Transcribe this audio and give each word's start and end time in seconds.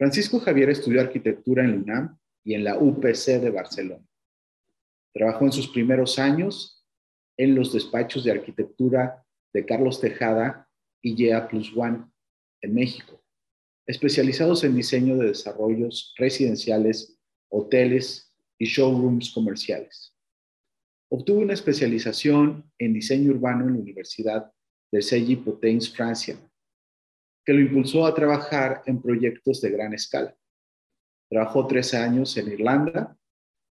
Francisco 0.00 0.40
Javier 0.40 0.70
estudió 0.70 1.02
arquitectura 1.02 1.62
en 1.62 1.82
UNAM 1.82 2.18
y 2.42 2.54
en 2.54 2.64
la 2.64 2.78
UPC 2.78 3.38
de 3.38 3.50
Barcelona. 3.50 4.02
Trabajó 5.12 5.44
en 5.44 5.52
sus 5.52 5.68
primeros 5.68 6.18
años 6.18 6.86
en 7.36 7.54
los 7.54 7.74
despachos 7.74 8.24
de 8.24 8.30
arquitectura 8.30 9.22
de 9.52 9.66
Carlos 9.66 10.00
Tejada 10.00 10.66
y 11.02 11.14
YEA 11.16 11.46
Plus 11.48 11.76
One 11.76 12.06
en 12.62 12.74
México, 12.74 13.22
especializados 13.86 14.64
en 14.64 14.74
diseño 14.74 15.18
de 15.18 15.26
desarrollos 15.26 16.14
residenciales, 16.16 17.18
hoteles 17.50 18.34
y 18.58 18.64
showrooms 18.64 19.30
comerciales. 19.34 20.16
Obtuvo 21.10 21.40
una 21.40 21.52
especialización 21.52 22.72
en 22.78 22.94
diseño 22.94 23.32
urbano 23.32 23.66
en 23.68 23.74
la 23.74 23.80
Universidad 23.80 24.50
de 24.90 25.02
Cergy 25.02 25.36
Potens, 25.36 25.94
Francia, 25.94 26.38
que 27.44 27.52
lo 27.52 27.60
impulsó 27.60 28.06
a 28.06 28.14
trabajar 28.14 28.82
en 28.86 29.00
proyectos 29.00 29.60
de 29.60 29.70
gran 29.70 29.94
escala. 29.94 30.36
Trabajó 31.30 31.66
tres 31.66 31.94
años 31.94 32.36
en 32.36 32.52
Irlanda 32.52 33.16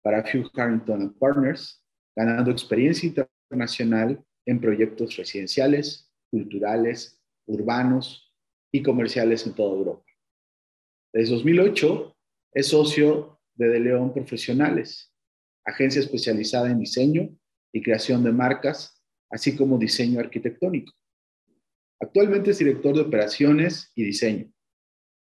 para 0.03 0.21
Hugh 0.21 0.49
Harrington 0.53 1.13
Partners, 1.19 1.83
ganando 2.15 2.51
experiencia 2.51 3.07
internacional 3.07 4.23
en 4.45 4.61
proyectos 4.61 5.17
residenciales, 5.17 6.11
culturales, 6.31 7.21
urbanos 7.47 8.33
y 8.71 8.83
comerciales 8.83 9.45
en 9.45 9.53
toda 9.53 9.75
Europa. 9.75 10.05
Desde 11.13 11.33
2008 11.35 12.15
es 12.53 12.67
socio 12.67 13.39
de 13.55 13.69
De 13.69 13.79
León 13.79 14.13
Profesionales, 14.13 15.13
agencia 15.65 15.99
especializada 15.99 16.69
en 16.69 16.79
diseño 16.79 17.29
y 17.73 17.81
creación 17.81 18.23
de 18.23 18.31
marcas, 18.31 19.03
así 19.29 19.55
como 19.55 19.77
diseño 19.77 20.19
arquitectónico. 20.19 20.93
Actualmente 21.99 22.51
es 22.51 22.59
director 22.59 22.95
de 22.95 23.01
operaciones 23.01 23.91
y 23.95 24.03
diseño, 24.03 24.51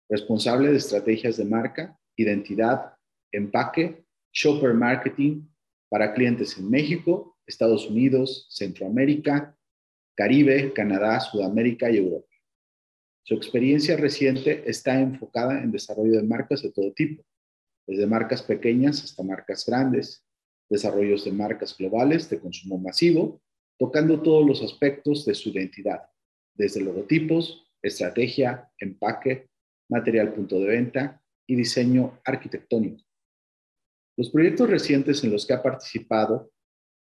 responsable 0.09 0.69
de 0.69 0.77
estrategias 0.77 1.37
de 1.37 1.45
marca, 1.45 1.97
identidad, 2.17 2.93
empaque, 3.31 4.03
shopper 4.33 4.73
marketing 4.73 5.47
para 5.89 6.13
clientes 6.13 6.57
en 6.57 6.69
México, 6.69 7.37
Estados 7.45 7.89
Unidos, 7.89 8.47
Centroamérica, 8.49 9.57
Caribe, 10.15 10.73
Canadá, 10.73 11.19
Sudamérica 11.21 11.89
y 11.89 11.97
Europa. 11.97 12.27
Su 13.23 13.35
experiencia 13.35 13.95
reciente 13.95 14.63
está 14.69 14.99
enfocada 14.99 15.61
en 15.61 15.71
desarrollo 15.71 16.17
de 16.17 16.23
marcas 16.23 16.61
de 16.61 16.71
todo 16.71 16.91
tipo, 16.93 17.23
desde 17.85 18.07
marcas 18.07 18.41
pequeñas 18.41 19.03
hasta 19.03 19.23
marcas 19.23 19.65
grandes, 19.65 20.25
desarrollos 20.69 21.23
de 21.23 21.31
marcas 21.31 21.77
globales 21.77 22.29
de 22.29 22.39
consumo 22.39 22.77
masivo, 22.77 23.41
tocando 23.79 24.21
todos 24.21 24.45
los 24.45 24.61
aspectos 24.61 25.25
de 25.25 25.33
su 25.33 25.49
identidad, 25.49 26.01
desde 26.57 26.81
logotipos, 26.81 27.71
estrategia, 27.81 28.71
empaque, 28.79 29.49
material 29.89 30.33
punto 30.33 30.59
de 30.59 30.67
venta 30.67 31.21
y 31.47 31.55
diseño 31.55 32.19
arquitectónico. 32.25 33.03
Los 34.17 34.29
proyectos 34.31 34.69
recientes 34.69 35.23
en 35.23 35.31
los 35.31 35.45
que 35.45 35.53
ha 35.53 35.61
participado 35.61 36.51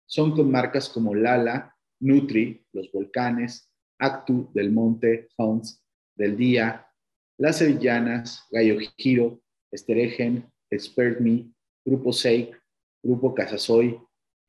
son 0.06 0.32
con 0.32 0.50
marcas 0.50 0.88
como 0.88 1.14
Lala, 1.14 1.76
Nutri, 2.00 2.66
Los 2.72 2.90
Volcanes, 2.92 3.70
Actu, 3.98 4.50
Del 4.52 4.72
Monte, 4.72 5.28
Hounds, 5.36 5.82
Del 6.16 6.36
Día, 6.36 6.86
Las 7.38 7.58
Sevillanas, 7.58 8.44
Gallo 8.50 8.78
Giro, 8.96 9.40
Esteregen, 9.70 10.50
Expert 10.70 11.20
Me, 11.20 11.50
Grupo 11.84 12.12
Seik, 12.12 12.60
Grupo 13.02 13.34
Casasoy, 13.34 13.98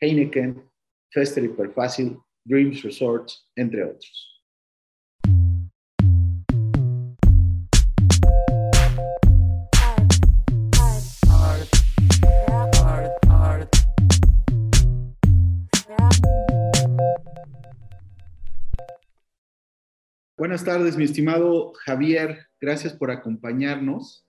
Heineken, 0.02 0.70
Fester 1.12 1.44
Hiperfácil, 1.44 2.18
Dreams 2.46 2.84
Resorts, 2.84 3.48
entre 3.56 3.84
otros. 3.84 4.39
Buenas 20.40 20.64
tardes, 20.64 20.96
mi 20.96 21.04
estimado 21.04 21.74
Javier. 21.84 22.48
Gracias 22.62 22.94
por 22.94 23.12
acompañarnos. 23.12 24.26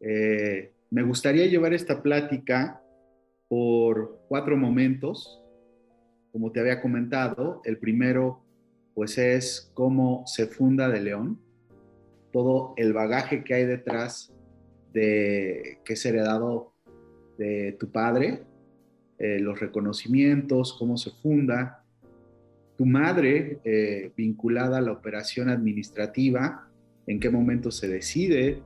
Eh, 0.00 0.72
me 0.88 1.02
gustaría 1.02 1.44
llevar 1.44 1.74
esta 1.74 2.02
plática 2.02 2.82
por 3.46 4.24
cuatro 4.26 4.56
momentos. 4.56 5.42
Como 6.32 6.50
te 6.50 6.60
había 6.60 6.80
comentado, 6.80 7.60
el 7.66 7.76
primero 7.76 8.42
pues 8.94 9.18
es 9.18 9.70
cómo 9.74 10.22
se 10.26 10.46
funda 10.46 10.88
de 10.88 11.02
León, 11.02 11.38
todo 12.32 12.72
el 12.78 12.94
bagaje 12.94 13.44
que 13.44 13.52
hay 13.52 13.66
detrás 13.66 14.32
de 14.94 15.78
que 15.84 15.92
es 15.92 16.06
heredado 16.06 16.72
de 17.36 17.76
tu 17.78 17.92
padre, 17.92 18.44
eh, 19.18 19.40
los 19.40 19.60
reconocimientos, 19.60 20.72
cómo 20.78 20.96
se 20.96 21.10
funda, 21.10 21.83
tu 22.76 22.86
madre 22.86 23.58
eh, 23.64 24.10
vinculada 24.16 24.78
a 24.78 24.80
la 24.80 24.92
operación 24.92 25.48
administrativa, 25.48 26.68
en 27.06 27.20
qué 27.20 27.30
momento 27.30 27.70
se 27.70 27.88
decide 27.88 28.62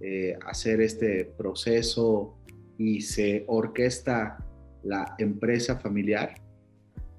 eh, 0.00 0.38
hacer 0.46 0.80
este 0.80 1.24
proceso 1.36 2.36
y 2.78 3.00
se 3.00 3.44
orquesta 3.48 4.38
la 4.82 5.14
empresa 5.18 5.76
familiar. 5.76 6.34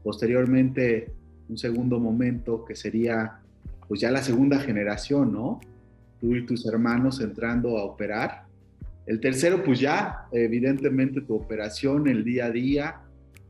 Posteriormente, 0.03 1.11
un 1.49 1.57
segundo 1.57 1.99
momento 1.99 2.65
que 2.65 2.75
sería 2.75 3.39
pues 3.87 3.99
ya 3.99 4.09
la 4.09 4.23
segunda 4.23 4.57
generación, 4.59 5.33
¿no? 5.33 5.59
Tú 6.21 6.33
y 6.35 6.45
tus 6.45 6.65
hermanos 6.65 7.19
entrando 7.19 7.77
a 7.77 7.83
operar. 7.83 8.45
El 9.05 9.19
tercero, 9.19 9.63
pues 9.63 9.81
ya, 9.81 10.27
evidentemente, 10.31 11.19
tu 11.19 11.35
operación, 11.35 12.07
el 12.07 12.23
día 12.23 12.45
a 12.45 12.51
día, 12.51 13.01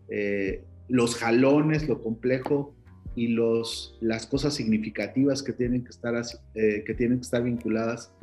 eh, 0.09 0.64
los 0.91 1.16
jalones, 1.16 1.88
lo 1.88 2.02
complejo 2.02 2.75
y 3.16 3.29
los, 3.29 3.97
las 4.02 4.28
cosas 4.28 4.53
significativas 4.53 5.41
que 5.41 5.53
tienen 5.53 5.84
que, 5.84 5.90
estar, 5.90 6.13
eh, 6.53 6.84
que 6.85 6.94
tienen 6.94 7.19
que 7.19 7.24
estar 7.24 7.44
vinculadas 7.44 8.13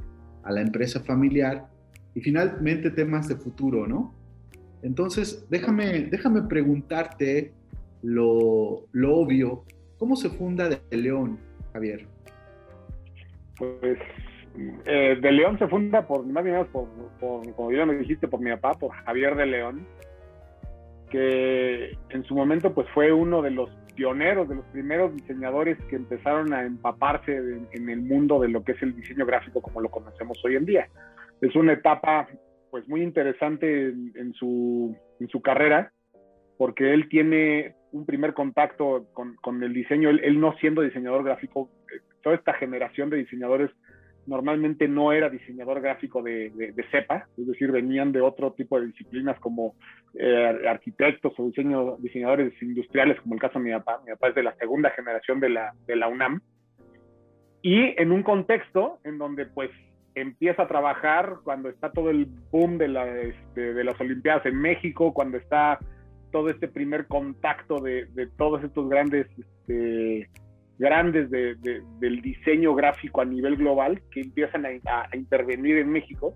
a 0.43 0.53
la 0.53 0.61
empresa 0.61 1.01
familiar 1.01 1.67
y 2.15 2.21
finalmente 2.21 2.91
temas 2.91 3.27
de 3.29 3.37
futuro, 3.37 3.87
¿no? 3.87 4.15
Entonces, 4.83 5.47
déjame, 5.51 6.05
déjame 6.05 6.43
preguntarte 6.43 7.53
lo, 8.03 8.85
lo 8.93 9.17
obvio. 9.17 9.65
¿Cómo 9.99 10.15
se 10.15 10.29
funda 10.29 10.69
De 10.69 10.97
León, 10.97 11.39
Javier? 11.73 12.07
Pues 13.57 13.99
eh, 14.85 15.19
De 15.21 15.33
León 15.33 15.59
se 15.59 15.67
funda 15.69 16.07
por, 16.07 16.25
más 16.27 16.45
bien 16.45 16.67
por, 16.71 16.87
por, 17.19 17.51
como 17.55 17.73
ya 17.73 17.87
me 17.87 17.97
dijiste, 17.97 18.29
por 18.29 18.41
mi 18.41 18.51
papá, 18.51 18.79
por 18.79 18.93
Javier 18.93 19.37
de 19.37 19.47
León, 19.47 19.87
que 21.11 21.97
en 22.11 22.25
su 22.25 22.35
momento 22.35 22.75
pues 22.75 22.89
fue 22.95 23.13
uno 23.13 23.43
de 23.43 23.51
los 23.51 23.71
pioneros, 23.95 24.49
de 24.49 24.57
los 24.57 24.65
primeros 24.67 25.15
diseñadores 25.15 25.77
que 25.91 25.97
empezaron 25.97 26.53
a 26.53 26.63
empaparse 26.65 27.37
en 27.37 27.89
el 27.89 28.01
mundo 28.03 28.41
de 28.41 28.49
lo 28.49 28.63
que 28.63 28.73
es 28.73 28.83
el 28.83 28.95
diseño 28.95 29.27
gráfico 29.27 29.61
como 29.61 29.81
lo 29.81 29.91
conocemos 29.91 30.39
hoy 30.45 30.57
en 30.57 30.67
día. 30.67 30.89
Es 31.41 31.55
una 31.57 31.73
etapa 31.73 32.29
pues 32.71 32.89
muy 32.89 33.03
interesante 33.03 33.89
en, 33.89 34.33
su, 34.35 34.97
en 35.21 35.29
su 35.29 35.41
carrera 35.41 35.93
porque 36.57 36.93
él 36.93 37.09
tiene 37.09 37.75
un 37.93 38.05
primer 38.05 38.35
contacto 38.35 39.07
con, 39.15 39.37
con 39.37 39.63
el 39.63 39.73
diseño, 39.73 40.11
él, 40.11 40.21
él, 40.23 40.39
no 40.39 40.55
siendo 40.59 40.83
diseñador 40.83 41.25
gráfico, 41.25 41.71
eh, 41.93 42.01
toda 42.23 42.37
esta 42.37 42.53
generación 42.55 43.11
de 43.11 43.19
diseñadores 43.19 43.71
normalmente 44.29 44.87
no 44.87 45.13
era 45.13 45.31
diseñador 45.31 45.81
gráfico 45.81 46.23
de, 46.23 46.53
CEPA, 46.91 47.27
es 47.37 47.47
decir, 47.47 47.73
venían 47.73 48.13
de 48.13 48.21
otro 48.21 48.53
tipo 48.53 48.79
de 48.79 48.89
disciplinas 48.89 49.41
como 49.41 49.75
eh, 50.15 50.63
arquitectos 50.69 51.33
o 51.39 51.47
diseño, 51.47 51.97
diseñadores 51.99 52.53
industriales, 52.63 53.19
como 53.23 53.35
el 53.35 53.41
caso 53.41 53.59
de 53.59 53.65
mi 53.65 53.73
papá. 53.73 54.01
Mi 54.05 54.13
papá 54.13 54.29
es 54.29 54.35
de 54.35 54.43
la 54.43 54.55
segunda 54.57 54.91
generación 54.91 55.41
de 55.41 55.49
la, 55.49 55.73
de 55.87 55.97
la 55.97 56.09
UNAM. 56.09 56.41
Y 57.63 58.01
en 58.01 58.13
un 58.13 58.23
contexto 58.23 58.99
en 59.03 59.19
donde 59.19 59.47
pues 59.47 59.71
empieza 60.15 60.63
a 60.63 60.69
trabajar 60.69 61.37
cuando 61.43 61.71
está 61.71 61.91
todo 61.91 62.11
el 62.11 62.27
boom 62.51 62.77
de, 62.77 62.89
la, 62.89 63.09
este, 63.09 63.73
de 63.73 63.85
las 63.85 63.99
Olimpiadas 64.01 64.45
en 64.47 64.61
México, 64.61 65.15
cuando 65.15 65.39
está 65.39 65.79
todo 66.33 66.51
este 66.51 66.69
primer 66.69 67.07
contacto 67.07 67.81
de, 67.81 68.07
de 68.13 68.27
todos 68.27 68.63
estos 68.63 68.89
grandes 68.89 69.27
este, 69.39 70.29
grandes 70.79 71.31
del 71.31 72.23
diseño 72.23 72.75
gráfico 72.75 73.21
a 73.21 73.25
nivel 73.25 73.57
global 73.57 74.01
que 74.11 74.21
empiezan 74.21 74.65
a, 74.65 75.17
intervenir 75.17 75.79
en 75.79 75.91
México. 75.91 76.35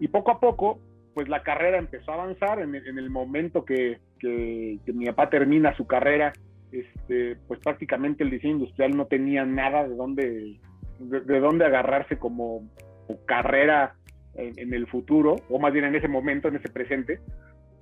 Y 0.00 0.08
poco 0.08 0.32
a 0.32 0.40
poco, 0.40 0.80
pues 1.14 1.28
la 1.28 1.42
carrera 1.42 1.78
empezó 1.78 2.10
a 2.10 2.14
avanzar. 2.14 2.60
En, 2.60 2.74
el 2.74 3.10
momento 3.10 3.64
que, 3.64 3.98
mi 4.22 5.06
papá 5.06 5.30
termina 5.30 5.76
su 5.76 5.86
carrera, 5.86 6.32
este, 6.72 7.36
pues 7.46 7.60
prácticamente 7.60 8.24
el 8.24 8.30
diseño 8.30 8.54
industrial 8.54 8.96
no 8.96 9.06
tenía 9.06 9.44
nada 9.44 9.86
de 9.86 9.94
dónde, 9.94 10.58
de, 10.98 11.40
dónde 11.40 11.64
agarrarse 11.64 12.18
como, 12.18 12.68
carrera 13.24 13.94
en, 14.34 14.58
en, 14.58 14.74
el 14.74 14.88
futuro, 14.88 15.36
o 15.48 15.60
más 15.60 15.72
bien 15.72 15.84
en 15.84 15.94
ese 15.94 16.08
momento, 16.08 16.48
en 16.48 16.56
ese 16.56 16.68
presente 16.68 17.20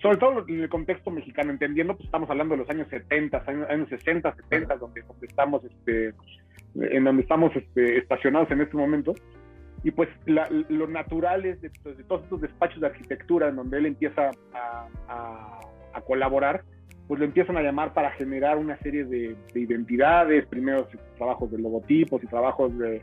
sobre 0.05 0.19
todo 0.19 0.45
en 0.47 0.61
el 0.61 0.69
contexto 0.69 1.11
mexicano, 1.11 1.51
entendiendo, 1.51 1.95
pues 1.95 2.05
estamos 2.05 2.29
hablando 2.29 2.53
de 2.53 2.59
los 2.59 2.69
años 2.69 2.87
70, 2.91 3.43
años, 3.71 3.89
60, 3.89 4.35
70, 4.35 4.77
donde, 4.77 5.03
estamos, 5.23 5.65
este, 5.65 6.13
en 6.75 7.05
donde 7.05 7.23
estamos 7.23 7.57
este, 7.57 7.97
estacionados 7.97 8.51
en 8.51 8.61
este 8.61 8.77
momento. 8.77 9.15
Y 9.83 9.93
pues 9.93 10.11
lo 10.27 10.87
natural 10.89 11.47
es 11.47 11.59
de, 11.63 11.71
todos 12.07 12.23
estos 12.23 12.39
despachos 12.43 12.83
de 12.83 12.89
arquitectura 12.89 13.49
en 13.49 13.57
donde 13.57 13.79
él 13.79 13.87
empieza 13.87 14.31
a, 14.53 14.89
a, 15.95 16.01
colaborar, 16.03 16.65
pues 17.09 17.19
lo 17.19 17.25
empiezan 17.25 17.57
a 17.57 17.63
llamar 17.63 17.95
para 17.95 18.11
generar 18.11 18.59
una 18.59 18.77
serie 18.81 19.07
de, 19.07 19.35
identidades, 19.55 20.45
primeros 20.49 20.87
trabajos 21.17 21.51
de 21.51 21.57
logotipos 21.57 22.23
y 22.23 22.27
trabajos 22.27 22.77
de, 22.77 23.01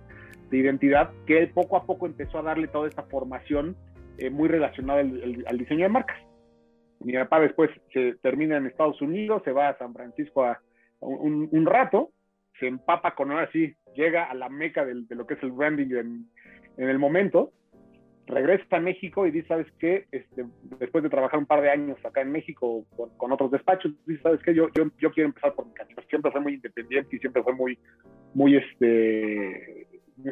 identidad, 0.51 1.09
que 1.25 1.39
él 1.39 1.49
poco 1.49 1.77
a 1.77 1.83
poco 1.83 2.05
empezó 2.05 2.37
a 2.37 2.43
darle 2.43 2.67
toda 2.67 2.87
esta 2.87 3.01
formación 3.01 3.75
eh, 4.19 4.29
muy 4.29 4.49
relacionada 4.49 4.99
al, 4.99 5.57
diseño 5.57 5.85
de 5.85 5.89
marcas. 5.89 6.30
Mi 7.03 7.13
papá 7.13 7.39
después 7.39 7.69
se 7.93 8.15
termina 8.21 8.57
en 8.57 8.67
Estados 8.67 9.01
Unidos, 9.01 9.41
se 9.43 9.51
va 9.51 9.69
a 9.69 9.77
San 9.77 9.93
Francisco 9.93 10.43
a, 10.43 10.61
un, 10.99 11.65
rato, 11.65 12.11
se 12.59 12.67
empapa 12.67 13.15
con 13.15 13.31
ahora 13.31 13.49
sí, 13.51 13.73
llega 13.95 14.25
a 14.25 14.35
la 14.35 14.49
meca 14.49 14.85
de 14.85 15.15
lo 15.15 15.25
que 15.25 15.33
es 15.33 15.43
el 15.43 15.51
branding 15.51 15.95
en, 15.95 16.25
en 16.77 16.89
el 16.89 16.99
momento, 16.99 17.51
regresa 18.27 18.77
a 18.77 18.79
México 18.79 19.27
y 19.27 19.31
dice, 19.31 19.47
¿sabes 19.47 19.67
qué? 19.79 20.05
Este, 20.11 20.45
después 20.79 21.03
de 21.03 21.09
trabajar 21.09 21.39
un 21.39 21.45
par 21.45 21.61
de 21.61 21.69
años 21.69 21.97
acá 22.03 22.21
en 22.21 22.31
México 22.31 22.85
con, 23.17 23.31
otros 23.31 23.51
despachos, 23.51 23.91
dice, 24.05 24.21
¿sabes 24.21 24.41
qué? 24.43 24.53
Yo, 24.53 24.69
yo, 24.73 24.85
yo, 24.99 25.11
quiero 25.11 25.29
empezar 25.29 25.53
por 25.53 25.67
mi 25.67 25.73
camino. 25.73 26.01
Siempre 26.09 26.31
fue 26.31 26.41
muy 26.41 26.53
independiente 26.55 27.15
y 27.15 27.19
siempre 27.19 27.43
fue 27.43 27.53
muy, 27.53 27.77
muy, 28.33 28.55
este, 28.55 29.87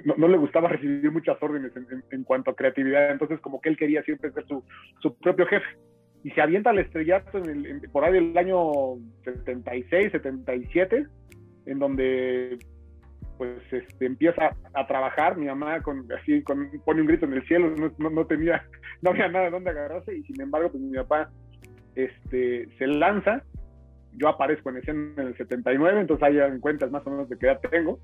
no, 0.06 0.28
le 0.28 0.38
gustaba 0.38 0.70
recibir 0.70 1.12
muchas 1.12 1.42
órdenes 1.42 1.72
en, 2.12 2.24
cuanto 2.24 2.52
a 2.52 2.56
creatividad, 2.56 3.12
entonces 3.12 3.40
como 3.42 3.60
que 3.60 3.70
él 3.70 3.78
quería 3.78 4.04
siempre 4.04 4.32
ser 4.32 4.46
su, 4.48 4.64
su 5.02 5.16
propio 5.18 5.46
jefe. 5.48 5.68
Y 6.24 6.32
se 6.32 6.42
avienta 6.42 6.72
al 6.72 6.80
estrellato 6.80 7.38
en 7.38 7.66
el, 7.66 7.90
por 7.92 8.04
ahí 8.04 8.14
del 8.14 8.38
año 8.38 8.96
76, 9.24 10.12
77, 10.12 11.06
en 11.66 11.80
donde 11.80 12.60
pues 13.38 13.62
este, 13.72 14.06
empieza 14.06 14.54
a 14.74 14.86
trabajar, 14.86 15.38
mi 15.38 15.46
mamá 15.46 15.82
con, 15.82 16.06
así 16.12 16.44
con, 16.44 16.70
pone 16.84 17.00
un 17.00 17.08
grito 17.08 17.26
en 17.26 17.34
el 17.34 17.48
cielo, 17.48 17.74
no, 17.98 18.10
no, 18.10 18.26
tenía, 18.26 18.66
no 19.02 19.12
había 19.12 19.30
nada 19.30 19.46
de 19.46 19.52
dónde 19.52 19.70
agarrarse 19.70 20.14
y 20.14 20.24
sin 20.24 20.42
embargo 20.42 20.70
pues 20.70 20.84
mi 20.84 20.98
papá 20.98 21.32
este, 21.96 22.68
se 22.78 22.86
lanza, 22.88 23.42
yo 24.18 24.28
aparezco 24.28 24.70
en 24.70 24.78
escena 24.78 25.14
en 25.16 25.28
el 25.28 25.38
79, 25.38 26.02
entonces 26.02 26.24
ahí 26.28 26.38
en 26.38 26.60
cuentas 26.60 26.92
más 26.92 27.08
o 27.08 27.12
menos 27.12 27.30
de 27.30 27.38
qué 27.38 27.46
edad 27.46 27.62
tengo, 27.72 28.00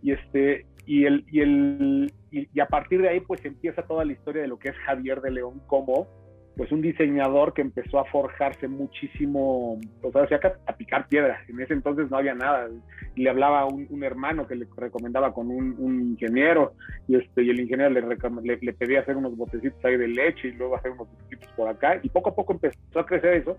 y 0.00 0.12
este, 0.12 0.64
y 0.86 1.04
el, 1.04 1.26
y 1.30 1.40
el, 1.40 2.12
y 2.30 2.60
a 2.60 2.66
partir 2.66 3.02
de 3.02 3.10
ahí 3.10 3.20
pues 3.20 3.44
empieza 3.44 3.82
toda 3.82 4.06
la 4.06 4.12
historia 4.12 4.40
de 4.40 4.48
lo 4.48 4.58
que 4.58 4.70
es 4.70 4.76
Javier 4.86 5.20
de 5.20 5.32
León 5.32 5.60
como 5.66 6.08
pues 6.56 6.72
un 6.72 6.82
diseñador 6.82 7.54
que 7.54 7.62
empezó 7.62 7.98
a 7.98 8.04
forjarse 8.06 8.68
muchísimo, 8.68 9.80
o 10.02 10.12
sea, 10.12 10.40
a 10.66 10.72
picar 10.74 11.08
piedra. 11.08 11.42
En 11.48 11.60
ese 11.60 11.74
entonces 11.74 12.10
no 12.10 12.18
había 12.18 12.34
nada. 12.34 12.68
Le 13.16 13.30
hablaba 13.30 13.60
a 13.60 13.66
un, 13.66 14.04
hermano 14.04 14.46
que 14.46 14.56
le 14.56 14.66
recomendaba 14.76 15.32
con 15.32 15.50
un, 15.50 16.10
ingeniero 16.10 16.72
y, 17.08 17.16
este, 17.16 17.42
y 17.44 17.50
el 17.50 17.60
ingeniero 17.60 17.90
le, 17.90 18.58
le, 18.60 18.72
pedía 18.72 19.00
hacer 19.00 19.16
unos 19.16 19.36
botecitos 19.36 19.82
ahí 19.84 19.96
de 19.96 20.08
leche 20.08 20.48
y 20.48 20.52
luego 20.52 20.76
hacer 20.76 20.90
unos 20.90 21.08
botecitos 21.08 21.48
por 21.56 21.68
acá. 21.68 21.98
Y 22.02 22.08
poco 22.08 22.30
a 22.30 22.34
poco 22.34 22.52
empezó 22.52 22.76
a 22.98 23.06
crecer 23.06 23.34
eso, 23.34 23.56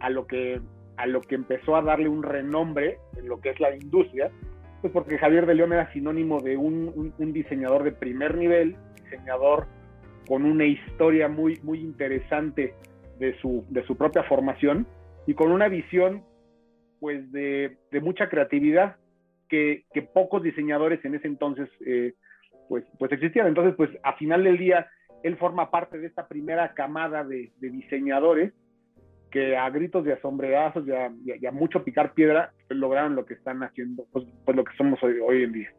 a 0.00 0.10
lo 0.10 0.26
que, 0.26 0.60
a 0.96 1.06
lo 1.06 1.20
que 1.20 1.36
empezó 1.36 1.76
a 1.76 1.82
darle 1.82 2.08
un 2.08 2.22
renombre 2.22 2.98
en 3.16 3.28
lo 3.28 3.40
que 3.40 3.50
es 3.50 3.60
la 3.60 3.74
industria, 3.74 4.30
pues 4.80 4.92
porque 4.92 5.16
Javier 5.16 5.46
de 5.46 5.54
León 5.54 5.72
era 5.72 5.92
sinónimo 5.92 6.40
de 6.40 6.56
un 6.56 7.32
diseñador 7.32 7.84
de 7.84 7.92
primer 7.92 8.36
nivel, 8.36 8.76
diseñador 9.04 9.66
con 10.32 10.46
una 10.46 10.64
historia 10.64 11.28
muy, 11.28 11.60
muy 11.62 11.80
interesante 11.80 12.72
de 13.18 13.38
su, 13.40 13.66
de 13.68 13.84
su 13.84 13.98
propia 13.98 14.22
formación 14.22 14.86
y 15.26 15.34
con 15.34 15.52
una 15.52 15.68
visión 15.68 16.24
pues 17.00 17.30
de, 17.32 17.76
de 17.90 18.00
mucha 18.00 18.30
creatividad 18.30 18.96
que, 19.50 19.84
que, 19.92 20.00
pocos 20.00 20.42
diseñadores 20.42 21.04
en 21.04 21.16
ese 21.16 21.26
entonces 21.26 21.68
eh, 21.84 22.14
pues, 22.66 22.82
pues 22.98 23.12
existían. 23.12 23.46
Entonces 23.46 23.74
pues 23.76 23.90
a 24.04 24.14
final 24.14 24.42
del 24.42 24.56
día 24.56 24.88
él 25.22 25.36
forma 25.36 25.70
parte 25.70 25.98
de 25.98 26.06
esta 26.06 26.26
primera 26.26 26.72
camada 26.72 27.24
de, 27.24 27.52
de 27.58 27.68
diseñadores 27.68 28.54
que 29.30 29.54
a 29.58 29.68
gritos 29.68 30.02
de 30.02 30.14
asombreazos 30.14 30.86
y 30.86 31.46
a, 31.46 31.52
mucho 31.52 31.84
picar 31.84 32.14
piedra 32.14 32.54
lograron 32.70 33.16
lo 33.16 33.26
que 33.26 33.34
están 33.34 33.62
haciendo, 33.62 34.06
pues, 34.10 34.24
pues 34.46 34.56
lo 34.56 34.64
que 34.64 34.74
somos 34.78 34.98
hoy, 35.02 35.18
hoy 35.22 35.42
en 35.42 35.52
día. 35.52 35.70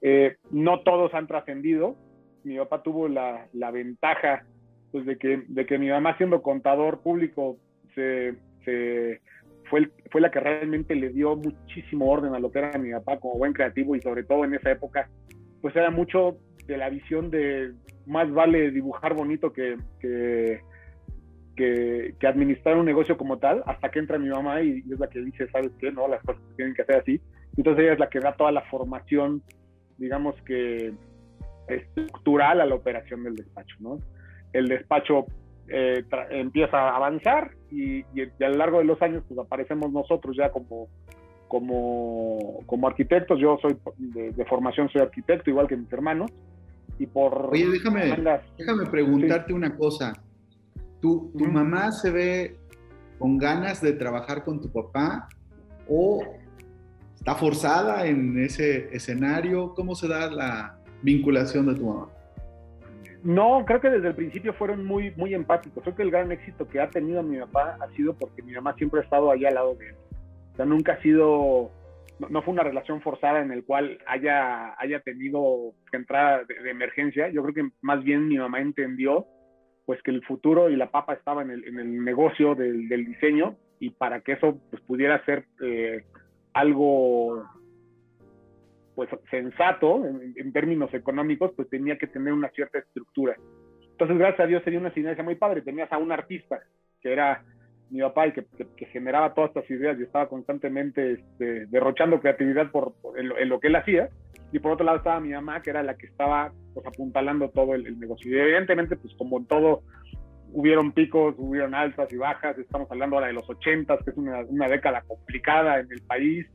Eh, 0.00 0.36
no 0.52 0.82
todos 0.82 1.12
han 1.12 1.26
trascendido, 1.26 1.96
mi 2.46 2.56
papá 2.58 2.82
tuvo 2.82 3.08
la, 3.08 3.48
la 3.52 3.72
ventaja 3.72 4.44
pues, 4.92 5.04
de, 5.04 5.18
que, 5.18 5.42
de 5.48 5.66
que 5.66 5.78
mi 5.78 5.88
mamá 5.88 6.16
siendo 6.16 6.42
contador 6.42 7.00
público 7.00 7.58
se, 7.94 8.34
se 8.64 9.20
fue, 9.68 9.90
fue 10.12 10.20
la 10.20 10.30
que 10.30 10.38
realmente 10.38 10.94
le 10.94 11.08
dio 11.08 11.34
muchísimo 11.34 12.08
orden 12.08 12.34
a 12.34 12.38
lo 12.38 12.52
que 12.52 12.60
era 12.60 12.78
mi 12.78 12.92
papá 12.92 13.18
como 13.18 13.36
buen 13.36 13.52
creativo 13.52 13.96
y 13.96 14.00
sobre 14.00 14.22
todo 14.22 14.44
en 14.44 14.54
esa 14.54 14.70
época, 14.70 15.08
pues 15.60 15.74
era 15.74 15.90
mucho 15.90 16.36
de 16.66 16.76
la 16.76 16.88
visión 16.88 17.30
de 17.30 17.72
más 18.06 18.30
vale 18.32 18.70
dibujar 18.70 19.14
bonito 19.14 19.52
que, 19.52 19.76
que, 19.98 20.60
que, 21.56 22.26
administrar 22.28 22.76
un 22.76 22.86
negocio 22.86 23.16
como 23.16 23.38
tal, 23.38 23.64
hasta 23.66 23.90
que 23.90 23.98
entra 23.98 24.18
mi 24.18 24.28
mamá 24.28 24.62
y, 24.62 24.84
es 24.88 25.00
la 25.00 25.08
que 25.08 25.20
dice, 25.20 25.48
¿sabes 25.50 25.72
qué? 25.80 25.90
No, 25.90 26.06
las 26.06 26.22
cosas 26.22 26.42
tienen 26.54 26.74
que 26.74 26.84
ser 26.84 26.98
así. 26.98 27.20
Entonces 27.56 27.82
ella 27.82 27.94
es 27.94 27.98
la 27.98 28.08
que 28.08 28.20
da 28.20 28.36
toda 28.36 28.52
la 28.52 28.62
formación, 28.62 29.42
digamos 29.98 30.40
que 30.42 30.94
estructural 31.68 32.60
a 32.60 32.66
la 32.66 32.74
operación 32.74 33.24
del 33.24 33.36
despacho. 33.36 33.76
¿no? 33.80 33.98
El 34.52 34.68
despacho 34.68 35.26
eh, 35.68 36.04
empieza 36.30 36.78
a 36.78 36.96
avanzar 36.96 37.50
y, 37.70 38.02
a 38.02 38.48
lo 38.48 38.56
largo 38.56 38.78
de 38.78 38.84
los 38.84 39.00
años 39.02 39.24
pues 39.26 39.38
aparecemos 39.38 39.90
nosotros 39.90 40.36
ya 40.36 40.50
como, 40.50 40.88
como, 41.48 42.60
como 42.66 42.86
arquitectos. 42.86 43.38
Yo 43.40 43.58
soy 43.60 43.76
de, 43.98 44.44
formación, 44.44 44.88
soy 44.90 45.02
arquitecto, 45.02 45.50
igual 45.50 45.66
que 45.66 45.76
mis 45.76 45.92
hermanos. 45.92 46.30
Y 46.98 47.06
por 47.06 47.50
Oye, 47.52 47.68
déjame, 47.68 48.16
déjame 48.56 48.86
preguntarte 48.86 49.52
una 49.52 49.76
cosa. 49.76 50.12
¿Tu, 51.00 51.30
tu 51.36 51.44
mamá 51.44 51.92
se 51.92 52.10
ve 52.10 52.56
con 53.18 53.36
ganas 53.36 53.82
de 53.82 53.92
trabajar 53.92 54.44
con 54.44 54.60
tu 54.60 54.70
papá 54.72 55.28
o 55.88 56.22
está 57.14 57.34
forzada 57.34 58.06
en 58.06 58.38
ese 58.38 58.88
escenario? 58.94 59.74
¿Cómo 59.74 59.94
se 59.94 60.08
da 60.08 60.30
la, 60.30 60.75
vinculación 61.02 61.66
de 61.66 61.74
tu 61.74 61.86
mamá? 61.86 62.08
No, 63.26 63.64
creo 63.66 63.80
que 63.80 63.90
desde 63.90 64.06
el 64.08 64.14
principio 64.14 64.52
fueron 64.54 64.84
muy, 64.84 65.12
muy 65.16 65.34
empáticos. 65.34 65.82
Creo 65.82 65.96
que 65.96 66.02
el 66.04 66.12
gran 66.12 66.30
éxito 66.30 66.68
que 66.68 66.80
ha 66.80 66.90
tenido 66.90 67.24
mi 67.24 67.38
papá 67.38 67.76
ha 67.80 67.88
sido 67.96 68.14
porque 68.14 68.40
mi 68.40 68.52
mamá 68.52 68.74
siempre 68.74 69.00
ha 69.00 69.02
estado 69.02 69.32
ahí 69.32 69.44
al 69.44 69.54
lado 69.54 69.74
de 69.74 69.88
él. 69.88 69.94
O 70.52 70.56
sea, 70.56 70.64
nunca 70.64 70.92
ha 70.92 71.02
sido, 71.02 71.72
no, 72.30 72.42
fue 72.42 72.54
una 72.54 72.62
relación 72.62 73.00
forzada 73.02 73.42
en 73.42 73.50
el 73.50 73.64
cual 73.64 73.98
haya, 74.06 74.80
haya 74.80 75.00
tenido 75.00 75.72
que 75.90 75.96
entrar 75.96 76.46
de, 76.46 76.70
emergencia. 76.70 77.28
Yo 77.28 77.42
creo 77.42 77.54
que 77.54 77.68
más 77.82 78.04
bien 78.04 78.28
mi 78.28 78.38
mamá 78.38 78.60
entendió 78.60 79.26
pues 79.86 80.00
que 80.02 80.12
el 80.12 80.24
futuro 80.24 80.70
y 80.70 80.76
la 80.76 80.92
papa 80.92 81.14
estaba 81.14 81.42
en 81.42 81.50
el, 81.50 81.64
en 81.66 81.80
el 81.80 82.04
negocio 82.04 82.54
del, 82.54 82.88
diseño 82.88 83.56
y 83.80 83.90
para 83.90 84.20
que 84.20 84.32
eso 84.32 84.60
pues, 84.70 84.80
pudiera 84.82 85.24
ser 85.24 85.46
eh, 85.62 86.04
algo 86.54 87.35
pues 88.96 89.10
sensato 89.30 90.04
en, 90.06 90.52
términos 90.52 90.92
económicos, 90.94 91.52
pues 91.54 91.68
tenía 91.68 91.98
que 91.98 92.06
tener 92.06 92.32
una 92.32 92.48
cierta 92.48 92.78
estructura. 92.78 93.36
Entonces, 93.92 94.16
gracias 94.16 94.40
a 94.40 94.46
Dios 94.46 94.64
sería 94.64 94.80
una 94.80 94.92
sinergia 94.92 95.22
muy 95.22 95.34
padre. 95.34 95.60
Tenías 95.60 95.92
a 95.92 95.98
un 95.98 96.10
artista, 96.12 96.60
que 97.02 97.12
era 97.12 97.44
mi 97.90 98.00
papá, 98.00 98.26
y 98.26 98.32
que, 98.32 98.86
generaba 98.86 99.34
todas 99.34 99.50
estas 99.50 99.70
ideas 99.70 99.98
y 100.00 100.04
estaba 100.04 100.28
constantemente 100.28 101.12
este, 101.12 101.66
derrochando 101.66 102.20
creatividad 102.20 102.70
por, 102.70 102.94
en, 103.16 103.48
lo, 103.48 103.60
que 103.60 103.68
él 103.68 103.76
hacía. 103.76 104.08
Y 104.50 104.60
por 104.60 104.72
otro 104.72 104.86
lado 104.86 104.98
estaba 104.98 105.20
mi 105.20 105.30
mamá, 105.30 105.60
que 105.60 105.70
era 105.70 105.82
la 105.82 105.96
que 105.96 106.06
estaba 106.06 106.52
pues, 106.72 106.86
apuntalando 106.86 107.50
todo 107.50 107.74
el, 107.74 107.98
negocio. 108.00 108.34
Y 108.34 108.40
evidentemente, 108.40 108.96
pues 108.96 109.14
como 109.18 109.36
en 109.38 109.46
todo, 109.46 109.82
hubieron 110.54 110.92
picos, 110.92 111.34
hubieron 111.36 111.74
altas 111.74 112.10
y 112.14 112.16
bajas. 112.16 112.56
Estamos 112.56 112.90
hablando 112.90 113.16
ahora 113.16 113.26
de 113.26 113.34
los 113.34 113.48
80, 113.48 113.98
que 113.98 114.10
es 114.10 114.16
una, 114.16 114.40
una 114.48 114.68
década 114.68 115.02
complicada 115.02 115.80
en 115.80 115.92
el 115.92 116.00
país 116.00 116.46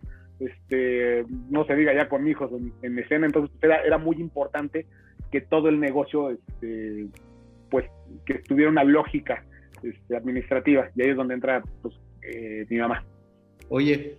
este, 0.41 1.25
no 1.49 1.65
se 1.65 1.75
diga 1.75 1.93
ya 1.93 2.09
con 2.09 2.27
hijos 2.27 2.51
en, 2.81 2.97
escena, 2.99 3.27
entonces 3.27 3.55
era, 3.61 3.81
era, 3.83 3.97
muy 3.97 4.17
importante 4.17 4.87
que 5.31 5.41
todo 5.41 5.69
el 5.69 5.79
negocio, 5.79 6.31
este, 6.31 7.07
pues, 7.69 7.85
que 8.25 8.35
tuviera 8.39 8.71
una 8.71 8.83
lógica 8.83 9.45
este, 9.83 10.15
administrativa, 10.15 10.89
y 10.95 11.03
ahí 11.03 11.09
es 11.09 11.15
donde 11.15 11.35
entra 11.35 11.63
pues, 11.81 11.95
eh, 12.23 12.65
mi 12.69 12.77
mamá. 12.77 13.05
Oye, 13.69 14.17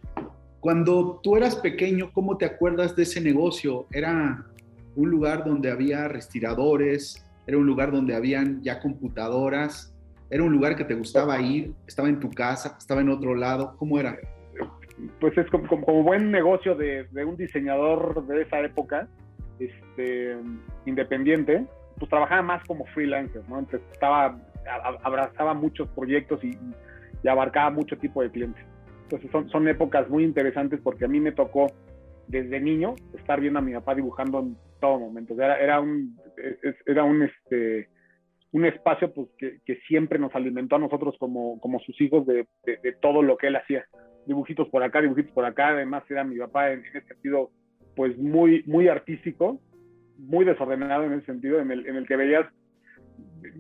cuando 0.61 1.21
tú 1.23 1.37
eras 1.37 1.57
pequeño, 1.57 2.13
¿cómo 2.13 2.39
te 2.39 2.45
acuerdas 2.45 2.95
de 2.95 3.03
ese 3.03 3.21
negocio? 3.21 3.87
¿Era 3.91 4.47
un 4.95 5.11
lugar 5.11 5.45
donde 5.45 5.71
había 5.71 6.07
respiradores? 6.09 7.27
¿Era 7.47 7.59
un 7.59 7.67
lugar 7.67 7.91
donde 7.91 8.15
habían 8.15 8.63
ya 8.63 8.81
computadoras? 8.81 9.93
¿Era 10.31 10.45
un 10.45 10.53
lugar 10.53 10.77
que 10.77 10.85
te 10.85 10.95
gustaba 10.95 11.41
ir? 11.41 11.75
¿Estaba 11.87 12.09
en 12.09 12.21
tu 12.21 12.31
casa? 12.31 12.77
¿Estaba 12.79 13.01
en 13.01 13.09
otro 13.09 13.35
lado? 13.35 13.75
¿Cómo 13.77 13.99
era? 13.99 14.17
Pues 15.21 15.37
es 15.37 15.49
como, 15.51 16.03
buen 16.03 16.31
negocio 16.31 16.75
de, 16.75 17.07
un 17.25 17.37
diseñador 17.37 18.27
de 18.27 18.43
esa 18.43 18.61
época, 18.61 19.09
este, 19.59 20.37
independiente, 20.87 21.65
pues 21.99 22.11
trabajaba 22.11 22.43
más 22.43 22.65
como 22.65 22.85
freelancer, 22.87 23.43
¿no? 23.49 23.61
Entonces 23.61 23.89
estaba, 23.93 24.39
abrazaba 25.03 25.55
muchos 25.55 25.89
proyectos 25.91 26.43
y, 26.45 26.59
abarcaba 27.29 27.71
mucho 27.71 27.97
tipo 27.99 28.21
de 28.23 28.31
clientes. 28.31 28.65
Entonces 29.05 29.31
son, 29.53 29.69
épocas 29.69 30.09
muy 30.09 30.25
interesantes 30.25 30.81
porque 30.83 31.05
a 31.05 31.09
mí 31.09 31.21
me 31.21 31.31
tocó 31.31 31.69
desde 32.27 32.61
niño 32.61 32.97
estar 33.17 33.41
viendo 33.41 33.61
a 33.61 33.63
mi 33.63 33.73
papá 33.75 33.95
dibujando 33.95 34.41
en 34.41 34.57
todo 34.81 34.99
momento. 34.99 35.35
era, 35.35 35.57
era 35.61 35.81
un, 35.81 36.19
era 36.85 37.05
un, 37.05 37.23
este, 37.23 37.89
espacio 38.53 39.13
pues, 39.13 39.29
que, 39.39 39.77
siempre 39.87 40.19
nos 40.19 40.35
alimentó 40.35 40.77
a 40.77 40.81
nosotros 40.81 41.15
como 41.19 41.81
sus 41.87 42.01
hijos 42.01 42.27
de, 42.27 42.47
todo 43.01 43.23
lo 43.23 43.37
que 43.37 43.47
él 43.47 43.57
hacía. 43.57 43.87
Dibujitos 44.27 44.69
por 44.69 44.83
acá, 44.83 45.01
dibujitos 45.01 45.33
por 45.33 45.45
acá. 45.45 45.69
Además, 45.69 46.05
era 46.09 46.25
mi 46.25 46.39
papá 46.39 46.73
en, 46.73 46.85
ese 46.85 47.03
sentido, 47.03 47.51
pues 47.97 48.17
muy, 48.19 48.63
muy 48.67 48.89
artístico, 48.89 49.61
muy 50.19 50.45
desordenado 50.45 51.05
en 51.05 51.15
ese 51.15 51.27
sentido, 51.27 51.61
en 51.61 51.71
el, 51.71 51.87
en 51.87 51.97
el 51.97 52.07
que 52.07 52.17
veías 52.17 52.47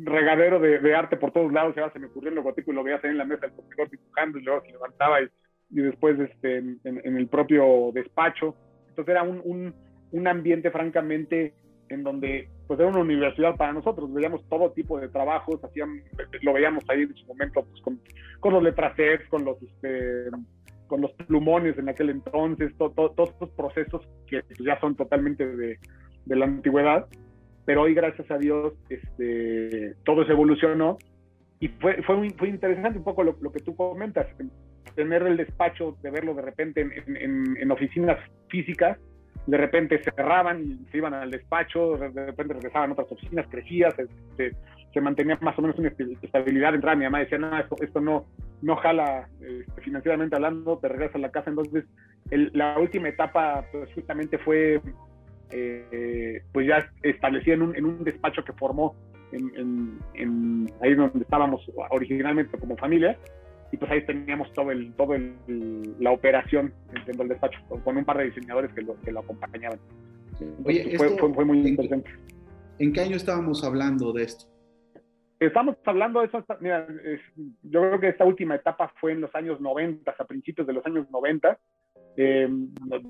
regadero 0.04 0.60
de, 0.60 0.94
arte 0.94 1.16
por 1.16 1.32
todos 1.32 1.52
lados. 1.52 1.74
Ya 1.76 1.90
se 1.90 1.98
me 1.98 2.06
ocurrió 2.06 2.30
el 2.30 2.36
logotipo 2.36 2.72
y 2.72 2.74
lo 2.74 2.84
veías 2.84 3.02
ahí 3.04 3.10
en 3.10 3.18
la 3.18 3.24
mesa 3.24 3.46
del 3.46 3.56
computador 3.56 3.90
dibujando 3.90 4.38
y 4.38 4.42
luego 4.42 4.62
se 4.62 4.72
levantaba 4.72 5.22
y, 5.22 5.28
y 5.70 5.80
después 5.80 6.18
este, 6.18 6.58
en, 6.58 6.80
en, 6.84 7.16
el 7.16 7.26
propio 7.28 7.90
despacho. 7.92 8.54
Entonces 8.88 9.12
era 9.12 9.22
un, 9.22 9.40
un, 9.44 9.74
un 10.12 10.28
ambiente 10.28 10.70
francamente 10.70 11.54
en 11.92 12.02
donde 12.02 12.48
pues 12.66 12.80
era 12.80 12.88
una 12.88 13.00
universidad 13.00 13.56
para 13.56 13.72
nosotros, 13.72 14.12
veíamos 14.12 14.46
todo 14.48 14.72
tipo 14.72 14.98
de 14.98 15.08
trabajos, 15.08 15.62
hacían, 15.62 16.02
lo 16.42 16.52
veíamos 16.52 16.84
ahí 16.88 17.02
en 17.02 17.14
su 17.14 17.26
momento 17.26 17.64
pues, 17.64 17.80
con, 17.82 18.00
con 18.40 18.54
los 18.54 18.62
letrasets, 18.62 19.28
con 19.28 19.44
los 19.44 19.62
este, 19.62 20.26
con 20.86 21.00
los 21.00 21.12
plumones 21.12 21.78
en 21.78 21.88
aquel 21.88 22.10
entonces, 22.10 22.72
todos 22.76 23.30
estos 23.30 23.50
procesos 23.50 24.06
que 24.26 24.42
pues, 24.42 24.58
ya 24.58 24.78
son 24.80 24.94
totalmente 24.94 25.46
de, 25.46 25.78
de, 26.26 26.36
la 26.36 26.44
antigüedad, 26.44 27.06
pero 27.64 27.82
hoy 27.82 27.94
gracias 27.94 28.30
a 28.30 28.38
Dios 28.38 28.74
este, 28.88 29.94
todo 30.04 30.24
se 30.26 30.32
evolucionó 30.32 30.98
y 31.60 31.68
fue, 31.68 32.02
fue, 32.02 32.16
muy, 32.16 32.30
fue 32.30 32.48
interesante 32.48 32.98
un 32.98 33.04
poco 33.04 33.22
lo, 33.22 33.36
lo, 33.40 33.52
que 33.52 33.60
tú 33.60 33.76
comentas, 33.76 34.26
tener 34.94 35.22
el 35.22 35.36
despacho, 35.36 35.96
de 36.02 36.10
verlo 36.10 36.34
de 36.34 36.42
repente 36.42 36.80
en, 36.80 37.16
en, 37.16 37.56
en 37.56 37.70
oficinas 37.70 38.18
físicas, 38.48 38.98
de 39.46 39.56
repente 39.56 40.02
cerraban 40.02 40.86
se 40.90 40.98
iban 40.98 41.14
al 41.14 41.30
despacho, 41.30 41.96
de 41.96 42.26
repente 42.26 42.54
regresaban 42.54 42.90
a 42.90 42.92
otras 42.92 43.10
oficinas, 43.10 43.46
crecía, 43.50 43.90
se, 43.90 44.54
se, 44.92 45.00
mantenía 45.00 45.38
más 45.40 45.58
o 45.58 45.62
menos 45.62 45.78
una 45.78 45.92
estabilidad. 46.22 46.74
Entraba 46.74 46.96
mi 46.96 47.04
mamá 47.04 47.20
decía, 47.20 47.38
no, 47.38 47.58
esto, 47.58 47.76
esto 47.80 48.00
no, 48.00 48.26
no 48.60 48.76
jala 48.76 49.28
este, 49.40 49.80
financieramente 49.80 50.36
hablando, 50.36 50.78
te 50.78 50.88
regresas 50.88 51.16
a 51.16 51.18
la 51.18 51.30
casa. 51.30 51.50
Entonces, 51.50 51.84
la 52.30 52.78
última 52.78 53.08
etapa 53.08 53.64
pues, 53.72 53.92
justamente 53.94 54.38
fue 54.38 54.80
eh, 55.50 56.42
pues 56.52 56.66
ya 56.66 56.88
establecida 57.02 57.54
en 57.54 57.62
un, 57.62 57.76
en 57.76 57.84
un 57.84 58.04
despacho 58.04 58.44
que 58.44 58.52
formó 58.52 58.94
en, 59.32 59.98
en, 60.14 60.70
ahí 60.82 60.94
donde 60.94 61.20
estábamos 61.20 61.70
originalmente 61.90 62.58
como 62.58 62.76
familia 62.76 63.18
y 63.72 63.78
pues 63.78 63.90
ahí 63.90 64.04
teníamos 64.04 64.52
todo 64.52 64.70
el 64.70 64.92
todo 64.94 65.14
el, 65.14 65.34
la 65.98 66.12
operación 66.12 66.72
dentro 66.92 67.24
del 67.24 67.28
despacho 67.28 67.58
con 67.82 67.96
un 67.96 68.04
par 68.04 68.18
de 68.18 68.24
diseñadores 68.24 68.72
que 68.72 68.82
lo, 68.82 69.00
que 69.00 69.10
lo 69.10 69.20
acompañaban. 69.20 69.80
Oye, 70.64 70.96
fue, 70.96 71.16
fue, 71.16 71.44
muy 71.44 71.66
interesante. 71.66 72.10
¿En 72.78 72.92
qué 72.92 73.00
año 73.00 73.16
estábamos 73.16 73.64
hablando 73.64 74.12
de 74.12 74.24
esto? 74.24 74.46
Estamos 75.40 75.76
hablando 75.86 76.20
de 76.20 76.26
eso, 76.26 76.44
mira, 76.60 76.86
yo 77.62 77.80
creo 77.80 77.98
que 77.98 78.08
esta 78.08 78.24
última 78.24 78.54
etapa 78.54 78.92
fue 79.00 79.12
en 79.12 79.22
los 79.22 79.34
años 79.34 79.60
90, 79.60 80.14
a 80.16 80.24
principios 80.24 80.66
de 80.66 80.72
los 80.72 80.86
años 80.86 81.10
90, 81.10 81.58
eh, 82.16 82.48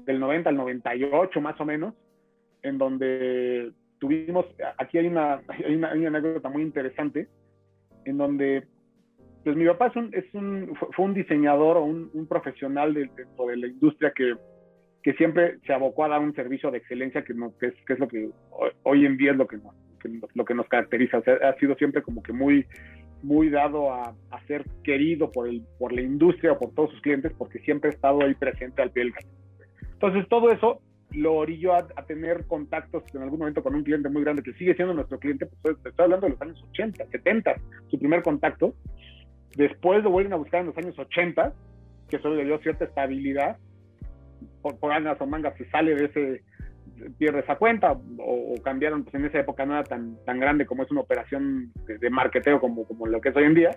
del 0.06 0.20
90 0.20 0.48
al 0.48 0.56
98 0.56 1.40
más 1.40 1.60
o 1.60 1.64
menos, 1.64 1.94
en 2.62 2.78
donde 2.78 3.72
tuvimos, 3.98 4.46
aquí 4.78 4.96
hay 4.98 5.08
una, 5.08 5.42
hay 5.48 5.74
una, 5.74 5.90
hay 5.90 5.98
una 6.06 6.18
anécdota 6.18 6.48
muy 6.48 6.62
interesante, 6.62 7.28
en 8.04 8.16
donde 8.16 8.66
pues 9.44 9.56
mi 9.56 9.66
papá 9.66 9.88
es 9.88 9.96
un, 9.96 10.10
es 10.12 10.34
un, 10.34 10.74
fue 10.94 11.04
un 11.04 11.14
diseñador 11.14 11.76
o 11.76 11.84
un, 11.84 12.26
profesional 12.28 12.94
de, 12.94 13.02
de, 13.02 13.56
la 13.56 13.66
industria 13.66 14.12
que, 14.14 14.34
que, 15.02 15.12
siempre 15.14 15.58
se 15.66 15.72
abocó 15.72 16.04
a 16.04 16.08
dar 16.08 16.20
un 16.20 16.34
servicio 16.34 16.70
de 16.70 16.78
excelencia, 16.78 17.24
que, 17.24 17.34
no, 17.34 17.56
que, 17.58 17.66
es, 17.66 17.74
que 17.86 17.94
es, 17.94 17.98
lo 17.98 18.08
que 18.08 18.30
hoy, 18.84 19.06
en 19.06 19.16
día 19.16 19.32
es 19.32 19.36
lo 19.36 19.46
que, 19.46 19.56
nos, 19.58 19.74
lo 20.34 20.44
que 20.44 20.54
nos 20.54 20.68
caracteriza. 20.68 21.18
O 21.18 21.22
sea, 21.22 21.34
ha 21.34 21.54
sido 21.58 21.74
siempre 21.74 22.02
como 22.02 22.22
que 22.22 22.32
muy, 22.32 22.66
muy 23.22 23.50
dado 23.50 23.92
a, 23.92 24.14
a, 24.30 24.46
ser 24.46 24.64
querido 24.84 25.30
por, 25.30 25.48
el, 25.48 25.62
por 25.78 25.92
la 25.92 26.02
industria 26.02 26.52
o 26.52 26.58
por 26.58 26.74
todos 26.74 26.90
sus 26.90 27.00
clientes, 27.02 27.32
porque 27.36 27.58
siempre 27.60 27.90
ha 27.90 27.94
estado 27.94 28.22
ahí 28.22 28.34
presente 28.34 28.82
al 28.82 28.90
pie 28.90 29.04
del 29.04 29.12
cañón. 29.12 29.34
Entonces, 29.92 30.28
todo 30.28 30.50
eso 30.50 30.80
lo 31.14 31.34
orilló 31.34 31.74
a, 31.74 31.86
tener 32.06 32.46
contactos 32.46 33.04
en 33.14 33.22
algún 33.22 33.38
momento 33.38 33.62
con 33.62 33.74
un 33.74 33.84
cliente 33.84 34.08
muy 34.08 34.22
grande 34.22 34.42
que 34.42 34.52
sigue 34.54 34.74
siendo 34.74 34.94
nuestro 34.94 35.18
cliente, 35.18 35.46
pues 35.62 35.76
estoy 35.84 36.04
hablando 36.04 36.26
de 36.26 36.32
los 36.32 36.42
años 36.42 36.64
80, 36.70 37.06
70, 37.06 37.54
su 37.88 37.98
primer 37.98 38.22
contacto, 38.22 38.74
Después 39.56 40.02
lo 40.02 40.10
vuelven 40.10 40.32
a 40.32 40.36
buscar 40.36 40.60
en 40.60 40.66
los 40.66 40.78
años 40.78 40.98
80, 40.98 41.52
que 42.08 42.16
eso 42.16 42.30
le 42.30 42.44
dio 42.44 42.58
cierta 42.58 42.84
estabilidad. 42.84 43.56
Por, 44.60 44.78
por 44.78 44.92
o 44.92 45.26
mangas 45.26 45.56
se 45.56 45.68
sale 45.70 45.94
de 45.94 46.04
ese, 46.06 46.42
pierde 47.18 47.40
esa 47.40 47.56
cuenta 47.56 47.92
o, 48.18 48.54
cambiaron, 48.62 49.04
pues 49.04 49.14
en 49.14 49.24
esa 49.24 49.40
época 49.40 49.66
no 49.66 49.74
era 49.74 49.84
tan, 49.84 50.16
tan 50.24 50.38
grande 50.38 50.66
como 50.66 50.82
es 50.82 50.90
una 50.90 51.00
operación 51.00 51.72
de, 51.86 52.10
marketeo 52.10 52.60
como, 52.60 52.84
como 52.86 53.06
lo 53.06 53.20
que 53.20 53.30
es 53.30 53.36
hoy 53.36 53.44
en 53.44 53.54
día. 53.54 53.76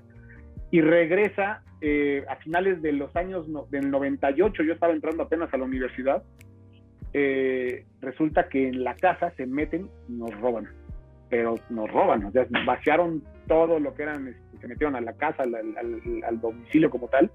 Y 0.72 0.82
regresa 0.82 1.64
eh, 1.82 2.26
a 2.28 2.36
finales 2.38 2.82
de 2.82 2.92
los 2.92 3.16
años 3.16 3.48
del 3.70 3.90
98, 3.92 4.64
yo 4.64 4.74
estaba 4.74 4.94
entrando 4.94 5.24
apenas 5.24 5.54
a 5.54 5.58
la 5.58 5.66
universidad, 5.66 6.24
eh, 7.14 7.86
resulta 8.02 8.50
que 8.50 8.68
en 8.68 8.84
la 8.84 8.96
casa 8.96 9.32
se 9.38 9.46
meten 9.46 9.90
y 10.10 10.14
nos 10.14 10.38
roban, 10.42 10.68
pero 11.30 11.56
nos 11.70 11.90
roban, 11.90 12.26
o 12.26 12.32
sea, 12.32 12.46
vaciaron 12.66 13.24
todo 13.48 13.80
lo 13.80 13.94
que 13.94 14.04
eran 14.04 14.28
este, 14.28 14.45
se 14.66 14.70
metieron 14.70 14.96
a 14.96 15.02
la 15.02 15.14
casa, 15.14 15.44
al, 15.44 16.42
domicilio 16.42 16.90
como 16.90 17.08
tal, 17.08 17.30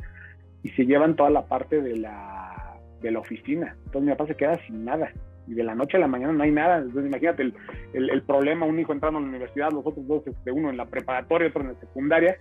y 0.64 0.70
se 0.70 0.84
llevan 0.84 1.14
toda 1.14 1.30
la 1.30 1.46
parte 1.46 1.80
de 1.80 1.96
la, 1.96 2.76
de 3.00 3.12
la 3.12 3.20
oficina. 3.20 3.76
Entonces 3.86 4.02
mi 4.02 4.10
papá 4.10 4.26
se 4.26 4.36
queda 4.36 4.58
sin 4.66 4.84
nada. 4.84 5.12
Y 5.46 5.54
de 5.54 5.62
la 5.62 5.74
noche 5.74 5.96
a 5.96 6.00
la 6.00 6.08
mañana 6.08 6.32
no 6.32 6.42
hay 6.42 6.50
nada. 6.50 6.78
Entonces 6.78 7.06
imagínate 7.06 7.42
el, 7.42 7.54
el, 7.92 8.22
problema, 8.22 8.66
un 8.66 8.78
hijo 8.78 8.92
entrando 8.92 9.18
a 9.18 9.22
la 9.22 9.28
universidad, 9.28 9.70
los 9.70 9.86
otros 9.86 10.06
dos, 10.06 10.26
este, 10.26 10.50
uno 10.50 10.70
en 10.70 10.76
la 10.76 10.86
preparatoria, 10.86 11.48
otro 11.48 11.62
en 11.62 11.74
la 11.74 11.80
secundaria. 11.80 12.36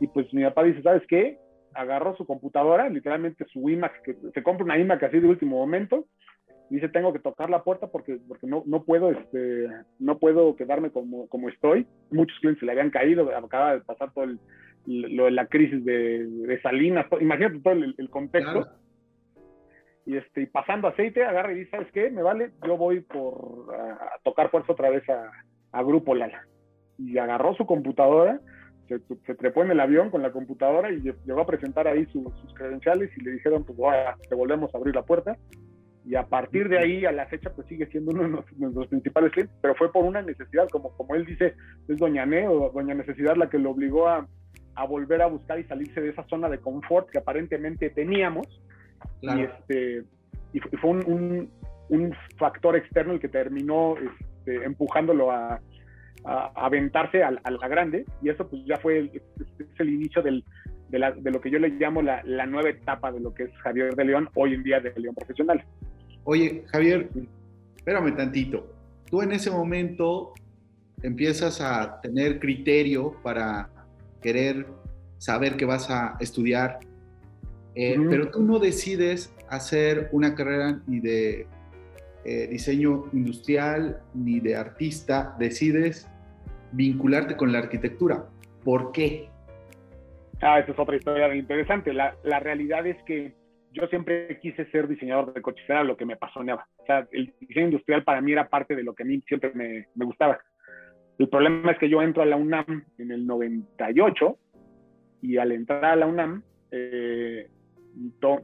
Y 0.00 0.06
pues 0.06 0.32
mi 0.32 0.42
papá 0.42 0.64
dice, 0.64 0.82
¿sabes 0.82 1.02
qué? 1.06 1.38
Agarró 1.74 2.16
su 2.16 2.26
computadora, 2.26 2.88
literalmente 2.88 3.44
su 3.52 3.68
iMac, 3.68 4.02
que 4.02 4.16
se 4.32 4.42
compra 4.42 4.64
una 4.64 4.78
iMac 4.78 5.02
así 5.02 5.20
de 5.20 5.28
último 5.28 5.58
momento, 5.58 6.06
dice 6.70 6.88
tengo 6.88 7.12
que 7.12 7.18
tocar 7.18 7.50
la 7.50 7.64
puerta 7.64 7.88
porque, 7.88 8.18
porque 8.26 8.46
no, 8.46 8.62
no 8.64 8.84
puedo 8.84 9.10
este 9.10 9.68
no 9.98 10.18
puedo 10.18 10.54
quedarme 10.56 10.90
como, 10.90 11.28
como 11.28 11.48
estoy 11.48 11.86
muchos 12.10 12.38
clientes 12.38 12.60
se 12.60 12.66
le 12.66 12.72
habían 12.72 12.90
caído 12.90 13.28
acaba 13.36 13.74
de 13.74 13.80
pasar 13.80 14.12
todo 14.12 14.24
el, 14.24 14.38
lo 14.86 15.24
de 15.24 15.32
la 15.32 15.46
crisis 15.46 15.84
de, 15.84 16.26
de 16.26 16.62
Salinas 16.62 17.06
imagínate 17.20 17.60
todo 17.60 17.74
el, 17.74 18.10
contexto. 18.10 18.66
Y 20.06 20.16
este 20.16 20.42
y 20.42 20.46
pasando 20.46 20.88
aceite 20.88 21.24
agarra 21.24 21.52
y 21.52 21.56
dice 21.56 21.72
sabes 21.72 21.92
qué 21.92 22.10
me 22.10 22.22
vale 22.22 22.52
yo 22.66 22.76
voy 22.76 23.00
por 23.00 23.74
a, 23.74 24.18
tocar 24.22 24.50
fuerza 24.50 24.72
otra 24.72 24.90
vez 24.90 25.06
a, 25.10 25.30
a, 25.72 25.82
Grupo 25.82 26.14
Lala 26.14 26.46
y 26.98 27.18
agarró 27.18 27.54
su 27.54 27.66
computadora 27.66 28.40
se, 28.88 28.98
se, 29.26 29.34
trepó 29.34 29.62
en 29.62 29.70
el 29.70 29.78
avión 29.78 30.10
con 30.10 30.22
la 30.22 30.32
computadora 30.32 30.90
y 30.90 31.00
llegó 31.00 31.40
a 31.40 31.46
presentar 31.46 31.86
ahí 31.86 32.06
sus 32.06 32.32
credenciales 32.54 33.10
y 33.16 33.22
le 33.22 33.32
dijeron 33.32 33.64
pues 33.64 33.78
te 34.28 34.34
volvemos 34.34 34.74
a 34.74 34.78
abrir 34.78 34.94
la 34.94 35.02
puerta 35.02 35.36
y 36.04 36.14
a 36.14 36.26
partir 36.26 36.68
de 36.68 36.78
ahí 36.78 37.04
a 37.04 37.12
la 37.12 37.26
fecha 37.26 37.50
pues 37.50 37.66
sigue 37.68 37.86
siendo 37.86 38.12
uno 38.12 38.22
de 38.22 38.28
nuestros 38.56 38.86
principales 38.88 39.32
clientes, 39.32 39.56
pero 39.60 39.74
fue 39.74 39.92
por 39.92 40.04
una 40.04 40.22
necesidad, 40.22 40.68
como, 40.68 40.96
como 40.96 41.14
él 41.14 41.26
dice, 41.26 41.54
es 41.88 41.98
Doña 41.98 42.24
Ne 42.26 42.48
o 42.48 42.70
Doña 42.70 42.94
Necesidad 42.94 43.36
la 43.36 43.50
que 43.50 43.58
lo 43.58 43.70
obligó 43.70 44.08
a, 44.08 44.26
a 44.74 44.86
volver 44.86 45.22
a 45.22 45.26
buscar 45.26 45.58
y 45.58 45.64
salirse 45.64 46.00
de 46.00 46.10
esa 46.10 46.24
zona 46.24 46.48
de 46.48 46.58
confort 46.58 47.10
que 47.10 47.18
aparentemente 47.18 47.90
teníamos. 47.90 48.46
Y, 49.20 49.40
este, 49.40 50.04
y 50.52 50.60
fue 50.60 50.90
un, 50.90 51.50
un, 51.88 52.14
factor 52.38 52.76
externo 52.76 53.12
el 53.12 53.20
que 53.20 53.28
terminó 53.28 53.94
este, 53.96 54.64
empujándolo 54.64 55.30
a, 55.30 55.60
a, 56.24 56.52
aventarse 56.54 57.22
a, 57.22 57.30
la 57.30 57.68
grande 57.68 58.04
y 58.22 58.28
eso 58.30 58.48
pues 58.48 58.62
ya 58.66 58.76
fue 58.76 58.98
el, 58.98 59.22
es 59.58 59.80
el 59.80 59.90
inicio 59.90 60.22
del, 60.22 60.44
de, 60.88 60.98
la, 60.98 61.12
de, 61.12 61.30
lo 61.30 61.40
que 61.40 61.50
yo 61.50 61.58
le 61.58 61.70
llamo 61.70 62.02
la, 62.02 62.22
la, 62.24 62.46
nueva 62.46 62.70
etapa 62.70 63.12
de 63.12 63.20
lo 63.20 63.32
que 63.32 63.44
es 63.44 63.50
Javier 63.58 63.94
de 63.94 64.04
León 64.04 64.28
hoy 64.34 64.54
en 64.54 64.62
día 64.62 64.80
de 64.80 64.92
León 64.96 65.14
Profesional. 65.14 65.64
Oye, 66.24 66.64
Javier, 66.66 67.08
espérame 67.76 68.16
tantito. 68.16 68.72
Tú 69.06 69.22
en 69.22 69.32
ese 69.32 69.50
momento 69.50 70.34
empiezas 71.02 71.60
a 71.60 72.00
tener 72.00 72.38
criterio 72.38 73.16
para 73.22 73.70
querer 74.20 74.66
saber 75.18 75.56
qué 75.56 75.64
vas 75.64 75.90
a 75.90 76.16
estudiar, 76.20 76.78
eh, 77.74 77.96
pero 78.08 78.30
tú 78.30 78.42
no 78.42 78.58
decides 78.58 79.34
hacer 79.48 80.08
una 80.12 80.34
carrera 80.34 80.80
ni 80.86 81.00
de 81.00 81.46
eh, 82.24 82.48
diseño 82.48 83.06
industrial 83.12 84.02
ni 84.14 84.40
de 84.40 84.56
artista, 84.56 85.34
decides 85.38 86.08
vincularte 86.72 87.36
con 87.36 87.52
la 87.52 87.58
arquitectura. 87.58 88.26
¿Por 88.64 88.92
qué? 88.92 89.28
Ah, 90.42 90.58
esa 90.58 90.72
es 90.72 90.78
otra 90.78 90.96
historia 90.96 91.34
interesante. 91.34 91.92
La, 91.92 92.14
la 92.22 92.40
realidad 92.40 92.86
es 92.86 93.02
que 93.04 93.34
yo 93.72 93.86
siempre 93.86 94.38
quise 94.40 94.64
ser 94.70 94.88
diseñador 94.88 95.32
de 95.32 95.42
coches, 95.42 95.64
era 95.68 95.84
lo 95.84 95.96
que 95.96 96.04
me 96.04 96.14
apasionaba. 96.14 96.66
O 96.78 96.86
sea, 96.86 97.06
el 97.12 97.32
diseño 97.40 97.66
industrial 97.66 98.04
para 98.04 98.20
mí 98.20 98.32
era 98.32 98.48
parte 98.48 98.74
de 98.74 98.82
lo 98.82 98.94
que 98.94 99.04
a 99.04 99.06
mí 99.06 99.20
siempre 99.26 99.52
me, 99.54 99.86
me 99.94 100.04
gustaba. 100.04 100.40
El 101.18 101.28
problema 101.28 101.72
es 101.72 101.78
que 101.78 101.88
yo 101.88 102.02
entro 102.02 102.22
a 102.22 102.26
la 102.26 102.36
UNAM 102.36 102.84
en 102.98 103.12
el 103.12 103.26
98 103.26 104.38
y 105.22 105.36
al 105.36 105.52
entrar 105.52 105.84
a 105.84 105.96
la 105.96 106.06
UNAM 106.06 106.42
eh, 106.70 107.48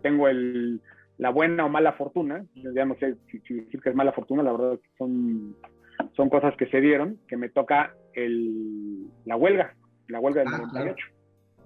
tengo 0.03 0.29
el, 0.29 0.81
la 1.19 1.31
buena 1.31 1.65
o 1.65 1.69
mala 1.69 1.95
fortuna, 1.95 2.45
ya 2.55 2.85
no 2.85 2.95
sé 2.97 3.17
si, 3.31 3.55
decir 3.55 3.81
que 3.81 3.89
es 3.89 3.95
mala 3.95 4.13
fortuna, 4.13 4.43
la 4.43 4.53
verdad 4.53 4.79
son, 4.99 5.57
son 6.15 6.29
cosas 6.29 6.55
que 6.57 6.67
se 6.67 6.81
dieron, 6.81 7.19
que 7.27 7.37
me 7.37 7.49
toca 7.49 7.95
el, 8.13 9.07
la 9.25 9.37
huelga, 9.37 9.75
la 10.09 10.21
huelga 10.21 10.43
del 10.43 10.51
98. 10.51 11.07
Ah, 11.07 11.63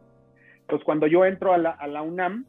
Entonces, 0.60 0.84
cuando 0.84 1.06
yo 1.06 1.24
entro 1.24 1.52
a 1.52 1.58
la, 1.58 1.70
a 1.70 1.86
la 1.88 2.02
UNAM, 2.02 2.46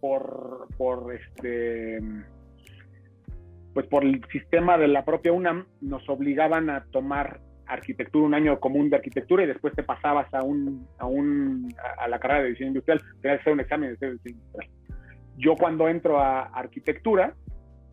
por, 0.00 0.68
por 0.76 1.14
este 1.14 2.00
pues 3.72 3.86
por 3.86 4.04
el 4.04 4.24
sistema 4.32 4.76
de 4.78 4.88
la 4.88 5.04
propia 5.04 5.32
UNAM 5.32 5.66
nos 5.80 6.08
obligaban 6.08 6.70
a 6.70 6.84
tomar 6.90 7.40
arquitectura, 7.66 8.26
un 8.26 8.34
año 8.34 8.58
común 8.58 8.90
de 8.90 8.96
arquitectura 8.96 9.44
y 9.44 9.46
después 9.46 9.74
te 9.74 9.84
pasabas 9.84 10.32
a 10.34 10.42
un, 10.42 10.88
a, 10.98 11.06
un, 11.06 11.72
a 11.98 12.08
la 12.08 12.18
carrera 12.18 12.42
de 12.42 12.50
diseño 12.50 12.68
industrial, 12.68 13.00
tenías 13.20 13.38
que 13.38 13.42
hacer 13.42 13.52
un 13.52 13.60
examen 13.60 13.96
de 14.00 14.12
diseño 14.12 14.34
industrial. 14.34 14.68
Yo 15.38 15.54
cuando 15.54 15.88
entro 15.88 16.18
a 16.18 16.42
arquitectura, 16.42 17.34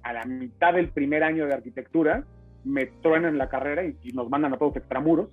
a 0.01 0.13
la 0.13 0.25
mitad 0.25 0.73
del 0.73 0.89
primer 0.89 1.23
año 1.23 1.45
de 1.45 1.53
arquitectura, 1.53 2.23
me 2.63 2.87
truenan 2.87 3.37
la 3.37 3.49
carrera 3.49 3.83
y, 3.85 3.95
nos 4.13 4.29
mandan 4.29 4.53
a 4.53 4.57
todos 4.57 4.75
extramuros. 4.75 5.29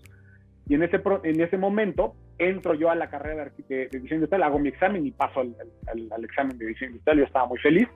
Y 0.68 0.74
en 0.74 0.82
ese, 0.82 1.00
en 1.24 1.40
ese 1.40 1.56
momento 1.56 2.14
entro 2.38 2.74
yo 2.74 2.90
a 2.90 2.94
la 2.94 3.08
carrera 3.08 3.50
de, 3.68 3.88
diseño 3.88 4.16
industrial, 4.16 4.42
hago 4.42 4.58
mi 4.58 4.68
examen 4.68 5.06
y 5.06 5.10
paso 5.10 5.40
al, 5.40 6.24
examen 6.24 6.58
de 6.58 6.66
diseño 6.66 6.90
industrial. 6.92 7.18
Yo 7.18 7.24
estaba 7.24 7.46
muy 7.46 7.58
feliz, 7.58 7.88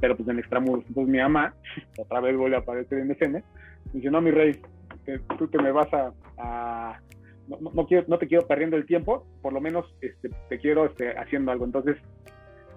pero 0.00 0.16
pues 0.16 0.28
en 0.28 0.38
extramuros. 0.38 0.84
Entonces 0.88 1.12
mi 1.12 1.18
mamá, 1.18 1.54
otra 1.98 2.20
vez 2.20 2.36
vuelve 2.36 2.56
a 2.56 2.60
aparecer 2.60 2.98
en 2.98 3.10
escena, 3.10 3.42
dice, 3.92 4.10
no, 4.10 4.20
mi 4.20 4.30
rey, 4.30 4.60
tú 5.38 5.48
te 5.48 5.58
me 5.58 5.72
vas 5.72 5.88
a... 5.92 7.00
no, 7.48 7.58
no, 7.72 7.86
quiero, 7.86 8.04
no 8.08 8.18
te 8.18 8.26
quiero 8.26 8.46
perdiendo 8.46 8.76
el 8.76 8.86
tiempo, 8.86 9.26
por 9.42 9.52
lo 9.52 9.60
menos 9.60 9.86
este, 10.00 10.30
te 10.48 10.58
quiero 10.58 10.86
este, 10.86 11.16
haciendo 11.18 11.52
algo. 11.52 11.64
Entonces 11.64 11.96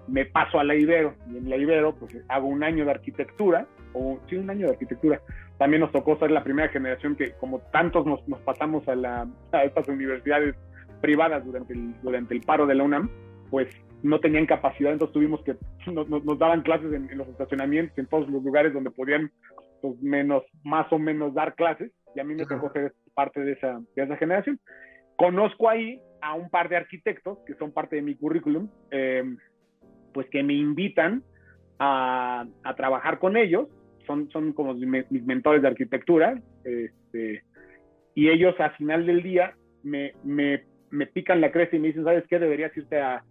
me 0.08 0.24
paso 0.24 0.60
a 0.60 0.64
la 0.64 0.74
Ibero 0.74 1.14
y 1.32 1.38
en 1.38 1.50
la 1.50 1.56
Ibero 1.56 1.94
pues 1.94 2.16
hago 2.28 2.46
un 2.46 2.62
año 2.62 2.84
de 2.84 2.90
arquitectura, 2.90 3.66
o 3.92 4.18
sí, 4.28 4.36
un 4.36 4.50
año 4.50 4.66
de 4.66 4.72
arquitectura. 4.72 5.20
También 5.58 5.80
nos 5.80 5.92
tocó 5.92 6.18
ser 6.18 6.30
la 6.30 6.44
primera 6.44 6.68
generación 6.68 7.16
que 7.16 7.32
como 7.32 7.60
tantos 7.72 8.06
nos, 8.06 8.26
nos 8.28 8.40
pasamos 8.40 8.86
a, 8.88 8.94
la, 8.94 9.26
a 9.52 9.64
estas 9.64 9.88
universidades 9.88 10.54
privadas 11.06 11.44
durante 11.44 11.72
el, 11.72 11.94
durante 12.02 12.34
el 12.34 12.40
paro 12.40 12.66
de 12.66 12.74
la 12.74 12.82
UNAM, 12.82 13.08
pues 13.48 13.68
no 14.02 14.18
tenían 14.18 14.44
capacidad, 14.44 14.90
entonces 14.90 15.14
tuvimos 15.14 15.40
que, 15.44 15.54
nos, 15.92 16.08
nos 16.08 16.36
daban 16.36 16.62
clases 16.62 16.92
en, 16.92 17.16
los 17.16 17.28
estacionamientos, 17.28 17.96
en 17.96 18.06
todos 18.06 18.28
los 18.28 18.42
lugares 18.42 18.72
donde 18.72 18.90
podían 18.90 19.30
pues, 19.80 20.02
menos, 20.02 20.42
más 20.64 20.92
o 20.92 20.98
menos 20.98 21.32
dar 21.32 21.54
clases, 21.54 21.92
y 22.16 22.18
a 22.18 22.24
mí 22.24 22.34
me 22.34 22.44
tocó 22.44 22.72
ser 22.72 22.92
parte 23.14 23.40
de 23.40 23.52
esa, 23.52 23.80
de 23.94 24.02
esa 24.02 24.16
generación. 24.16 24.58
Conozco 25.14 25.70
ahí 25.70 26.00
a 26.20 26.34
un 26.34 26.50
par 26.50 26.68
de 26.68 26.76
arquitectos 26.76 27.38
que 27.46 27.54
son 27.54 27.70
parte 27.70 27.94
de 27.94 28.02
mi 28.02 28.16
currículum, 28.16 28.68
eh, 28.90 29.22
pues 30.12 30.26
que 30.30 30.42
me 30.42 30.54
invitan 30.54 31.22
a, 31.78 32.46
a, 32.64 32.74
trabajar 32.74 33.20
con 33.20 33.36
ellos, 33.36 33.68
son, 34.08 34.28
son 34.30 34.52
como 34.54 34.74
mis, 34.74 35.24
mentores 35.24 35.62
de 35.62 35.68
arquitectura, 35.68 36.42
este, 36.64 37.44
y 38.16 38.28
ellos 38.28 38.58
al 38.58 38.72
final 38.72 39.06
del 39.06 39.22
día 39.22 39.54
me, 39.84 40.14
me, 40.24 40.64
me, 40.90 41.06
pican 41.06 41.40
la 41.40 41.50
cresta 41.50 41.76
y 41.76 41.78
me 41.78 41.88
dicen, 41.88 42.04
¿sabes 42.04 42.24
qué? 42.28 42.38
Deberías 42.38 42.76
irte 42.76 43.00
a, 43.00 43.22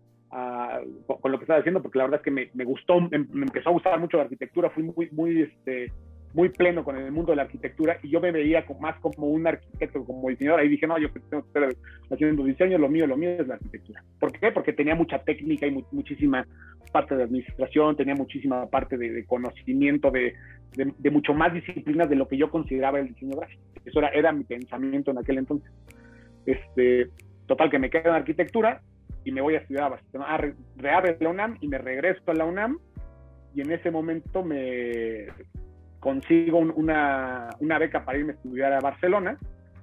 con 1.22 1.32
lo 1.32 1.38
que 1.38 1.44
estás 1.44 1.60
haciendo, 1.60 1.82
porque 1.82 1.98
la 1.98 2.06
verdad 2.06 2.20
es 2.20 2.24
que 2.24 2.32
me, 2.32 2.50
me 2.54 2.66
gustó, 2.66 3.00
me, 3.00 3.18
empezó 3.18 3.70
a 3.70 3.74
gustar 3.74 4.00
mucho 4.00 4.18
la 4.18 4.24
arquitectura, 4.24 4.70
fui 4.70 4.84
muy, 4.84 5.10
muy, 5.12 5.42
este, 5.42 5.92
muy 6.36 6.50
pleno 6.50 6.84
con 6.84 6.98
el 6.98 7.12
mundo 7.12 7.32
de 7.32 7.38
la 7.38 7.44
arquitectura 7.44 7.98
y 8.04 8.10
yo 8.10 8.20
me 8.20 8.32
veía 8.32 8.66
más 8.82 9.00
como 9.00 9.28
un 9.28 9.48
arquitecto, 9.48 10.04
como 10.04 10.28
diseñador. 10.30 10.60
Ahí 10.60 10.68
dije, 10.68 10.86
no, 10.86 11.00
yo 11.00 11.10
tengo 11.30 11.44
que 11.44 11.48
estar 11.48 11.70
haciendo 12.12 12.44
diseño, 12.44 12.78
lo 12.78 12.90
mío, 12.90 13.08
lo 13.08 13.16
mío 13.16 13.30
es 13.40 13.48
la 13.48 13.56
arquitectura. 13.56 14.04
¿Por 14.20 14.34
qué? 14.34 14.52
Porque 14.52 14.74
tenía 14.74 14.96
mucha 14.96 15.20
técnica 15.20 15.66
y 15.66 15.84
muchísima 15.92 16.46
parte 16.92 17.16
de 17.16 17.24
administración, 17.24 17.96
tenía 17.96 18.16
muchísima 18.16 18.68
parte 18.68 18.98
de, 18.98 19.26
conocimiento, 19.26 20.12
de, 20.12 20.34
de, 20.76 21.10
mucho 21.10 21.34
más 21.34 21.54
disciplinas 21.54 22.10
de 22.10 22.16
lo 22.16 22.28
que 22.28 22.38
yo 22.38 22.50
consideraba 22.50 23.00
el 23.00 23.08
diseño 23.08 23.38
gráfico. 23.38 23.64
Eso 23.86 24.00
era, 24.00 24.10
era 24.10 24.32
mi 24.34 24.44
pensamiento 24.44 25.12
en 25.12 25.18
aquel 25.18 25.38
entonces. 25.38 25.72
Este, 26.46 27.08
total, 27.48 27.70
que 27.70 27.80
me 27.80 27.90
quedo 27.90 28.10
en 28.10 28.16
arquitectura 28.16 28.82
y 29.24 29.32
me 29.32 29.42
voy 29.42 29.56
a 29.56 29.60
estudiar 29.60 29.86
a 29.86 29.90
Barcelona. 29.90 30.56
Reabre 30.78 31.18
la 31.20 31.30
UNAM 31.30 31.58
y 31.62 31.68
me 31.68 31.78
regreso 31.78 32.22
a 32.28 32.34
la 32.34 32.46
UNAM 32.46 32.80
y 33.54 33.62
en 33.62 33.72
ese 33.72 33.90
momento 33.90 34.44
me 34.44 35.28
consigo 36.00 36.60
una, 36.60 37.50
una, 37.60 37.80
beca 37.80 38.06
para 38.06 38.20
irme 38.20 38.34
a 38.34 38.36
estudiar 38.36 38.74
a 38.74 38.80
Barcelona. 38.80 39.40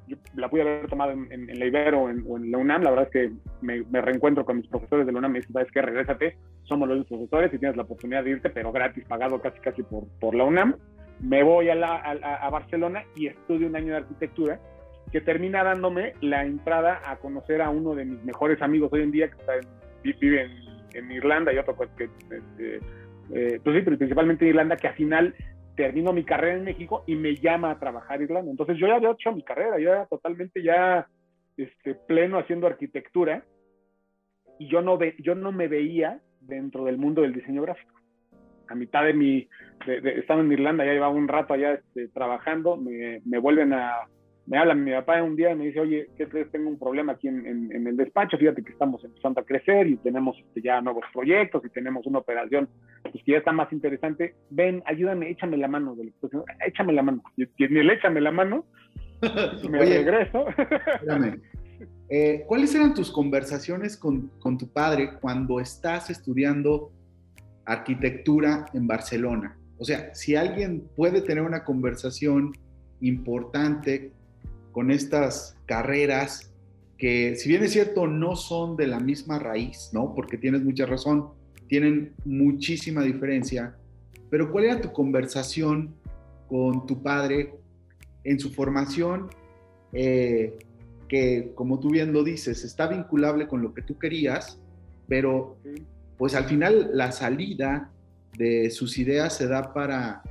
Yo 0.06 0.16
la 0.36 0.48
pude 0.48 0.62
haber 0.62 0.86
tomado 0.88 1.12
en, 1.12 1.58
la 1.58 1.66
Ibero 1.66 2.02
o 2.02 2.10
en, 2.10 2.50
la 2.50 2.58
UNAM. 2.58 2.82
La 2.82 2.90
verdad 2.90 3.06
es 3.06 3.10
que 3.10 3.32
me, 3.60 4.00
reencuentro 4.00 4.44
con 4.44 4.58
mis 4.58 4.68
profesores 4.68 5.06
de 5.06 5.12
la 5.12 5.18
UNAM 5.18 5.32
y 5.32 5.34
me 5.34 5.38
dicen, 5.40 5.52
¿sabes 5.52 5.72
qué? 5.72 5.82
Regrésate, 5.82 6.36
somos 6.64 6.88
los 6.88 7.06
profesores 7.06 7.52
y 7.52 7.58
tienes 7.58 7.76
la 7.76 7.82
oportunidad 7.82 8.22
de 8.22 8.30
irte, 8.30 8.50
pero 8.50 8.70
gratis, 8.70 9.04
pagado 9.06 9.40
casi 9.40 9.58
casi 9.60 9.82
por, 9.82 10.06
por 10.20 10.34
la 10.34 10.44
UNAM. 10.44 10.76
Me 11.20 11.42
voy 11.42 11.68
a, 11.70 11.74
la, 11.74 11.96
a, 11.96 12.50
Barcelona 12.50 13.04
y 13.16 13.28
estudio 13.28 13.66
un 13.66 13.76
año 13.76 13.92
de 13.92 13.98
arquitectura 13.98 14.60
que 15.12 15.20
termina 15.20 15.62
dándome 15.62 16.14
la 16.22 16.44
entrada 16.44 17.02
a 17.04 17.16
conocer 17.16 17.60
a 17.60 17.68
uno 17.68 17.94
de 17.94 18.06
mis 18.06 18.24
mejores 18.24 18.60
amigos 18.62 18.90
hoy 18.92 19.02
en 19.02 19.12
día 19.12 19.28
que 19.28 19.38
está 19.38 19.52
vive 20.02 20.50
en, 20.94 21.12
Irlanda 21.12 21.52
y 21.52 21.58
otro 21.58 21.76
que, 21.96 22.04
este, 22.04 22.80
eh, 23.32 23.60
pues 23.62 23.76
sí, 23.76 23.82
principalmente 23.82 24.44
en 24.44 24.50
Irlanda, 24.50 24.76
que 24.76 24.88
al 24.88 24.94
final 24.94 25.34
termino 25.76 26.12
mi 26.12 26.24
carrera 26.24 26.56
en 26.56 26.64
México 26.64 27.04
y 27.06 27.14
me 27.14 27.36
llama 27.36 27.70
a 27.70 27.78
trabajar 27.78 28.20
Irlanda. 28.20 28.50
Entonces 28.50 28.76
yo 28.78 28.88
ya 28.88 28.96
había 28.96 29.10
hecho 29.10 29.32
mi 29.32 29.42
carrera, 29.42 29.78
yo 29.78 29.90
era 29.90 30.06
totalmente 30.06 30.62
ya 30.62 31.06
este, 31.56 31.94
pleno 31.94 32.38
haciendo 32.38 32.66
arquitectura 32.66 33.44
y 34.58 34.68
yo 34.68 34.82
no, 34.82 34.98
ve, 34.98 35.14
yo 35.18 35.34
no 35.34 35.52
me 35.52 35.68
veía 35.68 36.20
dentro 36.40 36.84
del 36.84 36.98
mundo 36.98 37.22
del 37.22 37.34
diseño 37.34 37.62
gráfico. 37.62 37.94
A 38.68 38.74
mitad 38.74 39.04
de 39.04 39.12
mi, 39.12 39.48
estaba 39.86 40.40
en 40.40 40.52
Irlanda, 40.52 40.84
ya 40.84 40.92
llevaba 40.92 41.12
un 41.12 41.28
rato 41.28 41.54
allá 41.54 41.74
este, 41.74 42.08
trabajando, 42.08 42.76
me, 42.76 43.20
me 43.24 43.38
vuelven 43.38 43.72
a, 43.72 44.08
me 44.46 44.58
habla 44.58 44.74
mi 44.74 44.90
papá 44.90 45.22
un 45.22 45.36
día 45.36 45.52
y 45.52 45.56
me 45.56 45.66
dice, 45.66 45.80
oye, 45.80 46.08
¿qué 46.16 46.26
crees? 46.26 46.50
Tengo 46.50 46.68
un 46.68 46.78
problema 46.78 47.12
aquí 47.12 47.28
en, 47.28 47.86
el 47.86 47.96
despacho, 47.96 48.36
fíjate 48.36 48.62
que 48.62 48.72
estamos 48.72 49.02
empezando 49.04 49.40
a 49.40 49.44
crecer 49.44 49.86
y 49.86 49.96
tenemos 49.96 50.36
este, 50.38 50.62
ya 50.62 50.80
nuevos 50.80 51.04
proyectos 51.12 51.62
y 51.64 51.68
tenemos 51.68 52.06
una 52.06 52.18
operación 52.18 52.68
pues, 53.02 53.22
que 53.24 53.32
ya 53.32 53.38
está 53.38 53.52
más 53.52 53.72
interesante. 53.72 54.34
Ven, 54.50 54.82
ayúdame, 54.86 55.30
échame 55.30 55.56
la 55.56 55.68
mano, 55.68 55.96
échame 56.66 56.92
la 56.92 57.02
mano. 57.02 57.22
Y, 57.36 57.46
ni 57.58 57.82
le 57.82 57.94
échame 57.94 58.20
la 58.20 58.32
mano, 58.32 58.64
me 59.70 59.78
regreso. 59.78 60.46
espérame. 60.48 61.40
Eh, 62.08 62.44
¿Cuáles 62.46 62.74
eran 62.74 62.94
tus 62.94 63.10
conversaciones 63.10 63.96
con, 63.96 64.28
con 64.38 64.58
tu 64.58 64.68
padre 64.72 65.18
cuando 65.20 65.60
estás 65.60 66.10
estudiando 66.10 66.90
arquitectura 67.64 68.66
en 68.74 68.86
Barcelona? 68.86 69.56
O 69.78 69.84
sea, 69.84 70.14
si 70.14 70.36
alguien 70.36 70.88
puede 70.94 71.22
tener 71.22 71.42
una 71.42 71.64
conversación 71.64 72.52
importante 73.00 74.12
con 74.72 74.90
estas 74.90 75.56
carreras 75.66 76.50
que, 76.98 77.36
si 77.36 77.48
bien 77.48 77.62
es 77.62 77.72
cierto, 77.72 78.06
no 78.06 78.36
son 78.36 78.76
de 78.76 78.86
la 78.86 79.00
misma 79.00 79.38
raíz, 79.38 79.90
¿no? 79.92 80.14
Porque 80.14 80.38
tienes 80.38 80.62
mucha 80.62 80.86
razón, 80.86 81.28
tienen 81.68 82.14
muchísima 82.24 83.02
diferencia. 83.02 83.76
Pero 84.30 84.50
¿cuál 84.50 84.64
era 84.64 84.80
tu 84.80 84.92
conversación 84.92 85.94
con 86.48 86.86
tu 86.86 87.02
padre 87.02 87.54
en 88.24 88.38
su 88.38 88.50
formación? 88.50 89.28
Eh, 89.92 90.58
que, 91.08 91.52
como 91.54 91.78
tú 91.78 91.90
bien 91.90 92.12
lo 92.12 92.24
dices, 92.24 92.64
está 92.64 92.86
vinculable 92.86 93.46
con 93.46 93.62
lo 93.62 93.74
que 93.74 93.82
tú 93.82 93.98
querías, 93.98 94.58
pero 95.08 95.58
pues 96.16 96.34
al 96.34 96.44
final 96.44 96.90
la 96.94 97.12
salida 97.12 97.90
de 98.38 98.70
sus 98.70 98.96
ideas 98.96 99.36
se 99.36 99.46
da 99.46 99.74
para 99.74 100.22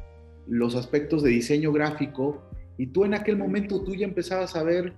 los 0.48 0.76
aspectos 0.76 1.22
de 1.22 1.30
diseño 1.30 1.72
gráfico 1.72 2.42
y 2.82 2.88
tú 2.88 3.06
en 3.06 3.14
aquel 3.14 3.38
momento 3.38 3.84
tú 3.84 3.94
ya 3.94 4.08
empezabas 4.08 4.56
a 4.56 4.64
ver 4.64 4.94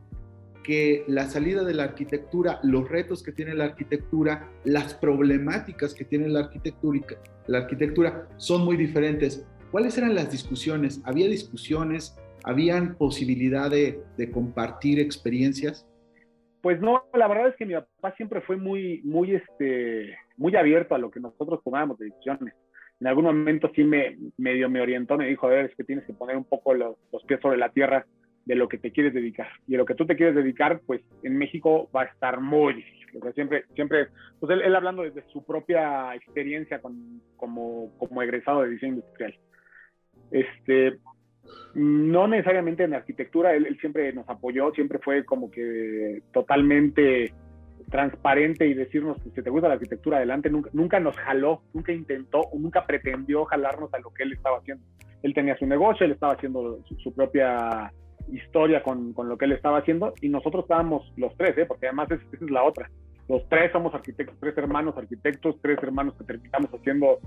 que 0.63 1.03
la 1.05 1.25
salida 1.25 1.65
de 1.65 1.73
la 1.73 1.83
arquitectura, 1.83 2.61
los 2.63 2.87
retos 2.87 3.21
que 3.21 3.33
tiene 3.33 3.53
la 3.53 3.65
arquitectura, 3.65 4.49
las 4.63 4.93
problemáticas 4.93 5.93
que 5.93 6.05
tiene 6.05 6.29
la 6.29 6.45
arquitectura, 6.45 7.01
la 7.47 7.57
arquitectura 7.57 8.29
son 8.37 8.63
muy 8.63 8.77
diferentes. 8.77 9.45
¿Cuáles 9.69 9.97
eran 9.97 10.15
las 10.15 10.31
discusiones? 10.31 11.01
¿Había 11.03 11.27
discusiones? 11.27 12.17
¿Habían 12.45 12.95
posibilidad 12.95 13.69
de, 13.69 14.01
compartir 14.31 15.01
experiencias? 15.01 15.85
Pues 16.61 16.79
no, 16.79 17.03
la 17.13 17.27
verdad 17.27 17.49
es 17.49 17.57
que 17.57 17.65
mi 17.65 17.73
papá 17.73 18.15
siempre 18.15 18.39
fue 18.39 18.55
muy, 18.55 19.01
muy, 19.03 19.35
este, 19.35 20.15
muy 20.37 20.55
abierto 20.55 20.95
a 20.95 20.99
lo 20.99 21.11
que 21.11 21.19
nosotros 21.19 21.59
tomábamos 21.61 21.97
de 21.97 22.05
decisiones 22.05 22.53
en 23.03 23.07
algún 23.07 23.25
momento 23.25 23.69
sí 23.75 23.83
me 23.83 24.81
orientó, 24.81 25.17
me 25.17 25.27
dijo, 25.27 25.45
a 25.45 25.49
ver, 25.49 25.65
es 25.65 25.75
que 25.75 25.83
tienes 25.83 26.05
que 26.05 26.13
poner 26.13 26.37
un 26.37 26.45
poco 26.45 26.73
los, 26.73 26.95
pies 27.27 27.41
sobre 27.41 27.57
la 27.57 27.67
tierra 27.67 28.05
de 28.45 28.55
lo 28.55 28.69
que 28.69 28.77
te 28.77 28.91
quieres 28.91 29.13
dedicar. 29.13 29.49
Y 29.67 29.73
de 29.73 29.77
lo 29.77 29.83
que 29.83 29.93
tú 29.93 30.05
te 30.05 30.15
quieres 30.15 30.35
dedicar, 30.35 30.79
pues 30.85 31.01
en 31.21 31.37
México 31.37 31.89
va 31.93 32.03
a 32.03 32.05
estar 32.05 32.39
muy 32.39 32.75
difícil. 32.75 33.19
O 33.21 33.31
siempre, 33.33 33.65
siempre, 33.75 34.07
pues 34.39 34.57
él, 34.57 34.73
hablando 34.73 35.03
desde 35.03 35.21
su 35.33 35.45
propia 35.45 36.15
experiencia 36.15 36.79
como, 36.79 37.91
egresado 38.21 38.61
de 38.61 38.69
diseño 38.69 38.93
industrial. 38.93 39.37
Este, 40.31 40.97
no 41.75 42.29
necesariamente 42.29 42.85
en 42.85 42.93
arquitectura, 42.93 43.53
él, 43.53 43.77
siempre 43.81 44.13
nos 44.13 44.29
apoyó, 44.29 44.71
siempre 44.71 44.99
fue 44.99 45.25
como 45.25 45.51
que 45.51 46.21
totalmente 46.31 47.33
transparente 47.93 48.65
y 48.65 48.73
decirnos 48.73 49.21
que 49.21 49.29
si 49.29 49.43
te 49.43 49.51
gusta 49.51 49.67
la 49.67 49.75
arquitectura 49.75 50.17
adelante, 50.17 50.49
nunca, 50.49 50.71
nunca 50.73 50.99
nos 50.99 51.15
jaló, 51.15 51.61
nunca 51.75 51.91
intentó 51.91 52.39
o 52.39 52.57
nunca 52.57 52.87
pretendió 52.87 53.45
jalarnos 53.45 53.93
a 53.93 53.99
lo 53.99 54.11
que 54.11 54.23
él 54.23 54.33
estaba 54.33 54.57
haciendo. 54.57 54.83
Él 55.21 55.35
tenía 55.35 55.55
su 55.57 55.67
negocio, 55.67 56.03
él 56.03 56.13
estaba 56.13 56.33
haciendo 56.33 56.79
su, 56.97 57.13
propia 57.13 57.93
historia 58.31 58.81
con, 58.81 59.13
con, 59.13 59.29
lo 59.29 59.37
que 59.37 59.45
él 59.45 59.51
estaba 59.51 59.77
haciendo 59.77 60.11
y 60.21 60.29
nosotros 60.29 60.63
estábamos 60.63 61.13
los 61.17 61.37
tres, 61.37 61.55
¿eh? 61.55 61.67
porque 61.67 61.85
además 61.85 62.09
esa 62.09 62.23
es 62.33 62.49
la 62.49 62.63
otra. 62.63 62.89
Los 63.29 63.47
tres 63.49 63.71
somos 63.71 63.93
arquitectos, 63.93 64.37
tres 64.39 64.57
hermanos 64.57 64.97
arquitectos, 64.97 65.55
tres 65.61 65.77
hermanos 65.81 66.15
que 66.17 66.25
terminamos 66.25 66.69
haciendo, 66.73 67.19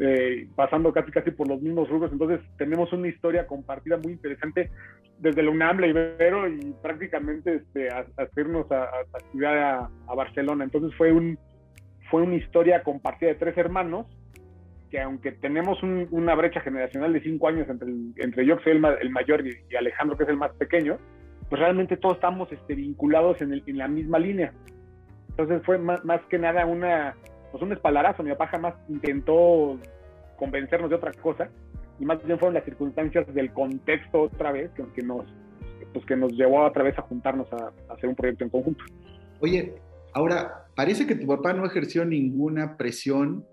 eh, 0.00 0.46
pasando 0.54 0.92
casi 0.92 1.10
casi 1.10 1.30
por 1.30 1.48
los 1.48 1.62
mismos 1.62 1.88
rubros, 1.88 2.12
entonces 2.12 2.40
tenemos 2.58 2.92
una 2.92 3.08
historia 3.08 3.46
compartida 3.46 3.96
muy 3.96 4.12
interesante 4.12 4.70
desde 5.18 5.42
la 5.42 5.50
UNAM, 5.50 5.80
la 5.80 5.86
Ibero 5.86 6.48
y 6.48 6.74
prácticamente 6.82 7.56
este, 7.56 7.90
a, 7.90 8.06
hacernos 8.18 8.70
a, 8.70 8.84
a 8.84 9.18
estudiar 9.18 9.58
a, 9.58 9.90
a, 10.06 10.14
Barcelona. 10.14 10.64
Entonces 10.64 10.96
fue, 10.96 11.12
un, 11.12 11.38
fue 12.10 12.22
una 12.22 12.36
historia 12.36 12.82
compartida 12.82 13.30
de 13.30 13.36
tres 13.36 13.56
hermanos 13.56 14.06
que 14.90 15.00
aunque 15.00 15.32
tenemos 15.32 15.82
una 15.82 16.34
brecha 16.34 16.60
generacional 16.60 17.12
de 17.12 17.20
cinco 17.20 17.48
años 17.48 17.68
entre, 17.68 17.88
entre 18.16 18.46
yo, 18.46 18.56
que 18.56 18.64
soy 18.64 18.72
el, 18.72 19.10
mayor, 19.10 19.44
y, 19.46 19.76
Alejandro, 19.76 20.16
que 20.16 20.24
es 20.24 20.28
el 20.30 20.36
más 20.36 20.52
pequeño, 20.52 20.98
pues 21.48 21.60
realmente 21.60 21.96
todos 21.96 22.16
estamos 22.16 22.50
este, 22.52 22.74
vinculados 22.74 23.40
en, 23.40 23.52
en, 23.52 23.78
la 23.78 23.88
misma 23.88 24.18
línea. 24.18 24.52
Entonces 25.38 25.64
fue 25.64 25.78
más, 25.78 26.00
que 26.28 26.36
nada 26.36 26.66
una, 26.66 27.14
pues 27.52 27.62
un 27.62 27.72
espalarazo. 27.72 28.24
Mi 28.24 28.30
papá 28.30 28.48
jamás 28.48 28.74
intentó 28.88 29.78
convencernos 30.36 30.90
de 30.90 30.96
otra 30.96 31.12
cosa, 31.12 31.48
y 32.00 32.04
más 32.04 32.24
bien 32.24 32.38
fueron 32.40 32.54
las 32.54 32.64
circunstancias 32.64 33.32
del 33.32 33.52
contexto 33.52 34.22
otra 34.22 34.50
vez 34.50 34.70
que, 34.94 35.02
nos, 35.02 35.26
pues 35.92 36.04
que 36.06 36.16
nos 36.16 36.32
llevó 36.32 36.64
otra 36.64 36.82
vez 36.82 36.98
a 36.98 37.02
juntarnos 37.02 37.46
a 37.52 37.72
hacer 37.92 38.08
un 38.08 38.16
proyecto 38.16 38.44
en 38.44 38.50
conjunto. 38.50 38.84
Oye, 39.40 39.76
ahora, 40.12 40.66
parece 40.74 41.06
que 41.06 41.14
tu 41.14 41.26
papá 41.28 41.52
no 41.52 41.64
ejerció 41.64 42.04
ninguna 42.04 42.76
presión 42.76 43.44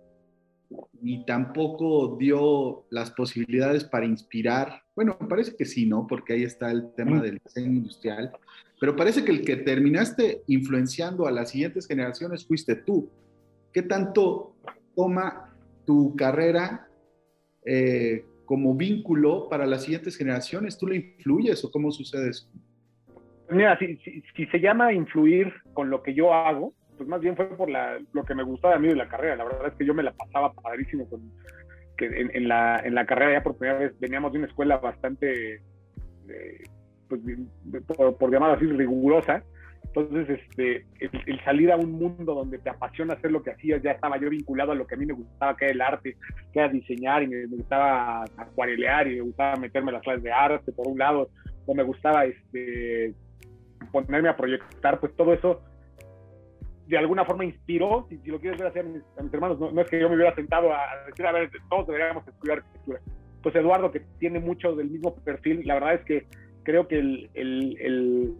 ni 1.01 1.25
tampoco 1.25 2.17
dio 2.17 2.85
las 2.89 3.11
posibilidades 3.11 3.83
para 3.83 4.05
inspirar. 4.05 4.83
Bueno, 4.95 5.17
parece 5.17 5.55
que 5.55 5.65
sí, 5.65 5.85
¿no? 5.85 6.07
Porque 6.07 6.33
ahí 6.33 6.43
está 6.43 6.71
el 6.71 6.93
tema 6.95 7.21
del 7.21 7.39
diseño 7.43 7.67
industrial. 7.67 8.31
Pero 8.79 8.95
parece 8.95 9.23
que 9.23 9.31
el 9.31 9.45
que 9.45 9.57
terminaste 9.57 10.43
influenciando 10.47 11.27
a 11.27 11.31
las 11.31 11.51
siguientes 11.51 11.87
generaciones 11.87 12.45
fuiste 12.45 12.75
tú. 12.75 13.09
¿Qué 13.71 13.81
tanto 13.81 14.55
toma 14.95 15.53
tu 15.85 16.15
carrera 16.15 16.87
eh, 17.65 18.25
como 18.45 18.75
vínculo 18.75 19.47
para 19.49 19.65
las 19.65 19.83
siguientes 19.83 20.17
generaciones? 20.17 20.77
¿Tú 20.77 20.87
le 20.87 20.97
influyes 20.97 21.63
o 21.63 21.71
cómo 21.71 21.91
sucede 21.91 22.29
eso? 22.29 22.49
Mira, 23.49 23.77
si, 23.77 23.97
si 24.35 24.45
se 24.47 24.59
llama 24.59 24.91
influir 24.91 25.53
con 25.73 25.89
lo 25.89 26.01
que 26.01 26.13
yo 26.13 26.33
hago, 26.33 26.73
pues 26.97 27.07
más 27.09 27.21
bien 27.21 27.35
fue 27.35 27.45
por 27.47 27.69
la, 27.69 27.99
lo 28.13 28.23
que 28.23 28.35
me 28.35 28.43
gustaba 28.43 28.75
a 28.75 28.79
mí 28.79 28.87
de 28.87 28.95
la 28.95 29.07
carrera. 29.07 29.35
La 29.35 29.43
verdad 29.43 29.67
es 29.67 29.73
que 29.75 29.85
yo 29.85 29.93
me 29.93 30.03
la 30.03 30.13
pasaba 30.13 30.53
padrísimo 30.53 31.07
que 31.97 32.05
en, 32.05 32.47
la, 32.47 32.81
en 32.83 32.93
la 32.93 33.05
carrera 33.05 33.33
ya 33.33 33.43
por 33.43 33.57
primera 33.57 33.79
vez 33.79 33.99
veníamos 33.99 34.31
de 34.31 34.39
una 34.39 34.47
escuela 34.47 34.77
bastante, 34.77 35.55
eh, 36.27 36.63
pues, 37.07 37.21
por, 37.87 38.17
por 38.17 38.31
llamar 38.31 38.51
así, 38.51 38.65
rigurosa. 38.65 39.43
Entonces, 39.85 40.41
este, 40.41 40.85
el, 40.99 41.43
salir 41.45 41.71
a 41.71 41.77
un 41.77 41.93
mundo 41.93 42.33
donde 42.33 42.57
te 42.57 42.69
apasiona 42.69 43.13
hacer 43.13 43.31
lo 43.31 43.43
que 43.43 43.51
hacías, 43.51 43.81
ya 43.81 43.91
estaba 43.91 44.19
yo 44.19 44.29
vinculado 44.29 44.73
a 44.73 44.75
lo 44.75 44.85
que 44.85 44.95
a 44.95 44.97
mí 44.97 45.05
me 45.05 45.13
gustaba, 45.13 45.55
que 45.55 45.65
era 45.65 45.73
el 45.73 45.81
arte, 45.81 46.17
que 46.51 46.59
era 46.59 46.67
diseñar, 46.67 47.23
y 47.23 47.27
me, 47.27 47.45
gustaba 47.45 48.25
acuarelear, 48.35 49.07
y 49.07 49.15
me 49.15 49.21
gustaba 49.21 49.55
meterme 49.55 49.91
en 49.91 49.93
las 49.93 50.03
clases 50.03 50.23
de 50.23 50.31
arte, 50.33 50.71
por 50.73 50.87
un 50.87 50.97
lado, 50.97 51.29
o 51.65 51.73
me 51.73 51.83
gustaba 51.83 52.25
este, 52.25 53.13
ponerme 53.91 54.27
a 54.27 54.35
proyectar, 54.35 54.99
pues 54.99 55.15
todo 55.15 55.33
eso 55.33 55.61
de 56.87 56.97
alguna 56.97 57.25
forma 57.25 57.45
inspiró, 57.45 58.05
si, 58.09 58.19
lo 58.29 58.39
quieres 58.39 58.59
ver 58.59 58.77
a 58.77 58.83
mis, 58.83 59.33
hermanos, 59.33 59.59
no, 59.59 59.81
es 59.81 59.89
que 59.89 59.99
yo 59.99 60.09
me 60.09 60.15
hubiera 60.15 60.35
sentado 60.35 60.71
a, 60.71 61.05
decir, 61.07 61.25
a 61.25 61.31
ver, 61.31 61.49
todos 61.69 61.87
deberíamos 61.87 62.27
estudiar 62.27 62.59
arquitectura. 62.59 62.99
Pues 63.41 63.55
Eduardo, 63.55 63.91
que 63.91 64.01
tiene 64.19 64.39
mucho 64.39 64.75
del 64.75 64.89
mismo 64.89 65.15
perfil, 65.15 65.61
la 65.65 65.75
verdad 65.75 65.95
es 65.95 66.05
que 66.05 66.25
creo 66.63 66.87
que 66.87 66.99
el, 66.99 67.29
el, 67.33 67.77
el 67.79 68.33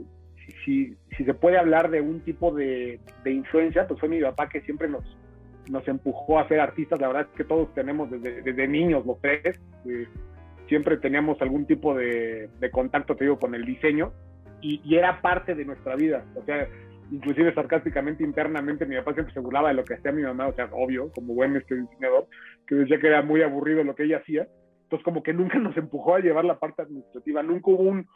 si, 0.63 0.95
si, 1.15 1.25
se 1.25 1.33
puede 1.33 1.57
hablar 1.57 1.89
de 1.89 2.01
un 2.01 2.21
tipo 2.21 2.51
de, 2.51 2.99
de, 3.23 3.31
influencia, 3.31 3.87
pues 3.87 3.99
fue 3.99 4.09
mi 4.09 4.21
papá 4.21 4.49
que 4.49 4.61
siempre 4.61 4.87
nos, 4.87 5.03
nos 5.69 5.87
empujó 5.87 6.39
a 6.39 6.47
ser 6.47 6.59
artistas. 6.59 6.99
La 6.99 7.07
verdad 7.07 7.27
es 7.29 7.37
que 7.37 7.43
todos 7.43 7.73
tenemos 7.73 8.11
desde, 8.11 8.41
desde 8.41 8.67
niños, 8.67 9.05
los 9.05 9.19
tres, 9.21 9.59
eh, 9.85 10.07
siempre 10.67 10.97
teníamos 10.97 11.41
algún 11.41 11.65
tipo 11.65 11.95
de, 11.95 12.49
de, 12.59 12.71
contacto, 12.71 13.15
te 13.15 13.25
digo, 13.25 13.39
con 13.39 13.55
el 13.55 13.65
diseño 13.65 14.11
y, 14.61 14.81
y, 14.83 14.95
era 14.95 15.21
parte 15.21 15.55
de 15.55 15.65
nuestra 15.65 15.95
vida. 15.95 16.25
O 16.35 16.43
sea, 16.43 16.67
inclusive 17.11 17.53
sarcásticamente 17.53 18.23
internamente 18.23 18.85
mi 18.85 18.95
papá 18.95 19.13
siempre 19.13 19.33
se 19.33 19.39
burlaba 19.39 19.69
de 19.69 19.75
lo 19.75 19.85
que 19.85 19.95
hacía 19.95 20.11
mi 20.11 20.23
mamá, 20.23 20.47
o 20.47 20.53
sea, 20.53 20.69
obvio, 20.71 21.11
como 21.13 21.33
buen 21.33 21.55
este 21.55 21.75
diseñador, 21.75 22.27
que 22.67 22.75
decía 22.75 22.99
que 22.99 23.07
era 23.07 23.21
muy 23.21 23.41
aburrido 23.41 23.83
lo 23.83 23.95
que 23.95 24.03
ella 24.03 24.17
hacía. 24.17 24.47
Entonces 24.83 25.03
como 25.03 25.23
que 25.23 25.33
nunca 25.33 25.57
nos 25.57 25.75
empujó 25.77 26.15
a 26.15 26.19
llevar 26.19 26.45
la 26.45 26.59
parte 26.59 26.83
administrativa, 26.83 27.41
nunca 27.43 27.71
hubo 27.71 27.83
un, 27.83 28.07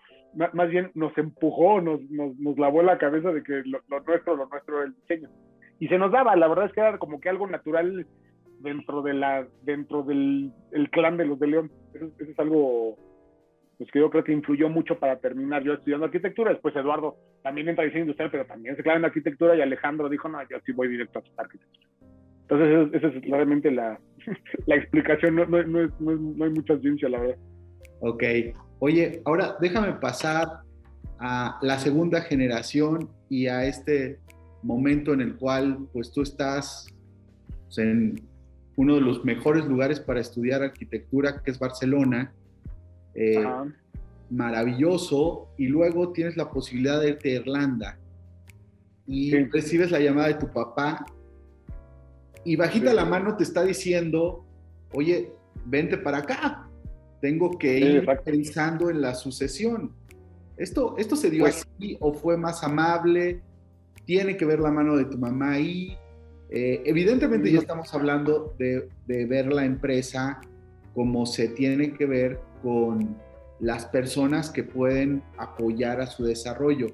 más 0.54 0.70
bien 0.70 0.92
nos 0.94 1.18
empujó, 1.18 1.82
nos, 1.82 2.02
nos, 2.10 2.38
nos 2.38 2.58
lavó 2.58 2.84
la 2.84 2.98
cabeza 2.98 3.32
de 3.32 3.44
que 3.44 3.64
lo, 3.66 3.82
nuestro, 4.06 4.36
lo 4.36 4.48
nuestro 4.48 4.78
era 4.78 4.86
el 4.86 4.96
diseño. 4.96 5.30
Y 5.80 5.88
se 5.88 5.98
nos 5.98 6.12
daba, 6.12 6.36
la 6.36 6.48
verdad 6.48 6.66
es 6.66 6.74
que 6.74 6.82
era 6.82 6.98
como 6.98 7.20
que 7.20 7.30
algo 7.30 7.48
natural 7.48 8.06
dentro 8.60 9.02
de 9.02 9.14
la 9.14 9.48
dentro 9.64 10.04
del 10.04 10.52
el 10.72 10.90
clan 10.90 11.18
de 11.18 11.26
los 11.26 11.40
de 11.40 11.48
León. 11.48 11.72
eso 11.94 12.12
es 12.20 12.40
algo 12.40 12.98
pues 13.80 13.90
que 13.92 14.00
yo 14.00 14.10
creo 14.10 14.26
que 14.26 14.34
influyó 14.34 14.68
mucho 14.68 15.00
para 15.00 15.20
terminar 15.20 15.64
yo 15.64 15.74
estudiando 15.74 16.06
arquitectura. 16.06 16.52
Después 16.52 16.76
Eduardo 16.76 17.16
también 17.42 17.70
entra 17.70 17.84
a 17.84 17.86
diseño 17.86 18.04
industrial, 18.04 18.30
pero 18.30 18.46
también 18.46 18.76
se 18.76 18.84
clava 18.84 19.00
en 19.00 19.06
arquitectura 19.06 19.56
y 19.56 19.62
Alejandro 19.62 20.10
dijo, 20.10 20.28
no, 20.28 20.38
yo 20.50 20.58
sí 20.66 20.74
voy 20.74 20.90
directo 20.90 21.20
a 21.20 21.42
arquitectura. 21.42 21.88
Entonces, 22.42 22.94
esa 22.94 23.08
es 23.08 23.24
claramente 23.24 23.72
la, 23.72 23.98
la 24.66 24.76
explicación, 24.76 25.36
no, 25.36 25.46
no, 25.46 25.64
no, 25.64 25.90
no, 25.98 26.44
hay 26.44 26.52
mucha 26.52 26.78
ciencia, 26.80 27.08
la 27.08 27.22
verdad. 27.22 27.38
Ok. 28.02 28.24
Oye, 28.80 29.22
ahora 29.24 29.56
déjame 29.62 29.94
pasar 29.94 30.60
a 31.20 31.58
la 31.62 31.80
segunda 31.80 32.20
generación 32.20 33.10
y 33.30 33.48
a 33.48 33.64
este 33.64 34.20
momento 34.62 35.14
en 35.14 35.22
el 35.22 35.38
cual 35.38 35.88
pues 35.94 36.12
tú 36.12 36.22
estás 36.22 36.86
pues, 37.64 37.78
en 37.78 38.28
uno 38.76 38.96
de 38.96 39.02
los 39.02 39.24
mejores 39.24 39.66
lugares 39.66 40.02
para 40.02 40.20
estudiar 40.20 40.64
arquitectura, 40.64 41.42
que 41.42 41.52
es 41.52 41.60
Barcelona, 41.60 42.34
eh, 43.16 43.44
maravilloso, 44.30 45.50
y 45.58 45.68
luego 45.68 46.12
tienes 46.12 46.38
la 46.38 46.50
posibilidad 46.50 47.00
de 47.02 47.10
irte 47.10 47.32
a 47.32 47.36
Irlanda 47.42 48.00
y 49.08 49.36
recibes 49.46 49.90
la 49.90 50.00
llamada 50.00 50.28
de 50.28 50.36
tu 50.36 50.48
papá 50.54 51.04
y 52.44 52.56
bajita 52.56 52.94
la 52.94 53.06
mano 53.06 53.36
te 53.36 53.44
está 53.44 53.64
diciendo, 53.64 54.46
oye, 54.94 55.32
vente 55.66 55.98
para 55.98 56.20
acá, 56.20 56.70
tengo 57.22 57.58
que 57.58 57.80
ir 57.80 58.06
pensando 58.24 58.90
en 58.90 59.02
la 59.02 59.16
sucesión. 59.16 59.92
¿Esto, 60.58 60.96
esto 60.98 61.16
se 61.16 61.30
dio 61.30 61.44
pues 61.44 61.66
así 61.66 61.98
o 62.00 62.14
fue 62.14 62.38
más 62.38 62.64
amable? 62.64 63.42
¿Tiene 64.06 64.38
que 64.38 64.46
ver 64.46 64.60
la 64.60 64.72
mano 64.72 64.96
de 64.96 65.06
tu 65.06 65.18
mamá 65.18 65.54
ahí? 65.54 65.98
Eh, 66.50 66.82
evidentemente 66.86 67.52
ya 67.52 67.60
estamos 67.60 67.94
hablando 67.94 68.56
de, 68.58 68.90
de, 69.06 69.26
ver 69.26 69.54
la 69.54 69.66
empresa 69.66 70.42
como 70.96 71.26
se 71.26 71.50
tiene 71.50 71.94
que 71.94 72.06
ver 72.06 72.40
con 72.62 73.16
las 73.60 73.86
personas 73.86 74.50
que 74.50 74.64
pueden 74.64 75.22
apoyar 75.38 76.00
a 76.02 76.06
su 76.06 76.24
desarrollo. 76.24 76.88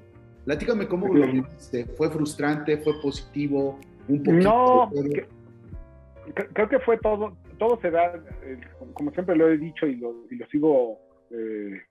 Platícame 0.44 0.86
cómo 0.86 1.12
lo 1.12 1.26
viste. 1.30 1.86
¿Fue 1.96 2.10
frustrante? 2.10 2.76
¿Fue 2.78 3.00
positivo? 3.00 3.78
Un 4.08 4.22
no, 4.38 4.90
creo 6.34 6.68
que 6.68 6.78
fue 6.80 6.98
todo, 6.98 7.36
todo 7.58 7.80
se 7.80 7.90
da, 7.90 8.14
eh, 8.44 8.60
como 8.94 9.10
siempre 9.12 9.36
lo 9.36 9.48
he 9.48 9.58
dicho 9.58 9.86
y 9.86 9.96
lo, 9.96 10.14
y 10.30 10.36
lo 10.36 10.46
sigo 10.46 10.98
eh, 11.30 11.82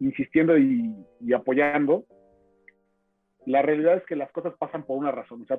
insistiendo 0.00 0.58
y, 0.58 0.94
apoyando. 1.34 2.04
La 3.46 3.62
realidad 3.62 3.96
es 3.96 4.04
que 4.04 4.16
las 4.16 4.30
cosas 4.32 4.54
pasan 4.58 4.84
por 4.84 4.98
una 4.98 5.10
razón. 5.10 5.42
O 5.42 5.46
sea, 5.46 5.58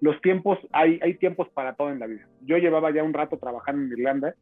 los, 0.00 0.20
tiempos, 0.20 0.58
hay, 0.72 1.00
hay 1.02 1.14
tiempos 1.14 1.48
para 1.50 1.74
todo 1.74 1.90
en 1.90 1.98
la 1.98 2.06
vida. 2.06 2.28
Yo 2.42 2.58
llevaba 2.58 2.92
ya 2.92 3.02
un 3.02 3.14
rato 3.14 3.38
trabajando 3.38 3.82
en 3.82 3.98
Irlanda 3.98 4.34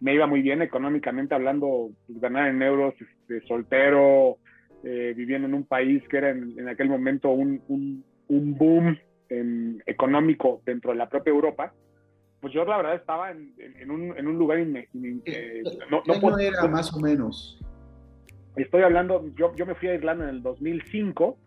me 0.00 0.14
iba 0.14 0.26
muy 0.26 0.42
bien 0.42 0.62
económicamente 0.62 1.34
hablando, 1.34 1.90
pues, 2.06 2.20
ganar 2.20 2.48
en 2.48 2.62
euros, 2.62 2.94
este, 3.00 3.46
soltero, 3.46 4.38
eh, 4.82 5.12
viviendo 5.16 5.46
en 5.46 5.54
un 5.54 5.64
país 5.64 6.02
que 6.08 6.16
era 6.16 6.30
en, 6.30 6.68
aquel 6.68 6.88
momento 6.88 7.30
un, 7.30 7.62
un, 7.68 8.04
un 8.28 8.56
boom 8.56 8.98
económico 9.86 10.60
dentro 10.66 10.90
de 10.90 10.96
la 10.96 11.08
propia 11.08 11.30
Europa, 11.30 11.72
pues 12.40 12.52
yo 12.52 12.64
la 12.64 12.78
verdad 12.78 12.94
estaba 12.94 13.30
en, 13.30 13.52
en, 13.58 13.90
un, 13.90 14.16
en 14.16 14.26
un, 14.26 14.38
lugar 14.38 14.58
eh, 14.58 15.62
no, 15.90 16.02
no, 16.06 16.38
era 16.38 16.66
más 16.66 16.92
o 16.94 17.00
menos. 17.00 17.60
Estoy 18.56 18.82
hablando, 18.82 19.30
yo, 19.36 19.54
yo 19.54 19.66
me 19.66 19.74
fui 19.74 19.88
a 19.88 19.94
Irlanda 19.94 20.24
en 20.24 20.36
el 20.36 20.42
2005 20.42 21.38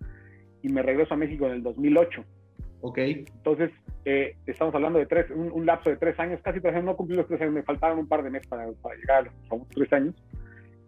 y 0.61 0.69
me 0.69 0.81
regreso 0.81 1.13
a 1.13 1.17
México 1.17 1.45
en 1.47 1.53
el 1.53 1.63
2008. 1.63 2.23
Ok. 2.81 2.97
Entonces, 2.99 3.71
eh, 4.05 4.35
estamos 4.45 4.73
hablando 4.75 4.99
de 4.99 5.05
tres, 5.05 5.29
un, 5.31 5.65
lapso 5.65 5.89
de 5.89 5.97
tres 5.97 6.19
años, 6.19 6.39
casi 6.43 6.59
tres 6.59 6.73
años, 6.73 6.85
no 6.85 6.95
cumplí 6.95 7.15
los 7.15 7.27
tres 7.27 7.41
años, 7.41 7.53
me 7.53 7.63
faltaron 7.63 7.99
un 7.99 8.07
par 8.07 8.23
de 8.23 8.29
meses 8.29 8.47
para, 8.47 8.65
para 8.81 8.95
llegar 8.95 9.19
a 9.19 9.55
los 9.55 9.67
tres 9.69 9.93
años. 9.93 10.15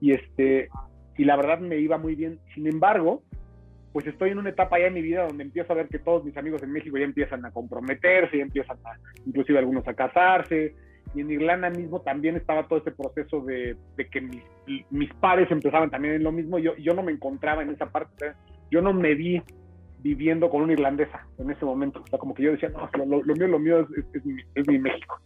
Y, 0.02 0.12
este, 0.12 0.70
y 1.18 1.24
la 1.24 1.36
verdad 1.36 1.60
me 1.60 1.78
iba 1.78 1.98
muy 1.98 2.16
bien. 2.16 2.40
Sin 2.54 2.68
embargo, 2.68 3.24
pues 3.94 4.06
estoy 4.08 4.32
en 4.32 4.40
una 4.40 4.50
etapa 4.50 4.78
ya 4.78 4.88
en 4.88 4.94
mi 4.94 5.02
vida 5.02 5.26
donde 5.26 5.46
empiezo 5.46 5.72
a 5.72 5.78
ver 5.78 5.88
que 5.88 6.00
todos 6.00 6.26
mis 6.26 6.36
amigos 6.36 6.62
en 6.64 6.72
México 6.74 6.98
ya 6.98 7.06
empiezan 7.06 7.46
a 7.46 7.52
comprometerse, 7.52 8.38
ya 8.38 8.44
empiezan 8.44 8.78
a, 8.84 9.00
inclusive 9.26 9.58
algunos 9.58 9.88
a 9.88 9.94
casarse, 9.94 10.76
y 11.14 11.22
en 11.22 11.32
Irlanda 11.32 11.70
mismo 11.70 12.02
también 12.02 12.36
estaba 12.36 12.68
todo 12.68 12.80
ese 12.80 12.92
proceso 12.92 13.40
de, 13.40 13.78
que 14.12 14.20
mis, 14.20 14.44
mis, 14.90 15.14
pares 15.14 15.50
empezaban 15.50 15.90
también 15.90 16.16
en 16.16 16.24
lo 16.24 16.34
mismo, 16.34 16.60
yo, 16.60 16.76
yo 16.76 16.94
no 16.94 17.04
me 17.04 17.14
encontraba 17.14 17.64
en 17.64 17.70
esa 17.70 17.90
parte, 17.90 18.34
yo 18.70 18.82
no 18.82 18.92
me 18.92 19.16
vi 19.16 19.42
viviendo 20.06 20.52
con 20.52 20.62
una 20.62 20.74
irlandesa 20.74 21.26
en 21.40 21.50
ese 21.50 21.66
momento, 21.66 22.00
o 22.00 22.08
sea, 22.08 22.20
como 22.20 22.36
que 22.36 22.44
yo 22.44 22.52
decía, 22.52 22.70
no, 22.70 22.88
lo, 22.94 23.24
mío, 23.24 23.48
lo 23.48 23.58
mío 23.58 23.88
es, 24.14 24.24
mi, 24.24 24.40
es 24.54 24.68
mi 24.68 24.78
México. 24.78 25.20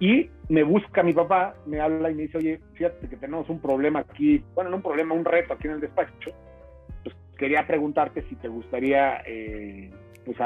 Y 0.00 0.28
me 0.48 0.64
busca 0.64 1.04
mi 1.04 1.12
papá, 1.12 1.54
me 1.64 1.80
habla 1.80 2.10
y 2.10 2.14
me 2.16 2.22
dice, 2.22 2.38
oye, 2.38 2.60
fíjate 2.72 3.08
que 3.08 3.16
tenemos 3.16 3.48
un 3.48 3.60
problema 3.60 4.00
aquí, 4.00 4.42
bueno, 4.56 4.70
no 4.70 4.76
un 4.78 4.82
problema, 4.82 5.14
un 5.14 5.24
reto 5.24 5.52
aquí 5.52 5.68
en 5.68 5.74
el 5.74 5.80
despacho. 5.80 6.32
Pues 7.04 7.14
quería 7.38 7.68
preguntarte 7.68 8.22
si 8.22 8.34
te 8.34 8.48
gustaría 8.48 9.22
eh, 9.26 9.92
pues 10.24 10.36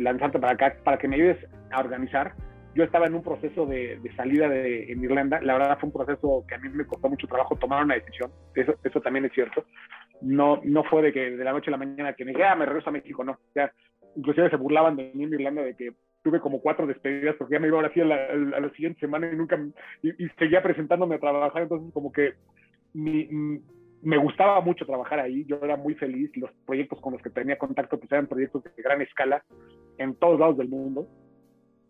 lanzarte 0.00 0.40
para 0.40 0.54
acá, 0.54 0.76
para 0.82 0.98
que 0.98 1.06
me 1.06 1.14
ayudes 1.14 1.38
a 1.70 1.78
organizar 1.78 2.34
yo 2.74 2.84
estaba 2.84 3.06
en 3.06 3.14
un 3.14 3.22
proceso 3.22 3.66
de, 3.66 4.00
salida 4.16 4.48
de, 4.48 4.92
en 4.92 5.02
Irlanda. 5.02 5.40
La 5.42 5.54
verdad 5.54 5.78
fue 5.78 5.88
un 5.88 5.92
proceso 5.92 6.44
que 6.46 6.54
a 6.54 6.58
mí 6.58 6.68
me 6.68 6.86
costó 6.86 7.08
mucho 7.08 7.26
trabajo 7.26 7.56
tomar 7.56 7.84
una 7.84 7.94
decisión. 7.94 8.30
Eso, 8.54 8.74
eso 8.84 9.00
también 9.00 9.24
es 9.24 9.32
cierto. 9.32 9.64
No, 10.20 10.60
no 10.64 10.84
fue 10.84 11.02
de 11.02 11.12
que 11.12 11.30
de 11.36 11.44
la 11.44 11.52
noche 11.52 11.68
a 11.68 11.72
la 11.72 11.78
mañana 11.78 12.12
que 12.12 12.24
me 12.24 12.32
dije, 12.32 12.44
ah, 12.44 12.56
me 12.56 12.66
regreso 12.66 12.90
a 12.90 12.92
México, 12.92 13.24
no. 13.24 13.32
O 13.32 13.52
sea, 13.52 13.72
inclusive 14.16 14.50
se 14.50 14.56
burlaban 14.56 14.96
de 14.96 15.10
mí 15.14 15.24
en 15.24 15.34
Irlanda 15.34 15.62
de 15.62 15.74
que 15.74 15.92
tuve 16.22 16.40
como 16.40 16.60
cuatro 16.60 16.86
despedidas 16.86 17.36
porque 17.36 17.54
ya 17.54 17.60
me 17.60 17.68
iba 17.68 17.76
ahora 17.76 17.92
sí 17.92 18.00
a 18.00 18.04
la, 18.04 18.16
a 18.16 18.60
la 18.60 18.70
siguiente 18.70 19.00
semana 19.00 19.30
y 19.32 19.36
nunca, 19.36 19.58
y, 20.02 20.12
seguía 20.38 20.62
presentándome 20.62 21.16
a 21.16 21.20
trabajar. 21.20 21.62
Entonces, 21.62 21.92
como 21.92 22.12
que 22.12 22.34
me 22.94 24.16
gustaba 24.18 24.60
mucho 24.60 24.86
trabajar 24.86 25.20
ahí, 25.20 25.44
yo 25.46 25.58
era 25.62 25.76
muy 25.76 25.94
feliz, 25.94 26.30
los 26.36 26.50
proyectos 26.66 27.00
con 27.00 27.12
los 27.12 27.22
que 27.22 27.30
tenía 27.30 27.58
contacto 27.58 27.98
pues 27.98 28.10
eran 28.10 28.26
proyectos 28.26 28.64
de 28.64 28.82
gran 28.82 29.00
escala 29.02 29.44
en 29.98 30.14
todos 30.14 30.38
lados 30.38 30.56
del 30.56 30.68
mundo 30.68 31.08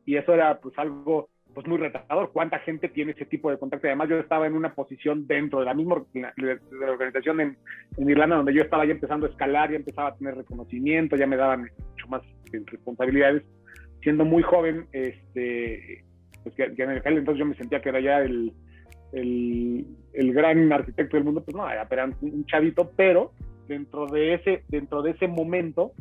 y 0.08 0.16
eso 0.16 0.32
era 0.32 0.58
pues 0.58 0.72
algo 0.78 1.28
pues 1.52 1.66
muy 1.66 1.76
retador. 1.76 2.30
¿Cuánta 2.32 2.58
gente 2.60 2.88
tiene 2.88 3.12
ese 3.12 3.26
tipo 3.26 3.50
de 3.50 3.58
contacto? 3.58 3.88
Además, 3.88 4.08
yo 4.08 4.18
estaba 4.18 4.46
en 4.46 4.54
una 4.54 4.74
posición 4.74 5.26
dentro 5.26 5.58
de 5.58 5.66
la 5.66 5.74
misma 5.74 6.02
de 6.14 6.58
la 6.80 6.92
organización 6.92 7.42
en, 7.42 7.58
Irlanda, 7.98 8.36
donde 8.36 8.54
yo 8.54 8.62
estaba 8.62 8.86
ya 8.86 8.92
empezando 8.92 9.26
a 9.26 9.28
escalar, 9.28 9.70
ya 9.70 9.76
empezaba 9.76 10.08
a 10.08 10.16
tener 10.16 10.34
reconocimiento, 10.34 11.14
ya 11.14 11.26
me 11.26 11.36
daban 11.36 11.68
mucho 11.90 12.08
más 12.08 12.22
eh, 12.54 12.62
responsabilidades. 12.64 13.42
Siendo 14.00 14.24
muy 14.24 14.42
joven, 14.42 14.86
este, 14.92 16.06
pues 16.42 16.54
que, 16.54 16.82
en 16.82 16.90
el 16.90 17.02
entonces 17.04 17.38
yo 17.38 17.44
me 17.44 17.56
sentía 17.56 17.82
que 17.82 17.90
era 17.90 18.00
ya 18.00 18.22
el, 18.22 18.54
el, 19.12 19.86
el, 20.14 20.32
gran 20.32 20.72
arquitecto 20.72 21.18
del 21.18 21.24
mundo, 21.24 21.44
pues 21.44 21.54
no, 21.54 21.68
era 21.68 21.86
un 22.22 22.46
chavito, 22.46 22.92
pero 22.96 23.32
dentro 23.66 24.06
de 24.06 24.32
ese, 24.34 24.62
dentro 24.68 25.02
de 25.02 25.10
ese 25.10 25.28
momento, 25.28 25.92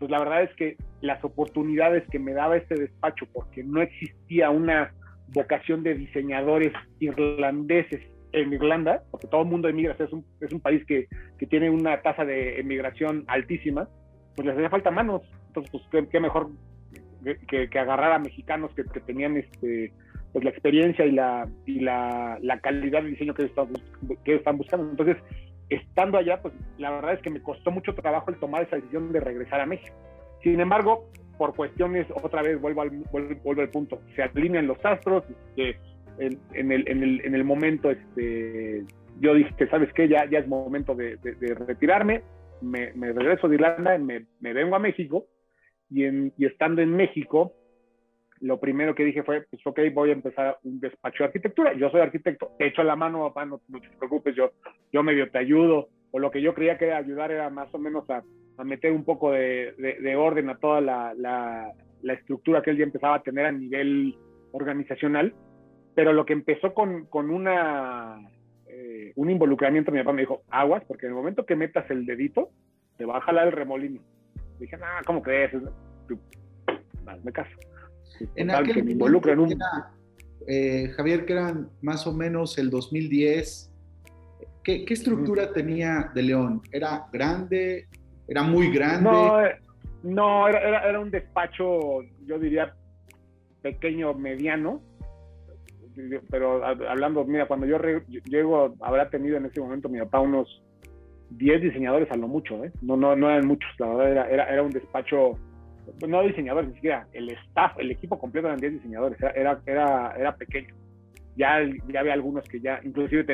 pues 0.00 0.10
la 0.10 0.18
verdad 0.18 0.42
es 0.42 0.54
que 0.56 0.76
las 1.02 1.22
oportunidades 1.22 2.02
que 2.10 2.18
me 2.18 2.32
daba 2.32 2.56
este 2.56 2.74
despacho, 2.74 3.26
porque 3.34 3.62
no 3.62 3.82
existía 3.82 4.48
una 4.48 4.92
vocación 5.28 5.82
de 5.82 5.94
diseñadores 5.94 6.72
irlandeses 7.00 8.00
en 8.32 8.52
Irlanda, 8.52 9.02
porque 9.10 9.26
todo 9.26 9.42
el 9.42 9.48
mundo 9.48 9.68
emigra, 9.68 9.94
es, 9.98 10.10
un, 10.10 10.24
es 10.40 10.52
un 10.52 10.60
país 10.60 10.84
que, 10.86 11.06
que, 11.38 11.46
tiene 11.46 11.68
una 11.68 12.00
tasa 12.00 12.24
de 12.24 12.60
emigración 12.60 13.24
altísima, 13.26 13.88
pues 14.34 14.46
les 14.46 14.56
hacía 14.56 14.70
falta 14.70 14.90
manos. 14.90 15.22
Entonces, 15.48 15.70
pues 15.70 16.08
qué, 16.10 16.18
mejor 16.18 16.48
que, 17.46 17.78
agarrar 17.78 18.12
a 18.12 18.18
mexicanos 18.18 18.72
que, 18.74 18.84
que, 18.84 19.00
tenían 19.00 19.36
este 19.36 19.92
pues 20.32 20.44
la 20.44 20.50
experiencia 20.50 21.04
y 21.04 21.12
la 21.12 21.46
y 21.66 21.80
la, 21.80 22.38
la 22.40 22.60
calidad 22.60 23.02
de 23.02 23.10
diseño 23.10 23.34
que 23.34 23.44
están, 23.44 23.68
que 24.24 24.36
están 24.36 24.56
buscando. 24.56 24.88
Entonces, 24.88 25.18
estando 25.70 26.18
allá, 26.18 26.42
pues 26.42 26.52
la 26.78 26.90
verdad 26.90 27.14
es 27.14 27.22
que 27.22 27.30
me 27.30 27.42
costó 27.42 27.70
mucho 27.70 27.94
trabajo 27.94 28.30
el 28.30 28.38
tomar 28.38 28.62
esa 28.62 28.76
decisión 28.76 29.12
de 29.12 29.20
regresar 29.20 29.60
a 29.60 29.66
México. 29.66 29.94
Sin 30.42 30.60
embargo, 30.60 31.08
por 31.38 31.54
cuestiones, 31.54 32.06
otra 32.22 32.42
vez 32.42 32.60
vuelvo 32.60 32.82
al, 32.82 32.90
vuelvo, 32.90 33.62
al 33.62 33.70
punto, 33.70 34.00
se 34.14 34.22
alinean 34.22 34.66
los 34.66 34.84
astros, 34.84 35.24
este, 35.56 35.78
en, 36.18 36.72
el, 36.72 36.88
en, 36.88 37.02
el, 37.02 37.24
en, 37.24 37.34
el, 37.34 37.44
momento, 37.44 37.90
este, 37.90 38.84
yo 39.20 39.34
dije, 39.34 39.68
¿sabes 39.70 39.92
qué? 39.94 40.08
Ya, 40.08 40.28
ya 40.28 40.40
es 40.40 40.48
momento 40.48 40.94
de, 40.94 41.18
retirarme, 41.66 42.22
me, 42.60 42.90
regreso 42.94 43.48
de 43.48 43.54
Irlanda, 43.54 43.96
me, 43.96 44.26
vengo 44.40 44.76
a 44.76 44.80
México, 44.80 45.26
y 45.88 46.44
estando 46.44 46.82
en 46.82 46.94
México, 46.94 47.54
lo 48.40 48.58
primero 48.58 48.94
que 48.94 49.04
dije 49.04 49.22
fue, 49.22 49.42
pues 49.42 49.64
ok, 49.66 49.80
voy 49.92 50.10
a 50.10 50.14
empezar 50.14 50.58
un 50.64 50.80
despacho 50.80 51.18
de 51.18 51.26
arquitectura. 51.26 51.74
Yo 51.74 51.90
soy 51.90 52.00
arquitecto, 52.00 52.52
te 52.58 52.66
echo 52.66 52.82
la 52.82 52.96
mano, 52.96 53.28
papá, 53.28 53.44
no, 53.44 53.58
te 53.58 53.96
preocupes, 53.98 54.34
yo, 54.34 54.52
yo 54.92 55.02
medio 55.02 55.30
te 55.30 55.38
ayudo. 55.38 55.88
O 56.12 56.18
lo 56.18 56.30
que 56.30 56.42
yo 56.42 56.54
creía 56.54 56.76
que 56.76 56.86
era 56.86 56.96
ayudar 56.96 57.30
era 57.30 57.50
más 57.50 57.72
o 57.72 57.78
menos 57.78 58.08
a, 58.10 58.22
meter 58.64 58.92
un 58.92 59.04
poco 59.04 59.32
de, 59.32 59.74
de, 59.78 60.16
orden 60.16 60.50
a 60.50 60.58
toda 60.58 60.82
la, 60.82 61.14
la, 61.14 61.72
la, 62.02 62.12
estructura 62.12 62.60
que 62.60 62.70
él 62.70 62.76
ya 62.76 62.84
empezaba 62.84 63.16
a 63.16 63.22
tener 63.22 63.46
a 63.46 63.52
nivel 63.52 64.16
organizacional. 64.52 65.34
Pero 65.94 66.12
lo 66.12 66.26
que 66.26 66.32
empezó 66.32 66.74
con, 66.74 67.06
una, 67.12 68.18
eh, 68.68 69.12
un 69.16 69.30
involucramiento, 69.30 69.92
mi 69.92 70.00
papá 70.00 70.12
me 70.12 70.22
dijo, 70.22 70.42
aguas, 70.50 70.84
porque 70.86 71.06
en 71.06 71.12
el 71.12 71.16
momento 71.16 71.46
que 71.46 71.56
metas 71.56 71.90
el 71.90 72.04
dedito, 72.04 72.50
te 72.96 73.04
va 73.04 73.18
a 73.18 73.22
jalar 73.22 73.46
el 73.46 73.52
remolino. 73.52 74.00
Dije, 74.58 74.76
ah, 74.82 75.00
¿cómo 75.06 75.22
crees? 75.22 75.52
me 77.24 77.32
caso 77.32 77.50
en 78.34 78.50
aquel 78.50 78.84
que 78.84 79.32
un... 79.34 79.58
Eh, 80.46 80.88
Javier, 80.96 81.26
que 81.26 81.34
eran 81.34 81.68
más 81.82 82.06
o 82.06 82.12
menos 82.12 82.58
el 82.58 82.70
2010, 82.70 83.70
¿qué, 84.64 84.84
estructura 84.88 85.52
tenía 85.52 86.10
de 86.14 86.22
León? 86.22 86.62
¿Era 86.72 87.06
grande? 87.12 87.86
¿Era 88.26 88.42
muy 88.42 88.72
grande? 88.72 89.10
No, 89.10 89.44
eh, 89.44 89.56
no 90.02 90.48
era, 90.48 90.88
era, 90.88 90.98
un 90.98 91.10
despacho, 91.10 92.02
yo 92.24 92.38
diría, 92.38 92.74
pequeño, 93.62 94.14
mediano. 94.14 94.80
Pero 96.30 96.64
hablando, 96.64 97.24
mira, 97.24 97.46
cuando 97.46 97.66
yo 97.66 97.78
llego, 98.24 98.74
habrá 98.80 99.10
tenido 99.10 99.36
en 99.36 99.46
ese 99.46 99.60
momento 99.60 99.88
mi 99.88 99.98
papá 99.98 100.20
unos 100.20 100.62
10 101.30 101.62
diseñadores 101.62 102.10
a 102.10 102.16
lo 102.16 102.26
mucho, 102.28 102.64
¿eh? 102.64 102.72
No, 102.80 102.96
no, 102.96 103.14
no 103.14 103.28
eran 103.28 103.46
muchos, 103.46 103.68
la 103.78 103.88
verdad, 103.88 104.10
era, 104.10 104.30
era, 104.30 104.52
era 104.52 104.62
un 104.62 104.70
despacho 104.70 105.38
no 106.08 106.22
diseñadores, 106.22 106.68
ni 106.68 106.74
siquiera 106.76 107.06
el 107.12 107.30
staff, 107.30 107.78
el 107.78 107.90
equipo 107.90 108.18
completo 108.18 108.48
eran 108.48 108.60
10 108.60 108.74
diseñadores, 108.74 109.18
era, 109.34 109.60
era, 109.66 110.14
era 110.16 110.36
pequeño. 110.36 110.74
Ya, 111.36 111.60
ya 111.88 112.00
había 112.00 112.12
algunos 112.12 112.44
que 112.48 112.60
ya, 112.60 112.80
inclusive 112.82 113.24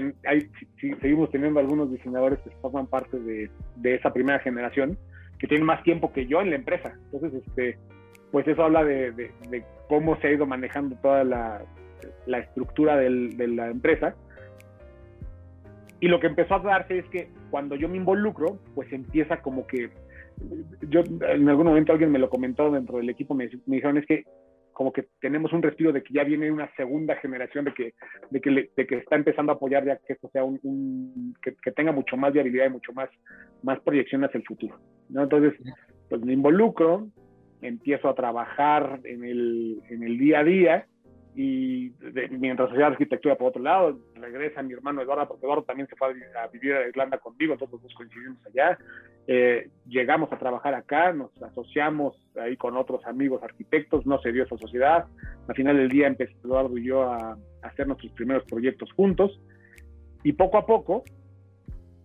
seguimos 1.01 1.31
teniendo 1.31 1.61
algunos 1.61 1.91
diseñadores 1.91 2.39
que 2.41 2.51
forman 2.61 2.87
parte 2.87 3.19
de, 3.19 3.51
de, 3.77 3.95
esa 3.95 4.13
primera 4.13 4.39
generación, 4.39 4.97
que 5.39 5.47
tienen 5.47 5.67
más 5.67 5.83
tiempo 5.83 6.13
que 6.13 6.27
yo 6.27 6.41
en 6.41 6.51
la 6.51 6.57
empresa. 6.57 6.95
Entonces, 7.11 7.43
este, 7.47 7.79
pues 8.31 8.47
eso 8.47 8.63
habla 8.63 8.85
de, 8.85 9.13
de, 9.13 9.65
cómo 9.89 10.17
se 10.21 10.29
ha 10.29 10.33
ido 10.33 10.47
manejando 10.47 10.97
toda 10.97 11.25
la, 11.25 11.63
la 12.27 12.39
estructura 12.39 12.97
del, 12.97 13.37
de 13.37 13.49
la 13.49 13.69
empresa. 13.69 14.15
Y 15.99 16.09
lo 16.09 16.21
que 16.21 16.27
empezó 16.27 16.57
a 16.57 16.59
darse 16.61 16.99
es 16.99 17.07
que 17.07 17.31
cuando 17.51 17.75
yo 17.75 17.89
me 17.89 17.97
involucro, 17.97 18.59
pues 18.75 18.93
empieza 18.93 19.39
como 19.39 19.67
que 19.67 19.91
yo 20.89 21.01
en 21.01 21.49
algún 21.49 21.67
momento 21.67 21.93
alguien 21.93 22.13
me 22.13 22.19
lo 22.19 22.29
comentó 22.29 22.71
dentro 22.71 22.99
del 22.99 23.11
equipo, 23.11 23.35
me, 23.35 23.49
dijeron 23.67 23.99
es 23.99 24.07
que 24.07 24.25
como 24.73 24.93
que 24.93 25.09
tenemos 25.21 25.55
un 25.55 25.63
respiro 25.63 25.91
de 25.91 26.03
que 26.03 26.13
ya 26.13 26.23
viene 26.23 26.53
una 26.53 26.71
segunda 26.77 27.17
generación 27.17 27.65
de 27.65 27.73
que, 27.73 27.95
de 28.31 28.41
que, 28.43 28.71
de 28.77 28.87
que 28.87 28.97
está 28.97 29.17
empezando 29.17 29.51
a 29.51 29.55
apoyar 29.55 29.87
ya 29.87 29.97
que 29.97 30.13
esto 30.13 30.29
sea 30.31 30.45
un, 30.45 31.35
que, 31.43 31.73
tenga 31.73 31.93
mucho 31.93 32.19
más 32.19 32.35
viabilidad 32.35 32.67
y 32.67 32.71
mucho 32.71 32.93
más, 32.93 33.09
más 33.63 33.81
proyección 33.81 34.23
hacia 34.25 34.37
el 34.37 34.45
futuro. 34.45 34.79
¿no? 35.09 35.23
Entonces, 35.23 35.55
pues 36.11 36.23
me 36.23 36.35
involucro, 36.35 37.09
empiezo 37.63 38.11
a 38.11 38.15
trabajar 38.15 39.01
en 39.05 39.25
el, 39.25 39.81
en 39.89 40.03
el 40.03 40.19
día 40.19 40.41
a 40.41 40.45
día 40.45 40.87
y 41.39 41.93
mientras 42.31 42.73
hacía 42.73 42.87
arquitectura 42.87 43.37
por 43.37 43.49
otro 43.49 43.63
lado, 43.63 43.99
regresa 44.15 44.63
mi 44.63 44.73
hermano 44.73 45.03
Eduardo, 45.03 45.29
porque 45.29 45.45
Eduardo 45.45 45.65
también 45.65 45.87
se 45.87 45.95
fue 45.95 46.09
a, 46.09 46.47
vivir 46.47 46.73
a 46.73 46.89
Irlanda 46.89 47.19
conmigo, 47.19 47.59
todos 47.59 47.83
nos 47.83 47.95
coincidimos 47.95 48.39
allá. 48.47 48.79
Eh, 49.27 49.69
llegamos 49.87 50.33
a 50.33 50.39
trabajar 50.39 50.73
acá, 50.73 51.13
nos 51.13 51.31
asociamos 51.43 52.17
ahí 52.41 52.57
con 52.57 52.75
otros 52.79 53.05
amigos 53.05 53.43
arquitectos, 53.43 54.07
no 54.07 54.19
se 54.21 54.33
dio 54.33 54.45
esa 54.45 54.57
sociedad. 54.57 55.05
Al 55.47 55.55
final 55.55 55.77
del 55.77 55.91
día 55.91 56.07
empezó 56.07 56.33
Eduardo 56.43 56.79
y 56.79 56.85
yo 56.85 57.03
a, 57.03 57.37
hacer 57.61 57.87
nuestros 57.87 58.13
primeros 58.13 58.45
proyectos 58.45 58.91
juntos 58.93 59.39
y 60.25 60.33
poco 60.33 60.57
a 60.57 60.65
poco 60.65 61.05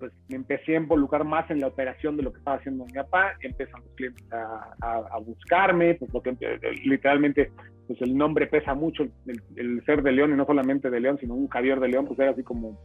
pues 0.01 0.11
me 0.29 0.37
empecé 0.37 0.73
a 0.73 0.79
involucrar 0.79 1.23
más 1.23 1.49
en 1.51 1.59
la 1.59 1.67
operación 1.67 2.17
de 2.17 2.23
lo 2.23 2.33
que 2.33 2.39
estaba 2.39 2.57
haciendo 2.57 2.85
mi 2.85 2.93
papá, 2.93 3.33
empiezan 3.39 3.81
los 3.81 3.93
clientes 3.93 4.25
a, 4.31 5.19
buscarme, 5.23 5.93
pues 5.93 6.11
lo 6.11 6.23
que 6.23 6.35
literalmente 6.83 7.51
pues 7.87 8.01
el 8.01 8.17
nombre 8.17 8.47
pesa 8.47 8.73
mucho, 8.73 9.03
el, 9.55 9.85
ser 9.85 10.01
de 10.01 10.11
León 10.11 10.31
y 10.31 10.35
no 10.35 10.45
solamente 10.47 10.89
de 10.89 10.99
León, 10.99 11.19
sino 11.19 11.35
un 11.35 11.47
Javier 11.49 11.79
de 11.79 11.89
León, 11.89 12.07
pues 12.07 12.19
era 12.19 12.31
así 12.31 12.41
como, 12.41 12.79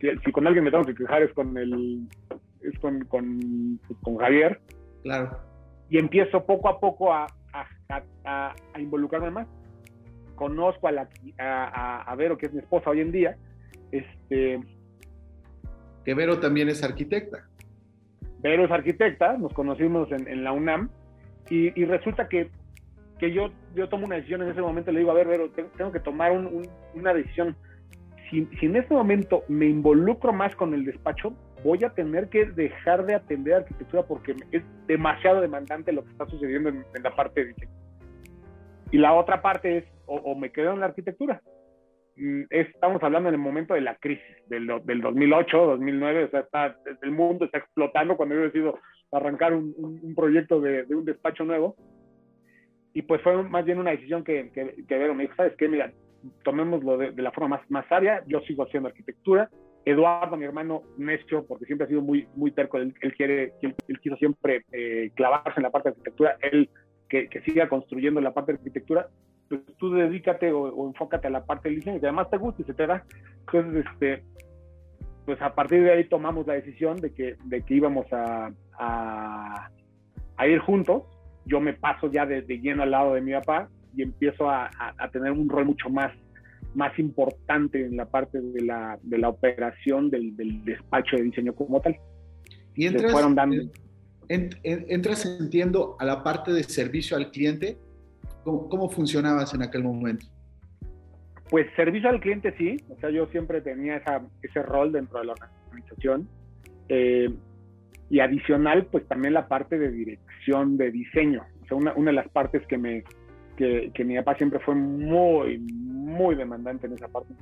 si, 0.00 0.32
con 0.32 0.48
alguien 0.48 0.64
me 0.64 0.72
tengo 0.72 0.84
que 0.84 0.96
quejar 0.96 1.22
es 1.22 1.32
con 1.34 1.56
el, 1.56 2.00
es 2.62 2.76
con, 2.80 3.04
con, 3.04 3.78
con 4.02 4.16
Javier. 4.16 4.60
Claro. 5.04 5.38
Y 5.88 5.98
empiezo 5.98 6.44
poco 6.44 6.68
a 6.68 6.80
poco 6.80 7.12
a, 7.12 7.28
a, 7.52 8.54
a 8.74 8.80
involucrarme 8.80 9.30
más. 9.30 9.46
Conozco 10.34 10.88
a, 10.88 10.92
la, 10.92 11.08
a, 11.38 12.02
a 12.02 12.16
Vero, 12.16 12.36
que 12.36 12.46
es 12.46 12.52
mi 12.52 12.58
esposa 12.58 12.90
hoy 12.90 13.02
en 13.02 13.12
día. 13.12 13.36
Este, 13.92 14.58
que 16.04 16.14
Vero 16.14 16.38
también 16.38 16.68
es 16.68 16.82
arquitecta. 16.82 17.48
Vero 18.40 18.64
es 18.64 18.70
arquitecta, 18.70 19.38
nos 19.38 19.52
conocimos 19.52 20.10
en, 20.12 20.44
la 20.44 20.52
UNAM 20.52 20.90
y, 21.48 21.70
resulta 21.84 22.28
que 22.28 22.50
que 23.18 23.32
yo, 23.32 23.50
yo 23.76 23.88
tomo 23.88 24.06
una 24.06 24.16
decisión 24.16 24.42
en 24.42 24.50
ese 24.50 24.60
momento, 24.60 24.90
le 24.90 24.98
digo, 24.98 25.12
a 25.12 25.14
ver, 25.14 25.28
pero 25.28 25.48
tengo 25.50 25.92
que 25.92 26.00
tomar 26.00 26.32
una 26.32 27.14
decisión. 27.14 27.56
Si, 28.28 28.44
si, 28.58 28.66
en 28.66 28.74
este 28.74 28.92
momento 28.92 29.44
me 29.46 29.66
involucro 29.66 30.32
más 30.32 30.54
con 30.56 30.74
el 30.74 30.84
despacho, 30.84 31.32
voy 31.64 31.82
a 31.82 31.90
tener 31.90 32.28
que 32.28 32.44
dejar 32.44 33.06
de 33.06 33.14
atender 33.14 33.54
arquitectura 33.54 34.02
porque 34.02 34.36
es 34.52 34.62
demasiado 34.86 35.40
demandante 35.40 35.92
lo 35.92 36.04
que 36.04 36.10
está 36.10 36.26
sucediendo 36.26 36.68
en, 36.68 36.84
la 37.02 37.16
parte 37.16 37.46
de. 37.46 37.68
Y 38.90 38.98
la 38.98 39.14
otra 39.14 39.40
parte 39.40 39.78
es, 39.78 39.84
o, 40.06 40.34
me 40.36 40.52
quedo 40.52 40.72
en 40.72 40.80
la 40.80 40.86
arquitectura. 40.86 41.40
Mm, 42.16 42.42
estamos 42.50 43.02
hablando 43.02 43.28
en 43.28 43.34
el 43.34 43.40
momento 43.40 43.74
de 43.74 43.80
la 43.80 43.96
crisis, 43.96 44.24
del, 44.46 44.68
del 44.84 45.00
2008, 45.00 45.66
2009, 45.66 46.24
o 46.24 46.30
sea, 46.30 46.40
está, 46.40 46.76
el 47.02 47.10
mundo 47.10 47.46
está 47.46 47.58
explotando 47.58 48.16
cuando 48.16 48.36
yo 48.36 48.42
decido 48.42 48.78
arrancar 49.10 49.52
un, 49.52 49.74
un, 49.78 50.14
proyecto 50.14 50.60
de, 50.60 50.84
de, 50.84 50.94
un 50.94 51.04
despacho 51.04 51.44
nuevo. 51.44 51.76
Y 52.92 53.02
pues 53.02 53.20
fue 53.22 53.42
más 53.42 53.64
bien 53.64 53.78
una 53.78 53.90
decisión 53.90 54.22
que, 54.22 54.50
que, 54.52 54.84
que 54.86 54.98
Vero 54.98 55.14
me 55.14 55.24
dijo, 55.24 55.34
¿sabes 55.34 55.56
qué? 55.56 55.68
Mira, 55.68 55.92
tomémoslo 56.44 56.96
de, 56.96 57.10
de, 57.10 57.22
la 57.22 57.32
forma 57.32 57.56
más, 57.56 57.70
más 57.70 57.86
sabia, 57.88 58.22
yo 58.26 58.40
sigo 58.42 58.64
haciendo 58.64 58.88
arquitectura. 58.88 59.50
Eduardo, 59.84 60.36
mi 60.36 60.44
hermano, 60.44 60.82
necio, 60.96 61.44
porque 61.46 61.66
siempre 61.66 61.84
ha 61.84 61.88
sido 61.88 62.00
muy, 62.00 62.26
muy 62.36 62.52
terco, 62.52 62.78
él, 62.78 62.94
quiere, 63.16 63.52
él, 63.60 64.00
quiso 64.00 64.16
siempre 64.16 64.64
eh, 64.72 65.10
clavarse 65.14 65.58
en 65.58 65.64
la 65.64 65.70
parte 65.70 65.90
de 65.90 65.92
arquitectura, 65.92 66.38
él 66.40 66.70
que, 67.08 67.28
que, 67.28 67.42
siga 67.42 67.68
construyendo 67.68 68.18
la 68.20 68.32
parte 68.32 68.52
de 68.52 68.58
arquitectura, 68.58 69.10
pues 69.62 69.76
tú 69.78 69.92
dedícate 69.92 70.52
o, 70.52 70.86
enfócate 70.86 71.28
a 71.28 71.30
la 71.30 71.44
parte 71.44 71.68
del 71.68 71.76
diseño, 71.76 72.00
que 72.00 72.06
además 72.06 72.30
te 72.30 72.36
gusta 72.36 72.62
y 72.62 72.64
se 72.64 72.74
te 72.74 72.86
da. 72.86 73.04
Entonces, 73.46 73.84
este, 73.92 74.22
pues 75.24 75.40
a 75.40 75.54
partir 75.54 75.82
de 75.82 75.92
ahí 75.92 76.04
tomamos 76.08 76.46
la 76.46 76.54
decisión 76.54 77.00
de 77.00 77.12
que, 77.12 77.36
de 77.44 77.62
que 77.62 77.74
íbamos 77.74 78.06
a, 78.12 78.52
a, 78.78 79.70
a 80.36 80.46
ir 80.46 80.58
juntos. 80.60 81.02
Yo 81.46 81.60
me 81.60 81.74
paso 81.74 82.10
ya 82.10 82.26
de, 82.26 82.42
lleno 82.42 82.82
al 82.82 82.90
lado 82.90 83.14
de 83.14 83.20
mi 83.20 83.32
papá 83.32 83.68
y 83.96 84.02
empiezo 84.02 84.48
a, 84.48 84.70
a, 84.98 85.10
tener 85.10 85.30
un 85.30 85.48
rol 85.48 85.66
mucho 85.66 85.88
más, 85.88 86.12
más 86.74 86.98
importante 86.98 87.84
en 87.84 87.96
la 87.96 88.06
parte 88.06 88.40
de 88.40 88.62
la, 88.62 88.98
de 89.02 89.18
la 89.18 89.28
operación 89.28 90.10
del, 90.10 90.36
del, 90.36 90.64
despacho 90.64 91.16
de 91.16 91.24
diseño 91.24 91.54
como 91.54 91.80
tal. 91.80 91.96
Y 92.74 92.86
entras, 92.86 93.12
fueron 93.12 93.34
dando... 93.34 93.56
entras, 94.28 95.26
entiendo, 95.26 95.96
a 96.00 96.04
la 96.04 96.24
parte 96.24 96.52
de 96.52 96.64
servicio 96.64 97.16
al 97.16 97.30
cliente. 97.30 97.78
¿Cómo, 98.44 98.68
¿Cómo 98.68 98.88
funcionabas 98.90 99.54
en 99.54 99.62
aquel 99.62 99.82
momento? 99.82 100.26
Pues 101.50 101.66
servicio 101.76 102.08
al 102.08 102.20
cliente 102.20 102.54
sí, 102.56 102.76
o 102.90 102.96
sea, 103.00 103.10
yo 103.10 103.26
siempre 103.26 103.60
tenía 103.60 103.96
esa, 103.96 104.22
ese 104.42 104.62
rol 104.62 104.92
dentro 104.92 105.18
de 105.20 105.26
la 105.26 105.34
organización. 105.68 106.28
Eh, 106.88 107.28
y 108.10 108.20
adicional, 108.20 108.86
pues 108.86 109.06
también 109.08 109.34
la 109.34 109.48
parte 109.48 109.78
de 109.78 109.90
dirección 109.90 110.76
de 110.76 110.90
diseño. 110.90 111.42
O 111.62 111.66
sea, 111.66 111.76
una, 111.76 111.94
una 111.94 112.10
de 112.10 112.16
las 112.16 112.28
partes 112.28 112.66
que, 112.66 112.78
me, 112.78 113.02
que, 113.56 113.90
que, 113.94 114.04
mi 114.04 114.16
papá 114.16 114.36
siempre 114.36 114.58
fue 114.60 114.74
muy, 114.74 115.58
muy 115.58 116.34
demandante 116.34 116.86
en 116.86 116.92
esa 116.92 117.08
parte. 117.08 117.34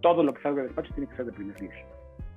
Todo 0.00 0.22
lo 0.22 0.32
que 0.32 0.42
salga 0.42 0.62
del 0.62 0.68
despacho 0.68 0.94
tiene 0.94 1.08
que 1.10 1.16
ser 1.16 1.26
de 1.26 1.32
primer 1.32 1.60
nivel. 1.60 1.78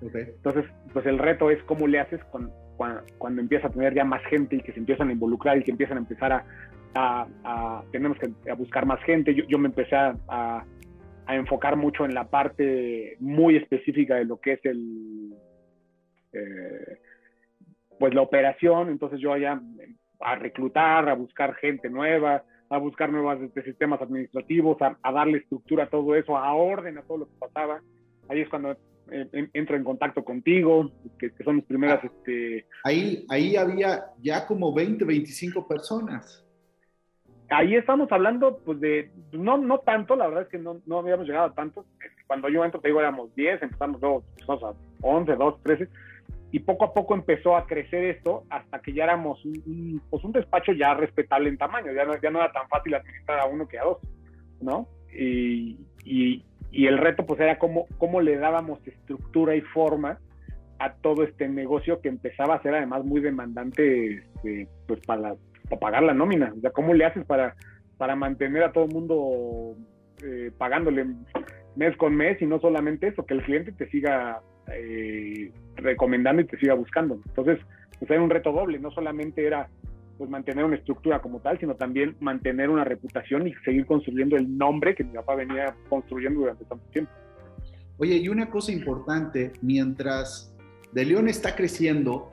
Okay. 0.01 0.21
Entonces, 0.21 0.65
pues 0.93 1.05
el 1.05 1.19
reto 1.19 1.51
es 1.51 1.61
cómo 1.63 1.85
le 1.85 1.99
haces 1.99 2.23
con, 2.25 2.51
cuando, 2.77 3.01
cuando, 3.17 3.41
empieza 3.41 3.67
a 3.67 3.69
tener 3.69 3.93
ya 3.93 4.05
más 4.05 4.23
gente 4.29 4.55
y 4.55 4.61
que 4.61 4.71
se 4.71 4.79
empiezan 4.79 5.09
a 5.09 5.11
involucrar 5.11 5.57
y 5.57 5.63
que 5.63 5.71
empiezan 5.71 5.97
a 5.97 5.99
empezar 5.99 6.31
a, 6.31 6.45
a, 6.95 7.27
a 7.43 7.83
tenemos 7.91 8.17
que 8.17 8.31
a 8.49 8.55
buscar 8.55 8.85
más 8.85 9.01
gente. 9.03 9.33
Yo, 9.33 9.43
yo 9.45 9.57
me 9.57 9.67
empecé 9.67 9.95
a, 9.95 10.15
a 11.29 11.35
enfocar 11.35 11.75
mucho 11.75 12.05
en 12.05 12.15
la 12.15 12.27
parte 12.27 13.15
muy 13.19 13.55
específica 13.55 14.15
de 14.15 14.25
lo 14.25 14.39
que 14.39 14.53
es 14.53 14.65
el, 14.65 15.31
eh, 16.33 16.97
pues 17.99 18.15
la 18.15 18.23
operación, 18.23 18.89
entonces 18.89 19.19
yo 19.19 19.33
allá 19.33 19.61
a 20.21 20.35
reclutar, 20.37 21.07
a 21.07 21.13
buscar 21.13 21.53
gente 21.53 21.87
nueva, 21.87 22.43
a 22.67 22.77
buscar 22.79 23.11
nuevos 23.11 23.39
este, 23.43 23.61
sistemas 23.61 24.01
administrativos, 24.01 24.77
a, 24.81 25.11
darle 25.11 25.37
estructura 25.37 25.83
a 25.83 25.89
todo 25.91 26.15
eso, 26.15 26.35
a 26.35 26.51
orden 26.55 26.97
a 26.97 27.03
todo 27.03 27.19
lo 27.19 27.25
que 27.27 27.35
pasaba. 27.37 27.79
Ahí 28.27 28.41
es 28.41 28.49
cuando 28.49 28.71
eh, 29.11 29.49
entro 29.53 29.75
en 29.75 29.83
contacto 29.83 30.23
contigo, 30.23 30.91
que, 31.19 31.31
son 31.43 31.57
mis 31.57 31.65
primeras... 31.65 31.99
Ah, 32.03 32.07
este... 32.07 32.65
ahí, 32.83 33.23
ahí 33.29 33.55
había 33.55 34.05
ya 34.19 34.47
como 34.47 34.73
20, 34.73 35.05
25 35.05 35.67
personas 35.67 36.43
ahí 37.49 37.75
estamos 37.75 38.11
hablando, 38.11 38.59
pues 38.65 38.79
de, 38.79 39.11
no, 39.31 39.57
no 39.57 39.79
tanto, 39.79 40.15
la 40.15 40.27
verdad 40.27 40.43
es 40.43 40.49
que 40.49 40.57
no, 40.57 40.81
no 40.85 40.99
habíamos 40.99 41.27
llegado 41.27 41.47
a 41.47 41.53
tanto. 41.53 41.85
Cuando 42.27 42.49
yo 42.49 42.63
entro, 42.63 42.79
te 42.79 42.89
digo, 42.89 42.99
éramos 42.99 43.33
10, 43.35 43.63
empezamos 43.63 44.01
luego, 44.01 44.23
pues, 44.45 44.63
a 44.63 44.73
11, 45.01 45.35
12, 45.35 45.59
13, 45.63 45.87
y 46.51 46.59
poco 46.59 46.85
a 46.85 46.93
poco 46.93 47.13
empezó 47.13 47.55
a 47.55 47.65
crecer 47.65 48.03
esto 48.03 48.43
hasta 48.49 48.79
que 48.79 48.93
ya 48.93 49.03
éramos 49.03 49.43
un, 49.45 50.01
pues 50.09 50.23
un 50.23 50.31
despacho 50.31 50.71
ya 50.73 50.93
respetable 50.93 51.49
en 51.49 51.57
tamaño, 51.57 51.91
ya 51.91 52.05
no, 52.05 52.19
ya 52.19 52.29
no 52.29 52.39
era 52.39 52.51
tan 52.51 52.67
fácil 52.67 52.95
administrar 52.95 53.39
a 53.39 53.45
uno 53.45 53.67
que 53.67 53.79
a 53.79 53.83
dos, 53.83 53.97
¿no? 54.61 54.87
Y, 55.11 55.77
y, 56.03 56.43
y 56.71 56.87
el 56.87 56.97
reto 56.97 57.25
pues 57.25 57.39
era 57.39 57.57
cómo, 57.59 57.85
cómo 57.97 58.21
le 58.21 58.37
dábamos 58.37 58.79
estructura 58.87 59.55
y 59.55 59.61
forma 59.61 60.19
a 60.79 60.93
todo 60.93 61.23
este 61.23 61.47
negocio 61.47 61.99
que 62.01 62.09
empezaba 62.09 62.55
a 62.55 62.61
ser 62.61 62.73
además 62.73 63.03
muy 63.03 63.21
demandante 63.21 64.17
este, 64.17 64.67
pues 64.87 64.99
para, 65.05 65.35
para 65.69 65.79
pagar 65.79 66.03
la 66.03 66.13
nómina. 66.13 66.53
O 66.57 66.61
sea, 66.61 66.71
¿cómo 66.71 66.93
le 66.93 67.05
haces 67.05 67.25
para, 67.25 67.55
para 67.97 68.15
mantener 68.15 68.63
a 68.63 68.71
todo 68.71 68.85
el 68.85 68.93
mundo 68.93 69.75
eh, 70.23 70.51
pagándole 70.57 71.05
mes 71.75 71.95
con 71.97 72.15
mes 72.15 72.41
y 72.41 72.45
no 72.45 72.59
solamente 72.59 73.07
eso, 73.07 73.25
que 73.25 73.35
el 73.35 73.43
cliente 73.43 73.71
te 73.71 73.89
siga 73.89 74.41
eh, 74.73 75.51
recomendando 75.75 76.41
y 76.41 76.45
te 76.45 76.57
siga 76.57 76.73
buscando? 76.73 77.19
Entonces, 77.27 77.59
pues 77.99 78.09
era 78.11 78.21
un 78.21 78.29
reto 78.29 78.51
doble, 78.51 78.79
no 78.79 78.91
solamente 78.91 79.45
era 79.45 79.69
pues 80.17 80.29
mantener 80.29 80.65
una 80.65 80.75
estructura 80.75 81.21
como 81.21 81.39
tal, 81.39 81.57
sino 81.59 81.75
también 81.75 82.17
mantener 82.19 82.69
una 82.69 82.83
reputación 82.83 83.47
y 83.47 83.53
seguir 83.63 83.85
construyendo 83.85 84.35
el 84.35 84.57
nombre 84.57 84.93
que 84.93 85.05
mi 85.05 85.13
papá 85.13 85.35
venía 85.35 85.73
construyendo 85.87 86.41
durante 86.41 86.65
tanto 86.65 86.85
tiempo. 86.91 87.11
Oye, 87.97 88.15
y 88.15 88.27
una 88.27 88.49
cosa 88.49 88.73
importante, 88.73 89.53
mientras 89.61 90.53
De 90.91 91.05
León 91.05 91.29
está 91.29 91.55
creciendo, 91.55 92.31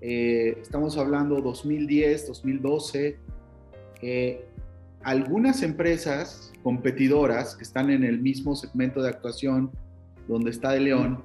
eh, 0.00 0.58
estamos 0.60 0.98
hablando 0.98 1.40
2010, 1.40 2.26
2012, 2.28 3.18
eh, 4.02 4.44
algunas 5.02 5.62
empresas 5.62 6.52
competidoras 6.62 7.56
que 7.56 7.62
están 7.62 7.90
en 7.90 8.04
el 8.04 8.20
mismo 8.20 8.56
segmento 8.56 9.02
de 9.02 9.08
actuación 9.08 9.70
donde 10.28 10.50
está 10.50 10.72
de 10.72 10.80
León, 10.80 11.22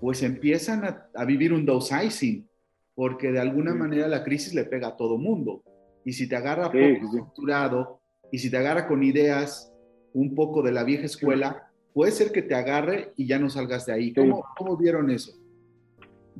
pues 0.00 0.22
empiezan 0.22 0.84
a, 1.14 1.24
vivir 1.24 1.52
un 1.52 1.64
downsizing, 1.64 2.46
porque 2.94 3.30
de 3.30 3.40
alguna 3.40 3.74
manera 3.74 4.08
la 4.08 4.24
crisis 4.24 4.52
le 4.52 4.64
pega 4.64 4.88
a 4.88 4.96
todo 4.96 5.16
mundo. 5.16 5.62
Y 6.04 6.12
si 6.12 6.28
te 6.28 6.34
agarra 6.34 6.66
poco 6.66 7.06
estructurado 7.06 8.00
y 8.32 8.38
si 8.38 8.50
te 8.50 8.56
agarra 8.56 8.88
con 8.88 9.04
ideas 9.04 9.72
un 10.12 10.34
poco 10.34 10.60
de 10.62 10.72
la 10.72 10.82
vieja 10.82 11.06
escuela, 11.06 11.70
puede 11.94 12.10
ser 12.10 12.32
que 12.32 12.42
te 12.42 12.56
agarre 12.56 13.12
y 13.16 13.26
ya 13.26 13.38
no 13.38 13.48
salgas 13.48 13.86
de 13.86 13.92
ahí. 13.92 14.12
¿Cómo, 14.12 14.44
¿cómo 14.56 14.76
vieron 14.76 15.10
eso? 15.10 15.32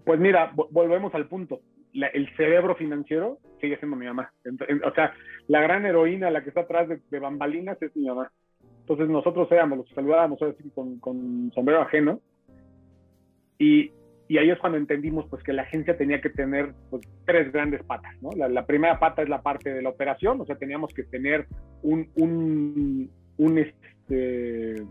Pues 0.04 0.18
mira, 0.18 0.52
volvemos 0.54 1.14
al 1.14 1.28
punto 1.28 1.60
el 1.94 2.36
cerebro 2.36 2.74
financiero 2.74 3.38
sigue 3.60 3.76
siendo 3.78 3.96
mi 3.96 4.06
mamá. 4.06 4.32
o 4.84 4.94
sea, 4.94 5.14
la 5.46 5.60
gran 5.60 5.86
heroína, 5.86 6.30
la 6.30 6.42
que 6.42 6.48
está 6.48 6.62
atrás 6.62 6.88
de, 6.88 7.18
bambalinas 7.18 7.80
es 7.82 7.94
mi 7.96 8.06
mamá. 8.06 8.32
Entonces 8.80 9.08
nosotros 9.08 9.50
éramos 9.52 9.78
los 9.78 9.88
que 9.88 9.94
saludábamos 9.94 10.38
con, 10.74 10.98
con, 10.98 11.52
sombrero 11.54 11.82
ajeno. 11.82 12.20
Y, 13.58 13.92
ahí 14.30 14.48
es 14.48 14.58
cuando 14.58 14.78
entendimos 14.78 15.26
pues 15.28 15.42
que 15.42 15.52
la 15.52 15.62
agencia 15.62 15.96
tenía 15.96 16.22
que 16.22 16.30
tener 16.30 16.72
pues, 16.90 17.02
tres 17.26 17.52
grandes 17.52 17.82
patas. 17.84 18.14
La, 18.34 18.64
primera 18.64 18.98
pata 18.98 19.22
es 19.22 19.28
la 19.28 19.42
parte 19.42 19.74
de 19.74 19.82
la 19.82 19.90
operación, 19.90 20.40
o 20.40 20.46
sea, 20.46 20.56
teníamos 20.56 20.92
que 20.94 21.04
tener 21.04 21.46
un 21.82 23.10
este, 23.58 24.82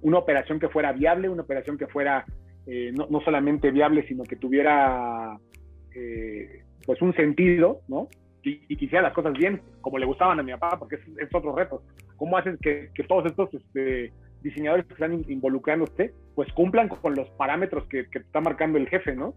una 0.00 0.18
operación 0.18 0.58
que 0.58 0.70
fuera 0.70 0.92
viable, 0.92 1.28
una 1.28 1.42
operación 1.42 1.76
que 1.76 1.86
fuera 1.86 2.24
eh, 2.66 2.92
no, 2.94 3.06
no 3.10 3.20
solamente 3.20 3.70
viable, 3.70 4.06
sino 4.06 4.24
que 4.24 4.36
tuviera 4.36 5.38
eh, 5.94 6.62
pues 6.86 7.00
un 7.02 7.14
sentido, 7.14 7.80
¿no? 7.88 8.08
Y, 8.42 8.60
y, 8.68 8.76
quisiera 8.76 9.02
las 9.02 9.14
cosas 9.14 9.32
bien, 9.32 9.62
como 9.80 9.98
le 9.98 10.04
gustaban 10.04 10.38
a 10.38 10.42
mi 10.42 10.52
papá, 10.52 10.78
porque 10.78 10.96
es, 10.96 11.34
otro 11.34 11.54
reto. 11.56 11.82
¿Cómo 12.16 12.36
haces 12.36 12.58
que, 12.60 12.90
que 12.94 13.04
todos 13.04 13.24
estos 13.24 13.52
este, 13.54 14.12
diseñadores 14.42 14.86
que 14.86 14.92
están 14.92 15.24
involucrándose, 15.28 16.12
pues 16.34 16.52
cumplan 16.52 16.88
con 16.88 17.14
los 17.14 17.28
parámetros 17.30 17.86
que, 17.88 18.06
que 18.10 18.18
está 18.18 18.40
marcando 18.40 18.76
el 18.76 18.88
jefe, 18.88 19.16
¿no? 19.16 19.34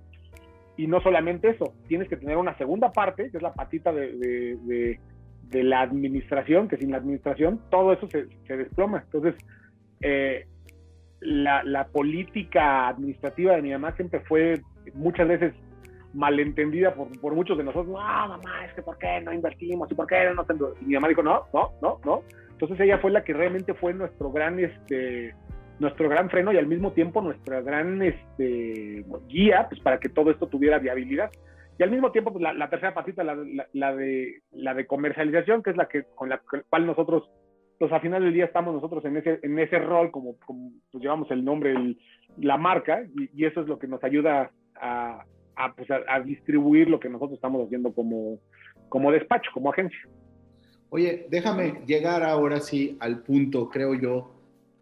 Y 0.76 0.88
no 0.88 1.02
solamente 1.02 1.50
eso, 1.50 1.74
tienes 1.88 2.10
que 2.10 2.18
tener 2.18 2.38
una 2.38 2.58
segunda 2.58 2.92
parte, 2.92 3.32
que 3.32 3.38
es 3.38 3.44
la 3.44 3.54
patita 3.54 3.92
de, 3.94 4.14
de, 4.14 5.00
de, 5.44 5.64
la 5.64 5.82
administración, 5.82 6.68
que 6.68 6.78
sin 6.78 6.92
la 6.92 6.98
administración 6.98 7.62
todo 7.72 7.94
eso 7.94 8.08
se, 8.10 8.28
se 8.46 8.58
desploma. 8.58 9.04
Entonces, 9.06 9.36
eh, 10.02 10.46
la, 11.22 11.64
la, 11.64 11.88
política 11.88 12.88
administrativa 12.90 13.56
de 13.56 13.62
mi 13.62 13.72
mamá 13.72 13.96
siempre 13.96 14.20
fue 14.22 14.62
muchas 14.94 15.28
veces 15.28 15.54
malentendida 16.14 16.94
por, 16.94 17.08
por, 17.20 17.34
muchos 17.34 17.58
de 17.58 17.64
nosotros. 17.64 17.88
No, 17.88 17.98
mamá, 17.98 18.66
es 18.66 18.74
que 18.74 18.82
¿por 18.82 18.98
qué 18.98 19.22
no 19.22 19.34
invertimos? 19.34 19.92
¿Y 19.92 19.96
por 19.96 20.08
qué 20.08 20.30
no? 20.36 20.46
Y 20.82 20.86
mi 20.86 20.94
mamá 20.96 21.08
dijo, 21.08 21.24
no, 21.24 21.46
no, 21.54 21.72
no, 21.82 22.00
no. 22.06 22.24
Entonces 22.52 22.80
ella 22.80 22.98
fue 22.98 23.12
la 23.12 23.24
que 23.24 23.34
realmente 23.34 23.74
fue 23.76 23.94
nuestro 23.94 24.32
gran, 24.32 24.60
este, 24.60 25.36
nuestro 25.80 26.10
gran 26.10 26.30
freno 26.30 26.52
y 26.52 26.58
al 26.58 26.68
mismo 26.68 26.92
tiempo 26.92 27.22
nuestra 27.22 27.62
gran 27.62 28.02
este, 28.02 29.06
guía 29.28 29.68
pues, 29.70 29.80
para 29.82 30.00
que 30.00 30.10
todo 30.10 30.32
esto 30.32 30.48
tuviera 30.48 30.80
viabilidad. 30.80 31.32
Y 31.80 31.84
al 31.84 31.92
mismo 31.92 32.12
tiempo, 32.12 32.34
pues, 32.34 32.42
la, 32.42 32.70
tercera 32.70 32.96
patita, 32.96 33.24
la, 33.24 33.38
la, 33.74 33.96
de, 33.96 34.42
la 34.52 34.74
de 34.74 34.88
comercialización, 34.88 35.62
que 35.62 35.70
es 35.70 35.78
la 35.78 35.88
que 35.88 36.06
con 36.16 36.30
la 36.30 36.42
cual 36.70 36.88
nosotros, 36.88 37.30
pues 37.80 37.92
al 37.92 38.02
final 38.02 38.24
del 38.24 38.34
día 38.34 38.46
estamos 38.46 38.74
nosotros 38.74 39.04
en 39.06 39.18
ese, 39.18 39.40
en 39.44 39.58
ese 39.60 39.80
rol, 39.80 40.12
como, 40.12 40.36
pues, 40.92 41.02
llevamos 41.02 41.30
el 41.32 41.44
nombre, 41.44 41.72
el, 41.72 41.98
la 42.38 42.58
marca, 42.58 43.04
y, 43.34 43.46
eso 43.46 43.62
es 43.62 43.68
lo 43.68 43.78
que 43.78 43.88
nos 43.88 44.04
ayuda 44.04 44.52
a, 44.76 45.24
a, 45.56 45.76
pues, 45.76 45.88
a, 45.92 46.20
distribuir 46.22 46.90
lo 46.90 47.00
que 47.00 47.10
nosotros 47.10 47.36
estamos 47.36 47.66
haciendo 47.66 47.92
como, 47.94 48.40
como 48.90 49.12
despacho, 49.12 49.52
como 49.54 49.72
agencia. 49.72 50.00
Oye, 50.90 51.28
déjame 51.30 51.82
llegar 51.86 52.24
ahora 52.24 52.60
sí 52.60 52.98
al 53.00 53.22
punto, 53.22 53.70
creo 53.70 53.94
yo, 53.94 54.32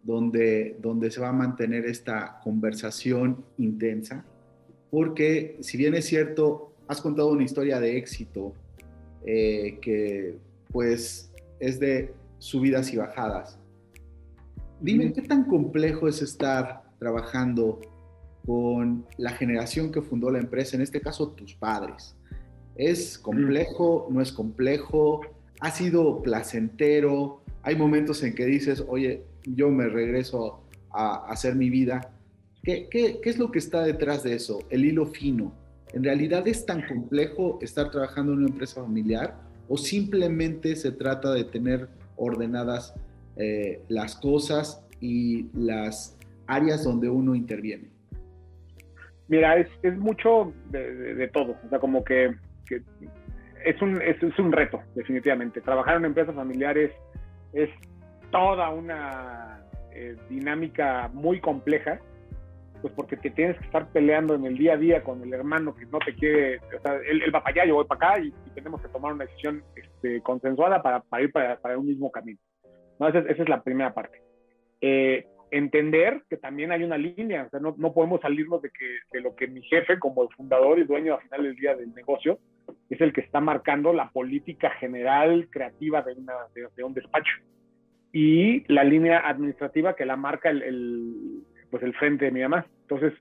donde, 0.02 0.76
donde 0.80 1.10
se 1.10 1.20
va 1.20 1.30
a 1.30 1.32
mantener 1.32 1.84
esta 1.84 2.38
conversación 2.44 3.44
intensa, 3.58 4.24
porque 4.90 5.56
si 5.60 5.76
bien 5.76 5.94
es 5.94 6.06
cierto, 6.06 6.72
has 6.86 7.00
contado 7.00 7.28
una 7.28 7.42
historia 7.42 7.80
de 7.80 7.96
éxito 7.96 8.54
eh, 9.24 9.78
que 9.82 10.36
pues 10.70 11.32
es 11.58 11.80
de 11.80 12.14
subidas 12.38 12.92
y 12.92 12.96
bajadas. 12.96 13.58
Dime, 14.80 15.12
¿qué 15.12 15.22
tan 15.22 15.44
complejo 15.44 16.06
es 16.08 16.20
estar 16.20 16.82
trabajando 16.98 17.80
con 18.44 19.06
la 19.16 19.30
generación 19.30 19.90
que 19.90 20.02
fundó 20.02 20.30
la 20.30 20.38
empresa, 20.38 20.76
en 20.76 20.82
este 20.82 21.00
caso 21.00 21.30
tus 21.30 21.54
padres? 21.54 22.16
¿Es 22.76 23.18
complejo? 23.18 24.08
¿No 24.10 24.20
es 24.20 24.32
complejo? 24.32 25.22
¿Ha 25.60 25.70
sido 25.70 26.22
placentero? 26.22 27.42
Hay 27.62 27.74
momentos 27.74 28.22
en 28.22 28.34
que 28.34 28.44
dices, 28.44 28.84
oye, 28.86 29.24
yo 29.44 29.70
me 29.70 29.88
regreso 29.88 30.62
a, 30.90 31.26
hacer 31.30 31.54
mi 31.54 31.70
vida. 31.70 32.12
¿Qué, 32.62 32.88
¿Qué, 32.90 33.20
qué, 33.22 33.30
es 33.30 33.38
lo 33.38 33.50
que 33.50 33.58
está 33.58 33.82
detrás 33.82 34.22
de 34.22 34.34
eso? 34.34 34.58
El 34.68 34.84
hilo 34.84 35.06
fino. 35.06 35.52
¿En 35.94 36.04
realidad 36.04 36.46
es 36.46 36.66
tan 36.66 36.86
complejo 36.86 37.58
estar 37.62 37.90
trabajando 37.90 38.32
en 38.32 38.38
una 38.40 38.48
empresa 38.48 38.82
familiar 38.82 39.40
o 39.68 39.78
simplemente 39.78 40.76
se 40.76 40.92
trata 40.92 41.32
de 41.32 41.44
tener 41.44 41.88
ordenadas 42.16 42.94
eh, 43.36 43.82
las 43.88 44.16
cosas 44.16 44.86
y 45.00 45.48
las 45.52 46.18
áreas 46.46 46.84
donde 46.84 47.08
uno 47.08 47.34
interviene? 47.34 47.90
Mira, 49.28 49.56
es, 49.58 49.98
mucho 49.98 50.52
de, 50.70 51.28
todo. 51.32 51.56
O 51.64 51.68
sea, 51.68 51.78
como 51.78 52.04
que, 52.04 52.34
es, 53.64 53.82
un, 53.82 54.00
es, 54.00 54.38
un 54.38 54.52
reto, 54.52 54.80
definitivamente. 54.94 55.60
Trabajar 55.60 55.96
en 55.96 56.04
empresas 56.04 56.34
familiares 56.34 56.92
es 57.52 57.68
toda 58.30 58.70
una 58.70 59.60
eh, 59.92 60.16
dinámica 60.30 61.10
muy 61.12 61.40
compleja, 61.40 62.00
pues 62.86 62.94
porque 62.94 63.16
te 63.16 63.30
tienes 63.30 63.58
que 63.58 63.64
estar 63.64 63.90
peleando 63.90 64.36
en 64.36 64.44
el 64.44 64.56
día 64.56 64.74
a 64.74 64.76
día 64.76 65.02
con 65.02 65.20
el 65.20 65.34
hermano 65.34 65.74
que 65.74 65.86
no 65.86 65.98
te 65.98 66.14
quiere, 66.14 66.58
o 66.58 66.80
sea, 66.80 67.00
él, 67.04 67.20
va 67.34 67.42
para 67.42 67.62
allá, 67.62 67.68
yo 67.68 67.74
voy 67.74 67.84
para 67.84 68.12
acá 68.12 68.22
y, 68.22 68.32
tenemos 68.54 68.80
que 68.80 68.86
tomar 68.88 69.12
una 69.12 69.24
decisión 69.24 69.64
este, 69.74 70.20
consensuada 70.20 70.80
para, 70.82 71.00
para 71.00 71.22
ir 71.24 71.32
para, 71.32 71.58
para, 71.58 71.76
un 71.76 71.86
mismo 71.86 72.12
camino. 72.12 72.38
¿no? 73.00 73.08
Esa, 73.08 73.18
es, 73.18 73.48
la 73.48 73.60
primera 73.60 73.92
parte. 73.92 74.22
Eh, 74.80 75.26
entender 75.50 76.22
que 76.30 76.36
también 76.36 76.70
hay 76.70 76.84
una 76.84 76.96
línea, 76.96 77.42
o 77.42 77.50
sea, 77.50 77.58
no, 77.58 77.74
no 77.76 77.92
podemos 77.92 78.20
salirnos 78.20 78.62
de, 78.62 78.70
que, 78.70 78.98
de 79.12 79.20
lo 79.20 79.34
que 79.34 79.48
mi 79.48 79.62
jefe 79.62 79.98
como 79.98 80.28
fundador 80.30 80.78
y 80.78 80.84
dueño 80.84 81.14
al 81.14 81.22
final 81.22 81.42
del 81.42 81.56
día 81.56 81.74
del 81.74 81.92
negocio 81.92 82.38
es 82.88 83.00
el 83.00 83.12
que 83.12 83.22
está 83.22 83.40
marcando 83.40 83.92
la 83.92 84.10
política 84.10 84.70
general 84.78 85.48
creativa 85.50 86.02
de, 86.02 86.12
una, 86.12 86.34
de 86.54 86.84
un 86.84 86.94
despacho 86.94 87.32
y 88.12 88.64
la 88.72 88.82
línea 88.82 89.28
administrativa 89.28 89.94
que 89.94 90.06
la 90.06 90.16
marca 90.16 90.48
el, 90.48 91.42
pues 91.78 91.82
el 91.82 91.98
frente 91.98 92.26
de 92.26 92.30
mi 92.30 92.42
mamá. 92.42 92.66
Entonces, 92.82 93.12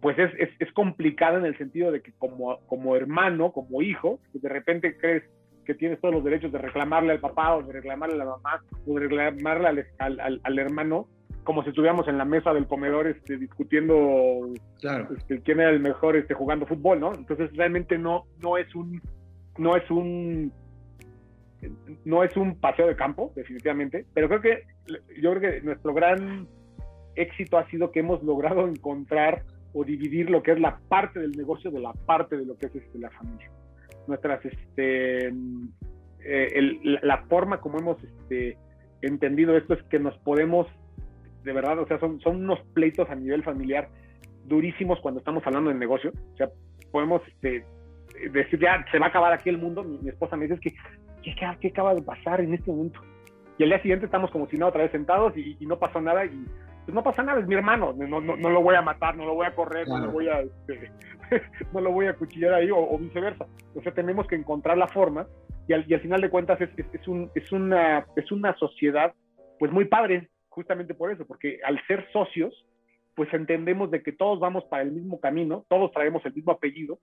pues 0.00 0.18
es, 0.18 0.30
es, 0.38 0.50
es, 0.60 0.72
complicado 0.72 1.38
en 1.38 1.46
el 1.46 1.58
sentido 1.58 1.90
de 1.90 2.00
que 2.00 2.12
como, 2.12 2.60
como 2.66 2.94
hermano, 2.94 3.50
como 3.52 3.82
hijo, 3.82 4.20
pues 4.30 4.42
de 4.42 4.48
repente 4.48 4.96
crees 4.96 5.24
que 5.64 5.74
tienes 5.74 6.00
todos 6.00 6.14
los 6.14 6.22
derechos 6.22 6.52
de 6.52 6.58
reclamarle 6.58 7.12
al 7.12 7.20
papá 7.20 7.56
o 7.56 7.62
de 7.62 7.72
reclamarle 7.72 8.14
a 8.14 8.18
la 8.18 8.24
mamá 8.24 8.62
o 8.86 8.94
de 8.94 9.00
reclamarle 9.00 9.86
al, 9.98 10.20
al, 10.20 10.40
al, 10.44 10.58
hermano, 10.60 11.08
como 11.42 11.64
si 11.64 11.70
estuviéramos 11.70 12.06
en 12.06 12.18
la 12.18 12.24
mesa 12.24 12.54
del 12.54 12.68
comedor 12.68 13.08
este, 13.08 13.36
discutiendo 13.36 14.52
claro. 14.78 15.08
este, 15.16 15.40
quién 15.40 15.58
era 15.58 15.70
el 15.70 15.80
mejor 15.80 16.16
este, 16.16 16.34
jugando 16.34 16.66
fútbol, 16.66 17.00
¿no? 17.00 17.12
Entonces 17.14 17.50
realmente 17.56 17.98
no, 17.98 18.26
no 18.40 18.58
es 18.58 18.72
un 18.76 19.02
no 19.58 19.76
es 19.76 19.90
un 19.90 20.52
no 22.04 22.22
es 22.22 22.36
un 22.36 22.60
paseo 22.60 22.86
de 22.86 22.94
campo, 22.94 23.32
definitivamente, 23.34 24.06
pero 24.14 24.28
creo 24.28 24.40
que 24.40 24.62
yo 25.20 25.34
creo 25.34 25.40
que 25.40 25.60
nuestro 25.62 25.92
gran 25.94 26.46
éxito 27.16 27.58
ha 27.58 27.68
sido 27.70 27.90
que 27.90 28.00
hemos 28.00 28.22
logrado 28.22 28.68
encontrar 28.68 29.42
o 29.72 29.84
dividir 29.84 30.30
lo 30.30 30.42
que 30.42 30.52
es 30.52 30.60
la 30.60 30.78
parte 30.88 31.20
del 31.20 31.32
negocio 31.32 31.70
de 31.70 31.80
la 31.80 31.92
parte 31.92 32.36
de 32.36 32.46
lo 32.46 32.56
que 32.56 32.66
es 32.66 32.76
este, 32.76 32.98
la 32.98 33.10
familia. 33.10 33.50
Nuestras, 34.06 34.44
este, 34.44 35.28
eh, 36.24 36.98
la 37.02 37.18
forma 37.24 37.60
como 37.60 37.78
hemos 37.78 38.02
este, 38.02 38.56
entendido 39.02 39.56
esto 39.56 39.74
es 39.74 39.82
que 39.84 39.98
nos 39.98 40.16
podemos, 40.18 40.66
de 41.44 41.52
verdad, 41.52 41.78
o 41.78 41.86
sea, 41.86 41.98
son, 41.98 42.20
son 42.20 42.36
unos 42.36 42.60
pleitos 42.72 43.10
a 43.10 43.14
nivel 43.14 43.42
familiar 43.42 43.88
durísimos 44.44 45.00
cuando 45.00 45.18
estamos 45.18 45.44
hablando 45.46 45.70
de 45.70 45.76
negocio. 45.76 46.12
O 46.34 46.36
sea, 46.36 46.48
podemos 46.92 47.20
este, 47.26 47.64
decir, 48.30 48.60
ya 48.60 48.84
se 48.90 48.98
va 48.98 49.06
a 49.06 49.08
acabar 49.08 49.32
aquí 49.32 49.48
el 49.48 49.58
mundo. 49.58 49.82
Mi, 49.82 49.98
mi 49.98 50.08
esposa 50.10 50.36
me 50.36 50.46
dice 50.46 50.60
que 50.60 50.74
¿qué, 51.34 51.68
acaba 51.68 51.94
de 51.94 52.02
pasar 52.02 52.40
en 52.40 52.54
este 52.54 52.70
momento? 52.70 53.00
Y 53.58 53.62
al 53.62 53.70
día 53.70 53.82
siguiente 53.82 54.06
estamos 54.06 54.30
como 54.30 54.48
si 54.48 54.56
no, 54.56 54.68
otra 54.68 54.82
vez 54.82 54.92
sentados 54.92 55.36
y, 55.36 55.56
no 55.66 55.78
pasó 55.78 56.00
nada 56.00 56.24
y 56.24 56.44
pues 56.86 56.94
no 56.94 57.02
pasa 57.02 57.24
nada, 57.24 57.40
es 57.40 57.48
mi 57.48 57.56
hermano, 57.56 57.92
no, 57.92 58.20
no, 58.20 58.36
no, 58.36 58.48
lo 58.48 58.62
voy 58.62 58.76
a 58.76 58.82
matar, 58.82 59.16
no 59.16 59.26
lo 59.26 59.34
voy 59.34 59.46
a 59.46 59.56
correr, 59.56 59.88
no 59.88 59.98
lo 59.98 60.12
voy 60.12 60.28
a, 60.28 60.40
este, 60.40 60.92
no 61.72 61.80
lo 61.80 61.90
voy 61.90 62.06
a 62.06 62.14
cuchillar 62.14 62.54
ahí 62.54 62.70
o, 62.70 62.96
viceversa. 62.96 63.44
O 63.74 63.82
sea, 63.82 63.92
tenemos 63.92 64.28
que 64.28 64.36
encontrar 64.36 64.78
la 64.78 64.86
forma 64.86 65.26
y 65.66 65.72
al, 65.72 65.84
y 65.88 65.94
al 65.94 66.00
final 66.00 66.20
de 66.20 66.30
cuentas 66.30 66.60
es, 66.60 66.70
es, 66.78 67.08
un, 67.08 67.28
es, 67.34 67.50
una, 67.50 68.06
es 68.14 68.30
una 68.30 68.56
sociedad 68.56 69.12
pues 69.58 69.72
muy 69.72 69.86
padre, 69.86 70.28
justamente 70.48 70.94
por 70.94 71.10
eso, 71.10 71.26
porque 71.26 71.58
al 71.64 71.84
ser 71.88 72.06
socios, 72.12 72.66
pues 73.16 73.34
entendemos 73.34 73.90
de 73.90 74.04
que 74.04 74.12
todos 74.12 74.38
vamos 74.38 74.62
para 74.66 74.84
el 74.84 74.92
mismo 74.92 75.18
camino, 75.18 75.64
todos 75.68 75.90
traemos 75.90 76.24
el 76.24 76.34
mismo 76.34 76.52
apellido 76.52 77.00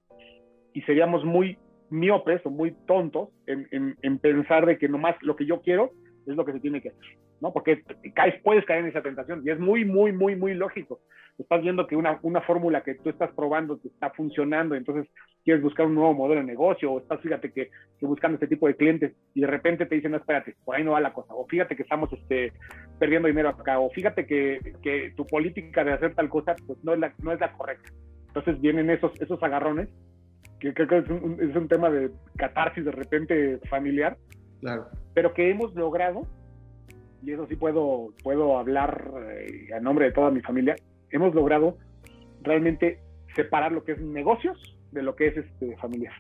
y 0.71 0.81
seríamos 0.83 1.25
muy 1.25 1.57
miopes 1.89 2.39
o 2.45 2.49
muy 2.49 2.71
tontos 2.87 3.29
en, 3.47 3.67
en, 4.01 4.17
pensar 4.19 4.65
de 4.65 4.77
que 4.77 4.87
nomás 4.87 5.15
lo 5.21 5.35
que 5.35 5.45
yo 5.45 5.59
quiero 5.61 5.91
es 6.25 6.37
lo 6.37 6.45
que 6.45 6.53
se 6.53 6.61
tiene 6.61 6.81
que 6.81 6.89
hacer, 6.89 7.17
¿no? 7.43 7.51
Porque 7.51 7.83
caes, 8.15 8.41
puedes 8.41 8.65
caer 8.65 8.79
en 8.79 8.89
esa 8.89 9.01
tentación 9.01 9.41
y 9.45 9.51
es 9.51 9.59
muy, 9.59 9.83
muy, 9.83 10.13
muy, 10.13 10.35
muy 10.37 10.53
lógico. 10.53 11.01
Estás 11.37 11.61
viendo 11.61 11.85
que 11.87 11.97
una, 11.97 12.17
una 12.21 12.39
fórmula 12.41 12.83
que 12.83 12.95
tú 12.95 13.09
estás 13.09 13.31
probando 13.33 13.77
te 13.77 13.89
está 13.89 14.11
funcionando, 14.11 14.75
entonces 14.75 15.11
quieres 15.43 15.61
buscar 15.61 15.85
un 15.85 15.95
nuevo 15.95 16.13
modelo 16.13 16.39
de 16.39 16.47
negocio 16.47 16.89
o 16.89 16.99
estás, 16.99 17.19
fíjate, 17.19 17.51
que, 17.51 17.69
que 17.99 18.05
buscando 18.05 18.35
este 18.35 18.47
tipo 18.47 18.67
de 18.67 18.77
clientes 18.77 19.13
y 19.33 19.41
de 19.41 19.47
repente 19.47 19.85
te 19.85 19.95
dicen, 19.95 20.11
no, 20.11 20.17
espérate, 20.17 20.55
por 20.63 20.75
ahí 20.75 20.85
no 20.85 20.91
va 20.91 21.01
la 21.01 21.11
cosa, 21.11 21.33
o 21.33 21.45
fíjate 21.45 21.75
que 21.75 21.83
estamos 21.83 22.13
este, 22.13 22.53
perdiendo 22.97 23.27
dinero 23.27 23.49
acá, 23.49 23.79
o 23.79 23.89
fíjate 23.89 24.25
que, 24.25 24.59
que 24.81 25.11
tu 25.17 25.27
política 25.27 25.83
de 25.83 25.91
hacer 25.91 26.15
tal 26.15 26.29
cosa 26.29 26.55
pues 26.65 26.81
no 26.83 26.93
es 26.93 26.99
la, 26.99 27.13
no 27.21 27.33
es 27.33 27.41
la 27.41 27.51
correcta. 27.51 27.91
Entonces 28.27 28.61
vienen 28.61 28.89
esos, 28.89 29.19
esos 29.21 29.43
agarrones 29.43 29.89
que 30.61 30.73
creo 30.73 30.87
que 30.87 30.97
es 30.99 31.09
un, 31.09 31.37
es 31.41 31.53
un 31.57 31.67
tema 31.67 31.89
de 31.89 32.09
catarsis 32.37 32.85
de 32.85 32.91
repente 32.91 33.59
familiar, 33.69 34.17
claro. 34.61 34.87
pero 35.13 35.33
que 35.33 35.49
hemos 35.49 35.75
logrado, 35.75 36.25
y 37.25 37.31
eso 37.31 37.47
sí 37.47 37.55
puedo, 37.55 38.13
puedo 38.23 38.57
hablar 38.57 39.11
eh, 39.31 39.69
a 39.75 39.79
nombre 39.79 40.05
de 40.05 40.11
toda 40.11 40.31
mi 40.31 40.41
familia, 40.41 40.75
hemos 41.09 41.33
logrado 41.33 41.77
realmente 42.41 42.99
separar 43.35 43.71
lo 43.71 43.83
que 43.83 43.93
es 43.93 44.01
negocios 44.01 44.77
de 44.91 45.03
lo 45.03 45.15
que 45.15 45.27
es 45.27 45.37
este, 45.37 45.75
familiar. 45.77 46.13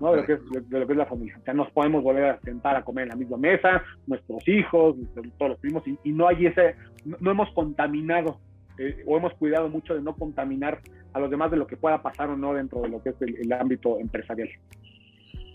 ¿no? 0.00 0.12
De, 0.12 0.18
lo 0.18 0.26
que 0.26 0.32
es, 0.34 0.40
de, 0.70 0.78
lo 0.78 0.86
que 0.86 0.92
es 0.92 0.98
la 0.98 1.06
familia. 1.06 1.36
O 1.40 1.44
sea, 1.44 1.54
nos 1.54 1.70
podemos 1.72 2.02
volver 2.02 2.24
a 2.24 2.40
sentar 2.40 2.76
a 2.76 2.84
comer 2.84 3.04
en 3.04 3.08
la 3.10 3.16
misma 3.16 3.36
mesa, 3.36 3.82
nuestros 4.06 4.46
hijos, 4.48 4.96
todos 5.38 5.50
los 5.50 5.58
primos, 5.58 5.82
y, 5.86 6.12
no 6.12 6.28
hay 6.28 6.46
ese, 6.46 6.76
no, 7.04 7.30
hemos 7.30 7.50
contaminado 7.52 8.38
eh, 8.78 9.02
o 9.06 9.16
hemos 9.16 9.34
cuidado 9.34 9.68
mucho 9.68 9.94
de 9.94 10.02
no 10.02 10.14
contaminar 10.14 10.80
a 11.12 11.20
los 11.20 11.30
demás 11.30 11.50
de 11.50 11.58
lo 11.58 11.66
que 11.66 11.76
pueda 11.76 12.02
pasar 12.02 12.30
o 12.30 12.36
no 12.36 12.54
dentro 12.54 12.80
de 12.80 12.88
lo 12.88 13.02
que 13.02 13.10
es 13.10 13.16
el, 13.20 13.52
ámbito 13.52 13.98
empresarial. 14.00 14.48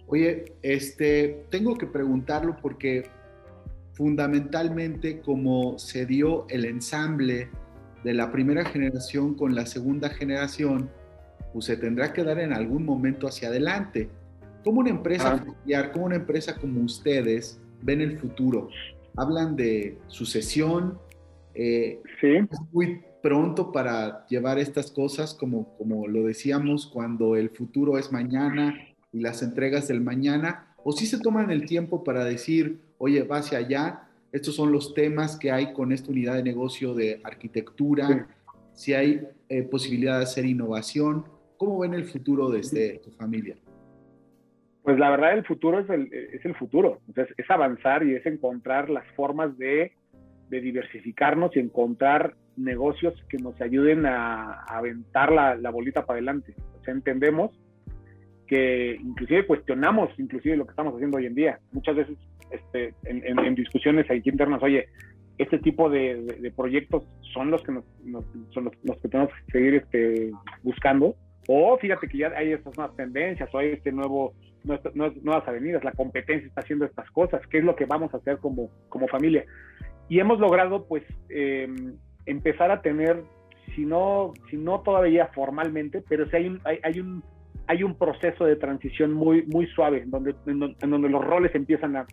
Oye, 0.07 0.45
este, 0.61 1.45
tengo 1.49 1.75
que 1.75 1.85
preguntarlo 1.85 2.55
porque 2.61 3.03
fundamentalmente 3.99 5.19
como 5.19 5.77
se 5.77 6.05
dio 6.05 6.47
el 6.47 6.63
ensamble 6.63 7.49
de 8.05 8.13
la 8.13 8.31
primera 8.31 8.63
generación 8.63 9.35
con 9.35 9.53
la 9.55 9.65
segunda 9.65 10.07
generación, 10.07 10.89
pues 11.51 11.65
se 11.65 11.75
tendrá 11.75 12.13
que 12.13 12.23
dar 12.23 12.39
en 12.39 12.53
algún 12.53 12.85
momento 12.85 13.27
hacia 13.27 13.49
adelante. 13.49 14.07
¿Cómo 14.63 14.79
una 14.79 14.89
empresa 14.89 15.33
ah. 15.33 15.37
familiar, 15.39 15.91
como 15.91 16.05
una 16.05 16.15
empresa 16.15 16.55
como 16.55 16.79
ustedes 16.79 17.59
ven 17.81 17.99
el 17.99 18.17
futuro? 18.17 18.69
Hablan 19.17 19.57
de 19.57 19.97
sucesión, 20.07 20.97
eh, 21.53 21.99
sí. 22.21 22.37
es 22.37 22.59
muy 22.71 23.01
pronto 23.21 23.73
para 23.73 24.25
llevar 24.27 24.59
estas 24.59 24.91
cosas, 24.91 25.33
como, 25.33 25.75
como 25.77 26.07
lo 26.07 26.23
decíamos, 26.23 26.87
cuando 26.87 27.35
el 27.35 27.49
futuro 27.49 27.97
es 27.97 28.13
mañana 28.13 28.79
y 29.11 29.19
las 29.19 29.43
entregas 29.43 29.89
del 29.89 29.99
mañana, 29.99 30.73
o 30.85 30.93
si 30.93 31.05
se 31.05 31.19
toman 31.19 31.51
el 31.51 31.65
tiempo 31.65 32.05
para 32.05 32.23
decir, 32.23 32.87
oye, 32.99 33.23
va 33.23 33.37
hacia 33.37 33.57
allá, 33.57 34.03
estos 34.31 34.55
son 34.55 34.71
los 34.71 34.93
temas 34.93 35.37
que 35.39 35.51
hay 35.51 35.73
con 35.73 35.91
esta 35.91 36.11
unidad 36.11 36.35
de 36.35 36.43
negocio 36.43 36.93
de 36.93 37.19
arquitectura, 37.23 38.27
si 38.73 38.93
hay 38.93 39.27
eh, 39.49 39.63
posibilidad 39.63 40.17
de 40.17 40.23
hacer 40.23 40.45
innovación. 40.45 41.25
¿Cómo 41.57 41.79
ven 41.79 41.95
el 41.95 42.05
futuro 42.05 42.49
desde 42.49 42.99
tu 42.99 43.09
familia? 43.11 43.55
Pues 44.83 44.97
la 44.99 45.09
verdad 45.09 45.33
el 45.33 45.45
futuro 45.45 45.79
es 45.79 45.89
el, 45.89 46.13
es 46.13 46.45
el 46.45 46.55
futuro, 46.55 46.99
es, 47.15 47.49
avanzar 47.49 48.03
y 48.03 48.15
es 48.15 48.25
encontrar 48.25 48.89
las 48.89 49.05
formas 49.15 49.57
de, 49.57 49.91
de 50.49 50.61
diversificarnos 50.61 51.55
y 51.55 51.59
encontrar 51.59 52.35
negocios 52.55 53.13
que 53.29 53.37
nos 53.37 53.59
ayuden 53.61 54.05
a, 54.05 54.63
aventar 54.65 55.31
la, 55.31 55.55
la, 55.55 55.69
bolita 55.69 56.05
para 56.05 56.17
adelante. 56.17 56.53
O 56.79 56.83
sea, 56.83 56.93
entendemos 56.93 57.51
que 58.47 58.95
inclusive 58.95 59.45
cuestionamos 59.45 60.09
inclusive 60.17 60.57
lo 60.57 60.65
que 60.65 60.71
estamos 60.71 60.95
haciendo 60.95 61.17
hoy 61.17 61.25
en 61.25 61.35
día. 61.35 61.59
Muchas 61.71 61.95
veces 61.95 62.17
este, 62.51 62.93
en, 63.05 63.39
en, 63.39 63.55
discusiones 63.55 64.09
aquí 64.09 64.29
internas, 64.29 64.61
oye, 64.63 64.87
este 65.37 65.57
tipo 65.59 65.89
de, 65.89 66.21
de, 66.21 66.51
proyectos 66.51 67.03
son 67.33 67.49
los 67.49 67.63
que 67.63 67.71
nos, 67.71 67.85
son 68.51 68.65
los, 68.83 68.97
que 68.97 69.07
tenemos 69.07 69.31
que 69.33 69.51
seguir 69.51 69.75
este, 69.75 70.31
buscando. 70.63 71.15
O 71.47 71.77
fíjate 71.77 72.07
que 72.07 72.17
ya 72.17 72.27
hay 72.35 72.51
estas 72.51 72.77
nuevas 72.77 72.95
tendencias, 72.95 73.49
o 73.53 73.57
hay 73.57 73.69
este 73.69 73.91
nuevo, 73.91 74.33
nuevas 74.93 75.47
avenidas, 75.47 75.83
la 75.83 75.93
competencia 75.93 76.47
está 76.47 76.61
haciendo 76.61 76.85
estas 76.85 77.09
cosas, 77.11 77.41
¿qué 77.47 77.59
es 77.59 77.63
lo 77.63 77.75
que 77.75 77.85
vamos 77.85 78.13
a 78.13 78.17
hacer 78.17 78.37
como, 78.37 78.69
como 78.89 79.07
familia? 79.07 79.45
Y 80.09 80.19
hemos 80.19 80.39
logrado 80.39 80.85
pues 80.85 81.03
em, 81.29 81.95
empezar 82.25 82.69
a 82.69 82.81
tener, 82.81 83.23
si 83.75 83.85
no, 83.85 84.33
si 84.49 84.57
no 84.57 84.81
todavía 84.81 85.27
formalmente, 85.27 86.03
pero 86.07 86.29
sí 86.29 86.35
hay 86.35 86.47
un, 86.47 86.61
hay, 86.65 86.79
hay 86.83 86.99
un 86.99 87.23
hay 87.67 87.83
un 87.83 87.93
proceso 87.93 88.45
de 88.45 88.55
transición 88.55 89.13
muy, 89.13 89.43
muy 89.45 89.67
suave, 89.67 90.01
en 90.01 90.09
donde, 90.09 90.33
en 90.47 90.89
donde 90.89 91.07
los 91.07 91.23
roles 91.23 91.53
empiezan 91.53 91.97
a, 91.97 92.07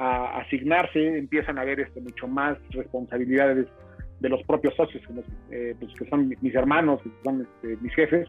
a 0.00 0.38
asignarse, 0.38 1.18
empiezan 1.18 1.58
a 1.58 1.60
haber 1.60 1.80
este, 1.80 2.00
mucho 2.00 2.26
más 2.26 2.56
responsabilidades 2.70 3.68
de 4.20 4.28
los 4.30 4.42
propios 4.44 4.74
socios, 4.74 5.02
que, 5.06 5.70
eh, 5.70 5.76
pues, 5.78 5.92
que 5.94 6.08
son 6.08 6.34
mis 6.40 6.54
hermanos, 6.54 7.02
que 7.02 7.10
son 7.22 7.42
este, 7.42 7.76
mis 7.82 7.94
jefes, 7.94 8.26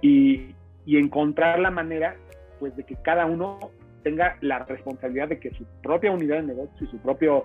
y, 0.00 0.54
y, 0.86 0.96
encontrar 0.96 1.60
la 1.60 1.70
manera 1.70 2.16
pues, 2.58 2.74
de 2.74 2.84
que 2.84 2.96
cada 3.02 3.26
uno 3.26 3.58
tenga 4.02 4.38
la 4.40 4.60
responsabilidad 4.60 5.28
de 5.28 5.38
que 5.38 5.50
su 5.50 5.66
propia 5.82 6.10
unidad 6.10 6.36
de 6.36 6.54
negocio 6.54 6.86
y 6.86 6.90
su 6.90 6.98
propio 6.98 7.44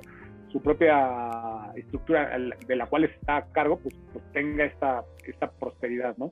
su 0.54 0.62
propia 0.62 1.74
estructura 1.76 2.32
de 2.66 2.76
la 2.78 2.86
cual 2.86 3.04
está 3.04 3.36
a 3.36 3.52
cargo, 3.52 3.78
pues, 3.80 3.94
pues 4.14 4.24
tenga 4.32 4.64
esta, 4.64 5.04
esta 5.28 5.52
prosperidad, 5.52 6.16
¿no? 6.16 6.32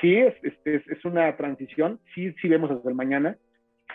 Sí, 0.00 0.16
es, 0.16 0.34
es, 0.44 0.86
es 0.86 1.04
una 1.04 1.36
transición, 1.36 1.98
sí, 2.14 2.32
sí 2.40 2.48
vemos 2.48 2.70
desde 2.70 2.88
el 2.88 2.94
mañana, 2.94 3.36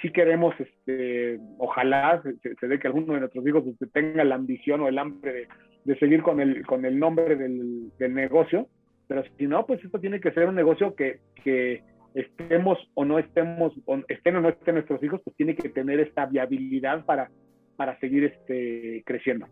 sí 0.01 0.11
queremos, 0.11 0.53
este, 0.59 1.39
ojalá 1.57 2.21
se, 2.23 2.55
se, 2.55 2.67
dé 2.67 2.79
que 2.79 2.87
alguno 2.87 3.13
de 3.13 3.21
nuestros 3.21 3.45
hijos 3.45 3.65
este, 3.67 3.87
tenga 3.87 4.23
la 4.23 4.35
ambición 4.35 4.81
o 4.81 4.87
el 4.87 4.97
hambre 4.97 5.33
de, 5.33 5.47
de 5.85 5.99
seguir 5.99 6.21
con 6.21 6.39
el, 6.39 6.65
con 6.65 6.85
el 6.85 6.99
nombre 6.99 7.35
del, 7.35 7.91
del, 7.97 8.13
negocio, 8.13 8.67
pero 9.07 9.23
si 9.37 9.47
no, 9.47 9.65
pues 9.65 9.83
esto 9.83 9.99
tiene 9.99 10.19
que 10.19 10.31
ser 10.31 10.47
un 10.47 10.55
negocio 10.55 10.95
que, 10.95 11.19
que 11.43 11.83
estemos 12.13 12.77
o 12.93 13.05
no 13.05 13.19
estemos, 13.19 13.73
o 13.85 13.99
estén 14.07 14.35
o 14.35 14.41
no 14.41 14.49
estén 14.49 14.75
nuestros 14.75 15.01
hijos, 15.03 15.21
pues 15.23 15.35
tiene 15.35 15.55
que 15.55 15.69
tener 15.69 15.99
esta 15.99 16.25
viabilidad 16.25 17.05
para, 17.05 17.29
para 17.75 17.99
seguir 17.99 18.25
este, 18.25 19.03
creciendo. 19.05 19.47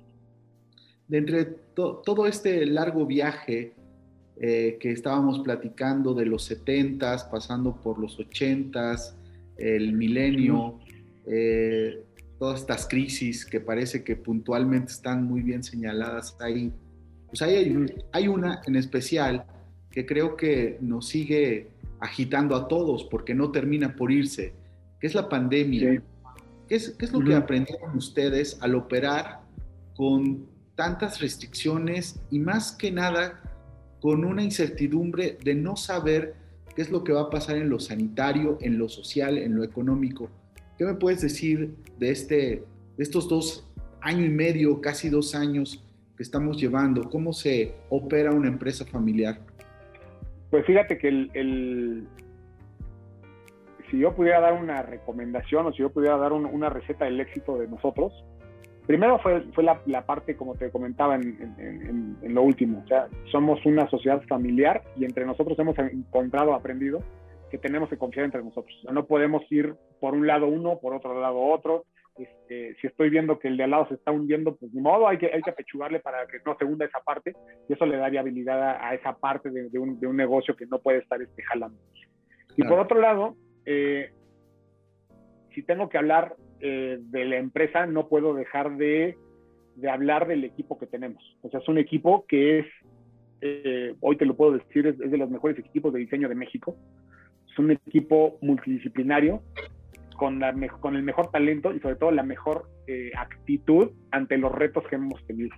De 1.07 1.17
entre 1.17 1.45
to, 1.75 2.01
todo 2.05 2.25
este 2.25 2.65
largo 2.65 3.05
viaje 3.05 3.73
eh, 4.39 4.77
que 4.79 4.91
estábamos 4.91 5.39
platicando 5.39 6.13
de 6.13 6.25
los 6.25 6.49
70s, 6.49 7.29
pasando 7.29 7.75
por 7.75 7.99
los 7.99 8.17
80s, 8.17 9.15
el 9.57 9.93
milenio, 9.93 10.79
eh, 11.27 12.03
todas 12.39 12.61
estas 12.61 12.87
crisis 12.87 13.45
que 13.45 13.59
parece 13.59 14.03
que 14.03 14.15
puntualmente 14.15 14.91
están 14.91 15.23
muy 15.23 15.41
bien 15.41 15.63
señaladas 15.63 16.35
ahí. 16.39 16.73
Pues 17.27 17.41
ahí 17.41 17.55
hay, 17.55 17.85
hay 18.11 18.27
una 18.27 18.61
en 18.65 18.75
especial 18.75 19.45
que 19.91 20.05
creo 20.05 20.35
que 20.35 20.77
nos 20.81 21.07
sigue 21.07 21.69
agitando 21.99 22.55
a 22.55 22.67
todos 22.67 23.03
porque 23.05 23.35
no 23.35 23.51
termina 23.51 23.95
por 23.95 24.11
irse, 24.11 24.53
que 24.99 25.07
es 25.07 25.13
la 25.13 25.29
pandemia. 25.29 26.01
¿Qué, 26.67 26.75
es, 26.75 26.89
¿Qué, 26.91 27.05
es, 27.05 27.11
lo 27.11 27.23
que 27.23 27.35
aprendieron 27.35 27.95
ustedes 27.95 28.57
al 28.61 28.75
operar 28.75 29.41
con 29.95 30.47
tantas 30.75 31.19
restricciones 31.19 32.19
y 32.31 32.39
más 32.39 32.71
que 32.71 32.91
nada 32.91 33.41
con 34.01 34.25
una 34.25 34.41
incertidumbre 34.41 35.37
de 35.43 35.53
no 35.53 35.75
saber 35.75 36.40
qué 36.76 36.82
es 36.82 36.91
lo 36.91 37.03
que 37.03 37.13
va 37.13 37.22
a 37.22 37.30
pasar 37.30 37.57
en 37.57 37.69
lo 37.69 37.80
sanitario, 37.80 38.57
en 38.61 38.78
lo 38.78 38.89
social, 38.89 39.38
en 39.38 39.55
lo 39.55 39.63
económico. 39.63 40.30
¿Qué 40.78 40.86
me 40.86 40.95
puedes 40.95 41.22
decir 41.22 41.76
de, 41.99 42.11
este, 42.11 42.63
de 42.97 43.03
estos 43.03 43.30
dos 43.30 43.69
años 44.01 44.26
y 44.26 44.30
medio, 44.30 44.82
casi 44.82 45.09
dos 45.09 45.36
años 45.36 45.84
que 46.17 46.24
estamos 46.24 46.59
llevando? 46.59 47.09
¿Cómo 47.09 47.34
se 47.34 47.76
opera 47.89 48.32
una 48.32 48.47
empresa 48.47 48.86
familiar? 48.86 49.39
Pues 50.49 50.65
fíjate 50.65 50.97
que 50.97 51.07
el, 51.07 52.07
si 53.89 53.99
yo 53.99 54.15
pudiera 54.15 54.39
dar 54.39 54.53
una 54.53 54.82
recomendación 54.82 55.65
o 55.65 55.72
si 55.72 55.80
yo 55.80 55.91
pudiera 55.91 56.17
dar 56.17 56.34
un, 56.34 56.45
una 56.45 56.69
receta 56.69 57.05
del 57.05 57.19
éxito 57.19 57.57
de 57.57 57.67
nosotros, 57.67 58.11
primero 58.88 59.19
fue, 59.19 59.41
fue 59.53 59.63
la, 59.63 59.82
la, 59.86 60.05
parte, 60.05 60.36
como 60.36 60.55
te 60.55 60.71
comentaba 60.71 61.15
en, 61.15 61.55
en, 61.57 62.17
en, 62.21 62.34
lo 62.34 62.43
último, 62.43 62.82
o 62.84 62.88
sea, 62.88 63.07
somos 63.32 63.65
una 63.65 63.89
sociedad 63.89 64.21
familiar 64.27 64.84
y 64.97 65.05
entre 65.05 65.25
nosotros 65.25 65.57
hemos 65.59 65.77
encontrado, 65.77 66.53
aprendido 66.53 67.01
que 67.51 67.57
tenemos 67.57 67.89
que 67.89 67.97
confiar 67.97 68.25
entre 68.25 68.41
nosotros. 68.41 68.73
O 68.79 68.82
sea, 68.84 68.93
no 68.93 69.05
podemos 69.05 69.43
ir 69.51 69.75
por 69.99 70.13
un 70.13 70.25
lado 70.25 70.47
uno, 70.47 70.79
por 70.79 70.95
otro 70.95 71.19
lado 71.19 71.38
otro. 71.38 71.84
Este, 72.17 72.75
si 72.79 72.88
estoy 72.88 73.09
viendo 73.09 73.39
que 73.39 73.49
el 73.49 73.57
de 73.57 73.63
al 73.63 73.71
lado 73.71 73.88
se 73.88 73.95
está 73.95 74.11
hundiendo, 74.11 74.55
pues 74.55 74.73
ni 74.73 74.82
modo, 74.82 75.07
hay 75.07 75.17
que, 75.17 75.27
hay 75.27 75.41
que 75.41 75.49
apechugarle 75.49 75.99
para 75.99 76.25
que 76.27 76.38
no 76.45 76.55
se 76.57 76.65
hunda 76.65 76.86
esa 76.86 76.99
parte 77.01 77.34
y 77.67 77.73
eso 77.73 77.86
le 77.86 77.97
da 77.97 78.09
viabilidad 78.09 78.61
a, 78.61 78.89
a 78.89 78.95
esa 78.95 79.17
parte 79.17 79.49
de, 79.49 79.69
de, 79.69 79.79
un, 79.79 79.99
de, 79.99 80.07
un, 80.07 80.15
negocio 80.15 80.55
que 80.55 80.65
no 80.65 80.79
puede 80.79 80.99
estar 80.99 81.21
este, 81.21 81.43
jalando. 81.43 81.77
Claro. 81.93 82.11
Y 82.57 82.63
por 82.63 82.79
otro 82.79 82.99
lado, 82.99 83.36
eh, 83.65 84.11
si 85.53 85.63
tengo 85.63 85.89
que 85.89 85.97
hablar 85.97 86.36
eh, 86.62 86.97
de 86.99 87.26
la 87.26 87.38
empresa, 87.38 87.86
no 87.86 88.07
puedo 88.07 88.34
dejar 88.34 88.78
de, 88.78 89.18
de, 89.76 89.89
hablar 89.89 90.28
del 90.28 90.43
equipo 90.43 90.78
que 90.78 90.88
tenemos. 90.88 91.24
O 91.41 91.49
sea, 91.49 91.59
es 91.59 91.68
un 91.68 91.78
equipo 91.78 92.26
que 92.28 92.59
es, 92.59 92.66
eh, 93.41 93.95
hoy 93.99 94.18
te 94.18 94.26
lo 94.26 94.36
puedo 94.36 94.53
decir, 94.53 94.88
es, 94.88 94.97
de 94.97 95.18
los 95.18 95.30
mejores 95.30 95.57
equipos 95.59 95.93
de 95.93 95.99
diseño 95.99 96.30
de 96.30 96.36
México. 96.36 96.76
Es 97.51 97.59
un 97.59 97.72
equipo 97.72 98.38
multidisciplinario, 98.41 99.41
con, 100.22 100.39
la, 100.39 100.53
con 100.80 100.95
el 100.95 101.01
mejor 101.01 101.32
talento 101.32 101.74
y 101.74 101.80
sobre 101.80 101.95
todo 101.95 102.12
la 102.12 102.22
mejor 102.22 102.70
eh, 102.86 103.12
actitud 103.18 103.89
ante 104.12 104.38
los 104.38 104.51
retos 104.51 104.84
que 104.88 104.95
hemos 104.95 105.26
tenido. 105.26 105.49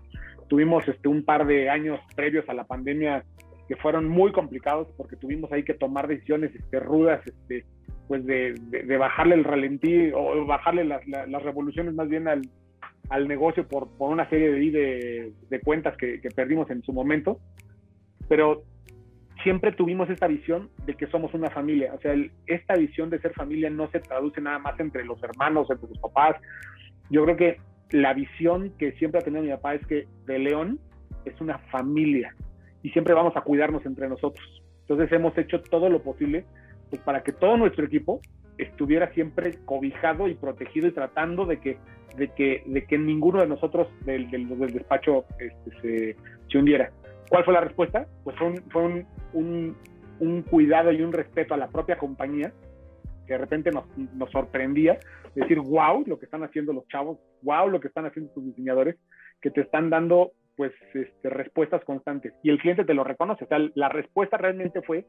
Tuvimos 0.48 0.88
este, 0.88 1.10
un 1.10 1.26
par 1.26 1.46
de 1.46 1.70
años 1.70 2.00
previos 2.16 2.48
a 2.48 2.54
la 2.54 2.64
pandemia 2.64 3.26
que 3.68 3.76
fueron 3.76 4.08
muy 4.08 4.32
complicados 4.32 4.88
porque 4.96 5.18
tuvimos 5.18 5.52
ahí 5.52 5.64
que 5.64 5.74
tomar 5.74 6.08
decisiones 6.08 6.56
este, 6.56 6.80
rudas, 6.80 7.22
este, 7.28 7.66
pues 8.08 8.26
de, 8.26 8.56
de, 8.70 8.98
bajarle 8.98 9.36
el 9.36 9.44
ralentí 9.44 10.12
o 10.14 10.46
bajarle 10.46 10.84
las, 10.84 11.08
las, 11.08 11.44
revoluciones 11.44 11.94
más 11.94 12.10
bien 12.10 12.28
al, 12.28 12.42
al 13.10 13.28
negocio 13.28 13.68
por, 13.68 13.90
por, 13.98 14.12
una 14.12 14.30
serie 14.30 14.52
de, 14.52 15.34
de 15.50 15.60
cuentas 15.62 15.96
que, 15.98 16.20
perdimos 16.36 16.70
en 16.70 16.84
su 16.84 16.94
momento. 16.94 17.40
Pero 18.28 18.64
siempre 19.44 19.72
tuvimos 19.72 20.10
esta 20.10 20.28
visión 20.28 20.70
de 20.86 20.96
que 20.96 21.08
somos 21.08 21.34
una 21.34 21.50
familia. 21.50 21.94
O 21.94 22.00
sea, 22.00 22.16
esta 22.48 22.76
visión 22.76 23.10
de 23.10 23.20
ser 23.20 23.34
familia 23.34 23.70
no 23.70 23.90
se 23.90 24.00
traduce 24.00 24.42
nada 24.42 24.60
más 24.60 24.80
entre 24.80 25.06
los 25.06 25.22
hermanos, 25.24 25.70
entre 25.70 25.90
los 25.90 26.00
papás. 26.00 26.36
Yo 27.10 27.24
creo 27.24 27.38
que 27.38 27.58
la 27.92 28.14
visión 28.14 28.74
que 28.78 28.94
siempre 28.94 29.20
ha 29.20 29.24
tenido 29.24 29.44
mi 29.44 29.50
papá 29.50 29.76
es 29.76 29.86
que 29.88 30.08
de 30.26 30.40
León 30.40 30.80
es 31.26 31.40
una 31.40 31.58
familia 31.70 32.36
y 32.82 32.90
siempre 32.90 33.14
vamos 33.14 33.36
a 33.36 33.42
cuidarnos 33.42 33.86
entre 33.86 34.10
nosotros. 34.10 34.64
Entonces 34.82 35.12
hemos 35.12 35.38
hecho 35.38 35.62
todo 35.62 35.90
lo 35.90 36.02
posible 36.02 36.46
pues, 36.94 37.02
para 37.02 37.24
que 37.24 37.32
todo 37.32 37.58
nuestro 37.58 37.86
equipo 37.86 38.22
estuviera 38.60 39.12
siempre 39.14 39.58
cobijado 39.66 40.28
y 40.28 40.36
protegido 40.36 40.88
y 40.88 40.92
tratando 40.92 41.48
de 41.48 41.60
que, 41.60 41.80
de 42.16 42.28
que, 42.28 42.62
de 42.68 42.86
que 42.86 43.00
ninguno 43.00 43.42
de 43.42 43.48
nosotros 43.48 43.88
del, 44.06 44.30
del, 44.30 44.48
despacho 44.72 45.26
este, 45.40 45.82
se, 45.82 46.16
se, 46.52 46.58
hundiera. 46.60 46.92
¿Cuál 47.30 47.46
fue 47.46 47.54
la 47.56 47.62
respuesta? 47.62 48.06
Pues 48.24 48.38
fue, 48.38 48.48
un, 48.84 49.08
un, 49.34 49.76
un, 50.20 50.42
cuidado 50.44 50.92
y 50.92 51.02
un 51.02 51.12
respeto 51.12 51.56
a 51.56 51.58
la 51.58 51.68
propia 51.68 51.98
compañía 51.98 52.54
que 53.26 53.34
de 53.34 53.40
repente 53.40 53.72
nos, 53.72 53.86
nos 53.98 54.30
sorprendía, 54.30 55.00
decir, 55.34 55.60
wow, 55.62 56.04
lo 56.06 56.20
que 56.20 56.26
están 56.26 56.44
haciendo 56.44 56.74
los 56.74 56.88
chavos, 56.90 57.18
wow, 57.42 57.70
lo 57.70 57.80
que 57.80 57.88
están 57.88 58.06
haciendo 58.06 58.32
sus 58.36 58.46
diseñadores, 58.46 58.98
que 59.42 59.50
te 59.50 59.62
están 59.62 59.90
dando 59.90 60.34
pues 60.56 60.72
este, 60.94 61.32
respuestas 61.32 61.84
constantes 61.86 62.34
y 62.44 62.52
el 62.52 62.60
cliente 62.60 62.86
te 62.86 62.94
lo 62.94 63.04
reconoce. 63.04 63.46
O 63.46 63.48
sea, 63.48 63.58
la 63.74 63.90
respuesta 63.90 64.38
realmente 64.38 64.84
fue 64.84 65.08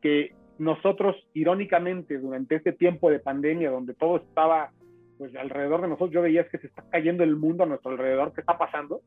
que 0.00 0.36
nosotros, 0.58 1.16
irónicamente, 1.34 2.18
durante 2.18 2.56
este 2.56 2.72
tiempo 2.72 3.10
de 3.10 3.18
pandemia, 3.18 3.70
donde 3.70 3.94
todo 3.94 4.16
estaba 4.16 4.70
pues 5.18 5.34
alrededor 5.36 5.80
de 5.82 5.88
nosotros, 5.88 6.10
yo 6.10 6.22
veía 6.22 6.46
que 6.48 6.58
se 6.58 6.66
está 6.66 6.84
cayendo 6.90 7.24
el 7.24 7.36
mundo 7.36 7.64
a 7.64 7.66
nuestro 7.66 7.90
alrededor, 7.90 8.32
¿qué 8.34 8.42
está 8.42 8.58
pasando? 8.58 9.00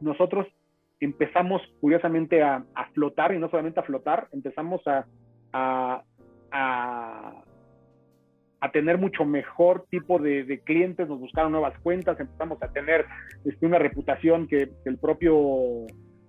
Nosotros 0.00 0.46
empezamos 1.00 1.62
curiosamente 1.80 2.42
a, 2.42 2.64
a 2.74 2.88
flotar 2.90 3.34
y 3.34 3.38
no 3.38 3.48
solamente 3.48 3.80
a 3.80 3.84
flotar, 3.84 4.28
empezamos 4.32 4.86
a, 4.86 5.06
a, 5.52 6.02
a 6.52 7.42
a 8.60 8.70
tener 8.70 8.98
mucho 8.98 9.24
mejor 9.24 9.86
tipo 9.90 10.18
de, 10.18 10.44
de, 10.44 10.60
clientes, 10.60 11.08
nos 11.08 11.20
buscaron 11.20 11.52
nuevas 11.52 11.78
cuentas, 11.80 12.18
empezamos 12.18 12.62
a 12.62 12.72
tener 12.72 13.04
este, 13.44 13.66
una 13.66 13.78
reputación 13.78 14.46
que, 14.48 14.70
que, 14.82 14.90
el 14.90 14.98
propio, 14.98 15.86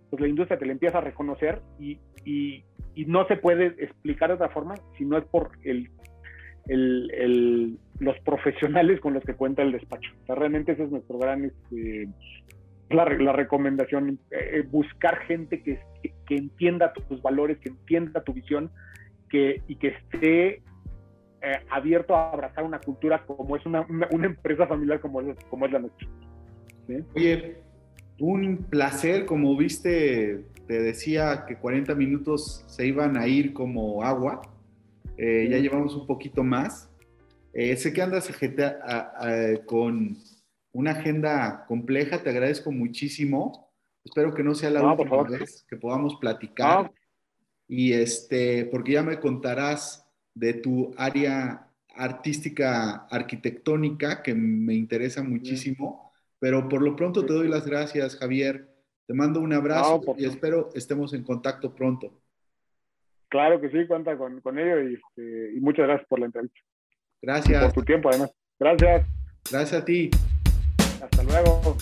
pues 0.09 0.21
la 0.21 0.27
industria 0.27 0.59
te 0.59 0.65
la 0.65 0.73
empieza 0.73 0.97
a 0.97 1.01
reconocer 1.01 1.61
y, 1.79 1.99
y, 2.25 2.63
y 2.97 3.05
no 3.05 3.27
se 3.27 3.37
puede 3.37 3.67
explicar 3.77 4.29
de 4.29 4.35
otra 4.35 4.49
forma 4.49 4.73
si 4.97 5.05
no 5.05 5.19
es 5.19 5.25
por 5.25 5.51
el, 5.63 5.87
el, 6.65 7.77
los 7.99 8.19
profesionales 8.21 8.99
con 8.99 9.13
los 9.13 9.23
que 9.23 9.35
cuenta 9.35 9.61
el 9.61 9.71
despacho. 9.71 10.11
realmente 10.27 10.71
ese 10.71 10.85
es 10.85 10.89
nuestro 10.89 11.19
gran, 11.19 11.45
este, 11.45 12.09
la, 12.89 13.05
la, 13.05 13.33
recomendación, 13.33 14.17
eh, 14.31 14.63
buscar 14.67 15.19
gente 15.27 15.61
que, 15.61 15.79
que, 16.25 16.35
entienda 16.35 16.91
tus 16.91 17.21
valores, 17.21 17.59
que 17.59 17.69
entienda 17.69 18.23
tu 18.23 18.33
visión 18.33 18.71
que, 19.29 19.61
y 19.67 19.75
que 19.75 19.89
esté 19.89 20.63
eh, 21.43 21.59
abierto 21.69 22.15
a 22.15 22.31
abrazar 22.31 22.63
una 22.63 22.79
cultura 22.79 23.27
como 23.27 23.57
es 23.57 23.65
una, 23.67 23.85
una, 24.09 24.25
empresa 24.25 24.65
familiar 24.65 24.99
como 25.01 25.21
es, 25.21 25.37
como 25.51 25.67
es 25.67 25.71
la 25.71 25.79
nuestra. 25.79 26.07
Oye, 27.13 27.57
un 28.17 28.65
placer, 28.71 29.27
como 29.27 29.55
viste, 29.55 30.45
te 30.67 30.81
decía 30.81 31.45
que 31.47 31.57
40 31.57 31.95
minutos 31.95 32.63
se 32.67 32.85
iban 32.85 33.17
a 33.17 33.27
ir 33.27 33.53
como 33.53 34.03
agua, 34.03 34.41
eh, 35.17 35.47
ya 35.49 35.57
llevamos 35.57 35.95
un 35.95 36.05
poquito 36.05 36.43
más. 36.43 36.89
Eh, 37.53 37.75
sé 37.77 37.93
que 37.93 38.01
andas 38.01 38.29
con 39.65 40.17
una 40.73 40.91
agenda 40.91 41.65
compleja, 41.67 42.21
te 42.21 42.29
agradezco 42.29 42.71
muchísimo. 42.71 43.71
Espero 44.03 44.33
que 44.33 44.43
no 44.43 44.53
sea 44.53 44.69
la 44.69 44.83
última 44.83 45.23
vez 45.23 45.65
que 45.67 45.77
podamos 45.77 46.17
platicar. 46.19 46.91
Y 47.67 47.93
este, 47.93 48.65
porque 48.65 48.93
ya 48.93 49.03
me 49.03 49.19
contarás 49.19 50.05
de 50.33 50.53
tu 50.53 50.93
área 50.97 51.67
artística 51.95 53.07
arquitectónica, 53.09 54.21
que 54.21 54.35
me 54.35 54.75
interesa 54.75 55.23
muchísimo, 55.23 56.13
pero 56.39 56.69
por 56.69 56.81
lo 56.81 56.95
pronto 56.95 57.25
te 57.25 57.33
doy 57.33 57.47
las 57.47 57.65
gracias, 57.65 58.15
Javier. 58.17 58.76
Te 59.07 59.13
mando 59.13 59.39
un 59.39 59.53
abrazo 59.53 60.01
y 60.17 60.25
espero 60.25 60.69
estemos 60.75 61.13
en 61.13 61.23
contacto 61.23 61.73
pronto. 61.73 62.11
Claro 63.29 63.59
que 63.61 63.69
sí, 63.69 63.87
cuenta 63.87 64.17
con, 64.17 64.41
con 64.41 64.59
ello 64.59 64.81
y, 64.81 64.95
este, 64.95 65.53
y, 65.55 65.61
muchas 65.61 65.87
gracias 65.87 66.07
por 66.07 66.19
la 66.19 66.25
entrevista. 66.27 66.59
Gracias. 67.21 67.63
Por 67.63 67.73
tu 67.73 67.83
tiempo, 67.83 68.09
además. 68.09 68.31
Gracias. 68.59 69.07
Gracias 69.49 69.81
a 69.81 69.85
ti. 69.85 70.11
Hasta 71.01 71.23
luego. 71.23 71.77